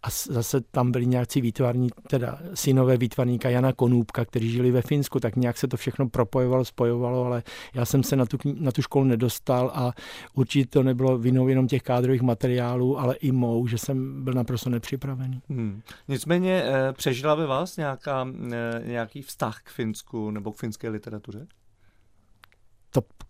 a 0.04 0.10
zase 0.30 0.62
tam 0.62 0.92
byli 0.92 1.06
nějací 1.06 1.42
výtvarní, 1.42 1.90
teda 2.08 2.40
synové 2.54 2.98
výtvarníka 2.98 3.50
Jana 3.50 3.74
Konůbka, 3.74 4.26
kteří 4.26 4.52
žili 4.52 4.72
ve 4.72 4.82
Finsku, 4.82 5.20
tak 5.20 5.36
nějak 5.36 5.58
se 5.58 5.68
to 5.68 5.78
všechno 5.78 6.10
propojovalo, 6.10 6.66
spojovalo, 6.66 7.26
ale 7.26 7.44
já 7.74 7.86
jsem 7.86 8.04
se 8.04 8.16
na 8.16 8.26
tu, 8.26 8.38
na 8.60 8.72
tu 8.72 8.82
školu 8.82 9.06
nedostal 9.06 9.72
a 9.74 9.92
určitě 10.34 10.70
to 10.70 10.84
nebylo 10.84 11.18
vinou 11.18 11.48
jenom 11.48 11.68
těch 11.68 11.82
kádrových 11.82 12.22
materiálů, 12.22 13.00
ale 13.00 13.16
i 13.16 13.32
mou, 13.32 13.68
že 13.68 13.78
jsem 13.78 14.24
byl 14.24 14.34
naprosto 14.34 14.70
nepřipravený. 14.70 15.42
Hmm. 15.50 15.82
Nicméně 16.08 16.64
e, 16.66 16.94
přežila 16.94 17.36
by 17.36 17.46
vás 17.46 17.78
nějaká, 17.78 18.28
e, 18.52 18.82
nějaký 18.86 19.22
vztah 19.22 19.62
k 19.64 19.70
Finsku 19.70 20.32
nebo 20.32 20.52
k 20.52 20.58
finské 20.58 20.90
literatuře? 20.90 21.48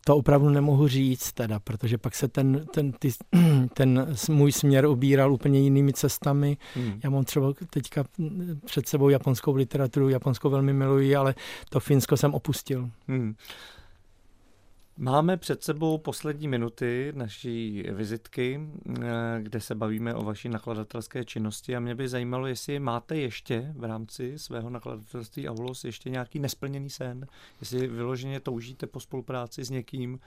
To, 0.06 0.18
opravdu 0.18 0.50
nemohu 0.50 0.88
říct 0.88 1.32
teda, 1.32 1.60
protože 1.60 1.98
pak 1.98 2.16
se 2.16 2.28
ten, 2.28 2.66
ten, 2.74 2.92
ty, 2.92 3.10
ten 3.74 4.08
můj 4.30 4.52
směr 4.52 4.86
ubíral 4.86 5.34
úplně 5.34 5.60
jinými 5.60 5.94
cestami. 5.94 6.58
Hmm. 6.76 7.00
Já 7.04 7.10
mám 7.10 7.24
třeba 7.24 7.54
teďka 7.70 8.04
před 8.66 8.88
sebou 8.88 9.10
japonskou 9.10 9.56
literaturu, 9.56 10.10
japonskou 10.10 10.50
velmi 10.50 10.74
miluji, 10.74 11.16
ale 11.16 11.36
to 11.70 11.80
Finsko 11.80 12.18
jsem 12.18 12.34
opustil. 12.34 12.90
Hmm. 13.08 13.36
Máme 14.98 15.38
před 15.38 15.64
sebou 15.64 15.98
poslední 15.98 16.48
minuty 16.48 17.14
naší 17.16 17.84
vizitky, 17.92 18.60
eh, 18.90 19.04
kde 19.42 19.62
se 19.62 19.76
bavíme 19.76 20.16
o 20.16 20.24
vaší 20.24 20.50
nakladatelské 20.50 21.26
činnosti 21.26 21.76
a 21.76 21.80
mě 21.80 21.96
by 21.96 22.08
zajímalo, 22.08 22.48
jestli 22.48 22.80
máte 22.80 23.18
ještě 23.18 23.74
v 23.78 23.84
rámci 23.84 24.40
svého 24.40 24.70
nakladatelství 24.70 25.50
Aulos 25.50 25.84
ještě 25.84 26.10
nějaký 26.10 26.40
nesplněný 26.40 26.90
sen, 26.90 27.28
jestli 27.60 27.88
vyloženě 27.88 28.40
toužíte 28.40 28.88
po 28.88 29.00
spolupráci 29.00 29.64
s 29.64 29.70
někým, 29.70 30.20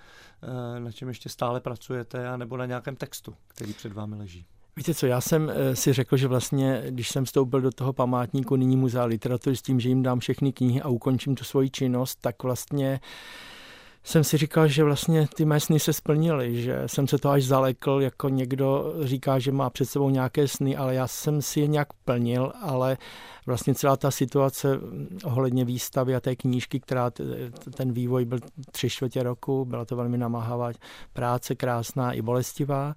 eh, 0.43 0.81
na 0.81 0.93
čem 0.93 1.09
ještě 1.09 1.29
stále 1.29 1.61
pracujete, 1.61 2.39
nebo 2.39 2.57
na 2.57 2.67
nějakém 2.67 2.97
textu, 2.97 3.35
který 3.49 3.73
před 3.73 3.93
vámi 3.93 4.17
leží. 4.17 4.47
Víte 4.77 4.95
co, 4.95 5.07
já 5.07 5.21
jsem 5.21 5.51
eh, 5.51 5.77
si 5.77 5.93
řekl, 5.93 6.17
že 6.17 6.29
vlastně, 6.29 6.83
když 6.89 7.09
jsem 7.09 7.25
vstoupil 7.25 7.61
do 7.61 7.71
toho 7.71 7.93
památníku 7.93 8.57
nyní 8.57 8.77
muzea 8.77 9.05
literatury 9.05 9.57
s 9.57 9.62
tím, 9.62 9.81
že 9.81 9.89
jim 9.89 10.03
dám 10.03 10.21
všechny 10.21 10.53
knihy 10.53 10.83
a 10.83 10.89
ukončím 10.89 11.35
tu 11.35 11.45
svoji 11.45 11.71
činnost, 11.71 12.19
tak 12.21 12.43
vlastně 12.43 13.01
jsem 14.05 14.25
si 14.25 14.37
říkal, 14.37 14.69
že 14.69 14.85
vlastně 14.85 15.27
ty 15.35 15.45
mé 15.45 15.61
sny 15.61 15.81
se 15.81 15.93
splnily, 15.93 16.63
že 16.63 16.83
jsem 16.87 17.09
se 17.09 17.19
to 17.19 17.31
až 17.31 17.45
zalekl, 17.45 17.99
jako 18.01 18.29
někdo 18.29 18.95
říká, 19.03 19.39
že 19.39 19.53
má 19.53 19.71
před 19.71 19.85
sebou 19.85 20.11
nějaké 20.11 20.49
sny, 20.49 20.77
ale 20.77 20.95
já 20.95 21.07
jsem 21.07 21.43
si 21.43 21.61
je 21.61 21.67
nějak 21.67 21.89
plnil, 22.05 22.53
ale 22.63 22.97
vlastně 23.47 23.74
celá 23.74 23.97
ta 23.97 24.11
situace 24.11 24.80
ohledně 25.24 25.64
výstavy 25.64 26.14
a 26.14 26.20
té 26.20 26.36
knížky, 26.36 26.80
která 26.80 27.11
ten 27.74 27.92
vývoj 27.92 28.24
byl 28.24 28.38
tři 28.70 28.90
čtvrtě 28.90 29.22
roku, 29.22 29.64
byla 29.64 29.84
to 29.84 29.97
velmi 29.97 30.18
namáhavá 30.18 30.72
práce, 31.12 31.55
krásná 31.55 32.12
i 32.12 32.22
bolestivá. 32.22 32.95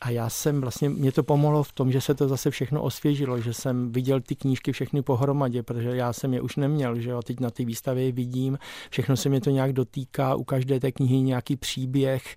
A 0.00 0.10
já 0.10 0.28
jsem 0.28 0.60
vlastně, 0.60 0.88
mě 0.88 1.12
to 1.12 1.22
pomohlo 1.22 1.62
v 1.62 1.72
tom, 1.72 1.92
že 1.92 2.00
se 2.00 2.14
to 2.14 2.28
zase 2.28 2.50
všechno 2.50 2.82
osvěžilo, 2.82 3.40
že 3.40 3.54
jsem 3.54 3.92
viděl 3.92 4.20
ty 4.20 4.36
knížky 4.36 4.72
všechny 4.72 5.02
pohromadě, 5.02 5.62
protože 5.62 5.96
já 5.96 6.12
jsem 6.12 6.34
je 6.34 6.40
už 6.40 6.56
neměl, 6.56 7.00
že 7.00 7.10
jo, 7.10 7.22
teď 7.22 7.40
na 7.40 7.50
té 7.50 7.64
výstavě 7.64 8.04
je 8.04 8.12
vidím, 8.12 8.58
všechno 8.90 9.16
se 9.16 9.28
mě 9.28 9.40
to 9.40 9.50
nějak 9.50 9.72
dotýká, 9.72 10.34
u 10.34 10.44
každé 10.44 10.80
té 10.80 10.92
knihy 10.92 11.20
nějaký 11.20 11.56
příběh. 11.56 12.36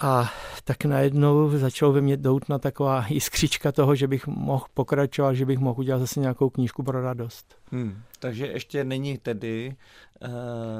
A 0.00 0.32
tak 0.64 0.84
najednou 0.84 1.58
začalo 1.58 1.92
ve 1.92 2.00
mně 2.00 2.16
doutna 2.16 2.58
taková 2.58 3.06
jiskřička 3.08 3.72
toho, 3.72 3.94
že 3.94 4.08
bych 4.08 4.26
mohl 4.26 4.64
pokračovat, 4.74 5.34
že 5.34 5.46
bych 5.46 5.58
mohl 5.58 5.80
udělat 5.80 5.98
zase 5.98 6.20
nějakou 6.20 6.50
knížku 6.50 6.82
pro 6.82 7.02
radost. 7.02 7.54
Hmm, 7.72 8.02
takže 8.18 8.46
ještě 8.46 8.84
není 8.84 9.18
tedy, 9.18 9.76
uh, 10.22 10.28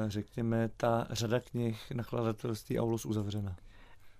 řekněme, 0.07 0.69
ta 0.77 1.07
řada 1.09 1.39
knih 1.39 1.77
nakladatelství 1.93 2.79
Aulus 2.79 3.05
uzavřena 3.05 3.55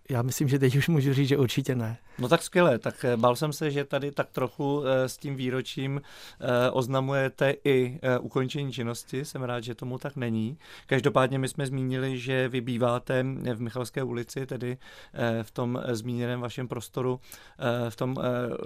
já 0.09 0.21
myslím, 0.21 0.47
že 0.47 0.59
teď 0.59 0.75
už 0.75 0.87
můžu 0.87 1.13
říct, 1.13 1.27
že 1.27 1.37
určitě 1.37 1.75
ne. 1.75 1.97
No 2.19 2.27
tak 2.27 2.43
skvěle, 2.43 2.79
tak 2.79 3.05
eh, 3.05 3.17
bál 3.17 3.35
jsem 3.35 3.53
se, 3.53 3.71
že 3.71 3.85
tady 3.85 4.11
tak 4.11 4.31
trochu 4.31 4.83
eh, 4.85 5.09
s 5.09 5.17
tím 5.17 5.35
výročím 5.35 6.01
eh, 6.01 6.69
oznamujete 6.71 7.53
i 7.63 7.99
ukončení 8.21 8.73
činnosti, 8.73 9.25
jsem 9.25 9.43
rád, 9.43 9.63
že 9.63 9.75
tomu 9.75 9.97
tak 9.97 10.15
není. 10.15 10.57
Každopádně 10.87 11.39
my 11.39 11.47
jsme 11.47 11.67
zmínili, 11.67 12.19
že 12.19 12.47
vy 12.47 12.61
býváte 12.61 13.23
v 13.53 13.61
Michalské 13.61 14.03
ulici, 14.03 14.45
tedy 14.45 14.77
v 15.41 15.51
tom 15.51 15.81
zmíněném 15.91 16.41
vašem 16.41 16.67
prostoru, 16.67 17.19
v 17.89 17.95
tom 17.95 18.15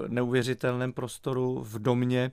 neuvěřitelném 0.08 0.94
prostoru 0.94 1.64
v 1.64 1.80
domě 1.80 2.32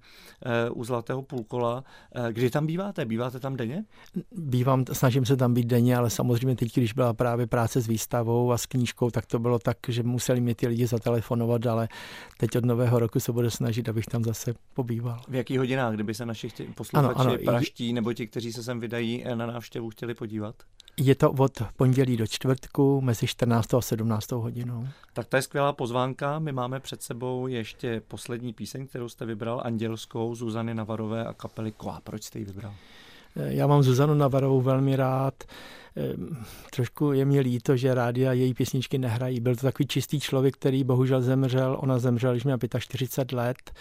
u 0.73 0.85
Zlatého 0.85 1.23
půlkola. 1.23 1.85
Kdy 2.33 2.51
tam 2.51 2.67
býváte? 2.67 3.05
Býváte 3.05 3.41
tam 3.41 3.57
denně? 3.57 3.85
Bývám, 4.33 4.85
snažím 4.93 5.25
se 5.25 5.37
tam 5.37 5.55
být 5.55 5.67
denně, 5.67 5.97
ale 5.97 6.11
samozřejmě 6.11 6.57
teď, 6.57 6.77
když 6.77 6.93
byla 6.93 7.15
právě 7.15 7.47
práce 7.47 7.81
s 7.81 7.87
výstavou 7.87 8.53
a 8.53 8.59
s 8.59 8.67
knížkou, 8.67 8.98
knížkou, 8.99 9.11
tak 9.11 9.27
to 9.27 9.39
bylo 9.39 9.59
tak, 9.59 9.77
že 9.89 10.03
museli 10.03 10.41
mi 10.41 10.55
ty 10.55 10.69
lidi 10.69 10.87
zatelefonovat, 10.87 11.67
ale 11.67 11.89
teď 12.39 12.57
od 12.57 12.65
nového 12.65 12.99
roku 12.99 13.21
se 13.21 13.33
budu 13.33 13.51
snažit, 13.51 13.89
abych 13.89 14.07
tam 14.07 14.25
zase 14.25 14.55
pobýval. 14.75 15.21
V 15.29 15.35
jakých 15.35 15.59
hodinách, 15.59 15.95
kdyby 15.95 16.15
se 16.15 16.27
naši 16.27 16.49
posluchači 16.75 17.19
ano, 17.19 17.31
ano, 17.33 17.39
praští 17.45 17.93
nebo 17.93 18.13
ti, 18.13 18.27
kteří 18.27 18.53
se 18.53 18.63
sem 18.63 18.81
vydají 18.81 19.25
na 19.35 19.47
návštěvu, 19.47 19.91
chtěli 19.91 20.15
podívat? 20.15 20.55
Je 21.01 21.15
to 21.15 21.31
od 21.31 21.63
pondělí 21.77 22.17
do 22.17 22.27
čtvrtku 22.27 23.01
mezi 23.01 23.27
14. 23.27 23.75
a 23.75 23.81
17. 23.81 24.33
hodinou. 24.33 24.89
Tak 25.13 25.27
to 25.27 25.37
je 25.37 25.43
skvělá 25.43 25.73
pozvánka. 25.73 26.39
My 26.39 26.53
máme 26.53 26.81
před 26.81 27.03
sebou 27.03 27.47
ještě 27.47 28.03
poslední 28.09 28.53
píseň, 28.53 28.87
kterou 28.87 29.09
jste 29.09 29.27
vybral, 29.27 29.63
Andělskou, 29.65 30.35
Zuzany 30.35 30.75
Navarové 30.75 31.25
a 31.25 31.33
kapely 31.33 31.73
Koa. 31.73 32.01
Proč 32.05 32.25
jste 32.25 32.39
ji 32.39 32.45
vybral? 32.45 32.75
Já 33.37 33.67
mám 33.67 33.83
Zuzanu 33.83 34.15
Navarovou 34.15 34.61
velmi 34.61 34.97
rád. 34.97 35.35
Ehm, 35.97 36.37
trošku 36.71 37.13
je 37.13 37.25
mi 37.25 37.41
líto, 37.41 37.77
že 37.77 37.95
rádia 37.95 38.33
její 38.33 38.55
písničky 38.55 38.99
nehrají. 38.99 39.41
Byl 39.41 39.57
to 39.57 39.63
takový 39.63 39.87
čistý 39.87 40.21
člověk, 40.21 40.55
který 40.55 40.85
bohužel 40.85 41.23
zemřel. 41.23 41.77
Ona 41.81 41.99
zemřela, 41.99 42.33
když 42.33 42.45
měla 42.45 42.59
45 42.79 43.37
let. 43.37 43.73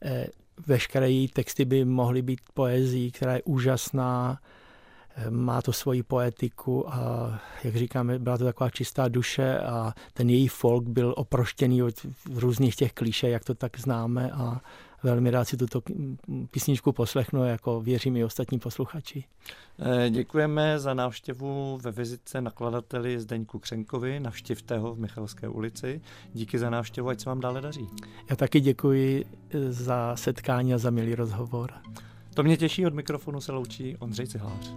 Ehm, 0.00 0.24
veškeré 0.66 1.10
její 1.10 1.28
texty 1.28 1.64
by 1.64 1.84
mohly 1.84 2.22
být 2.22 2.40
poezí, 2.54 3.12
která 3.12 3.34
je 3.34 3.42
úžasná, 3.42 4.38
ehm, 5.16 5.34
má 5.34 5.62
to 5.62 5.72
svoji 5.72 6.02
poetiku 6.02 6.94
a 6.94 7.32
jak 7.64 7.76
říkáme, 7.76 8.18
byla 8.18 8.38
to 8.38 8.44
taková 8.44 8.70
čistá 8.70 9.08
duše 9.08 9.58
a 9.58 9.94
ten 10.14 10.30
její 10.30 10.48
folk 10.48 10.88
byl 10.88 11.14
oproštěný 11.16 11.82
od 11.82 11.94
různých 12.34 12.76
těch 12.76 12.92
kliše, 12.92 13.28
jak 13.28 13.44
to 13.44 13.54
tak 13.54 13.78
známe 13.78 14.30
a 14.30 14.60
velmi 15.02 15.30
rád 15.30 15.44
si 15.44 15.56
tuto 15.56 15.82
písničku 16.50 16.92
poslechnu, 16.92 17.44
jako 17.44 17.80
věřím 17.80 18.16
i 18.16 18.24
ostatní 18.24 18.58
posluchači. 18.58 19.24
Eh, 19.78 20.10
děkujeme 20.10 20.78
za 20.78 20.94
návštěvu 20.94 21.78
ve 21.82 21.92
vizitce 21.92 22.40
nakladateli 22.40 23.20
Zdeňku 23.20 23.58
Křenkovi. 23.58 24.20
Navštivte 24.20 24.78
ho 24.78 24.94
v 24.94 24.98
Michalské 24.98 25.48
ulici. 25.48 26.00
Díky 26.32 26.58
za 26.58 26.70
návštěvu, 26.70 27.08
ať 27.08 27.20
se 27.20 27.30
vám 27.30 27.40
dále 27.40 27.60
daří. 27.60 27.88
Já 28.30 28.36
taky 28.36 28.60
děkuji 28.60 29.24
eh, 29.50 29.72
za 29.72 30.16
setkání 30.16 30.74
a 30.74 30.78
za 30.78 30.90
milý 30.90 31.14
rozhovor. 31.14 31.72
To 32.34 32.42
mě 32.42 32.56
těší, 32.56 32.86
od 32.86 32.94
mikrofonu 32.94 33.40
se 33.40 33.52
loučí 33.52 33.96
Ondřej 33.96 34.26
Cihlář. 34.26 34.74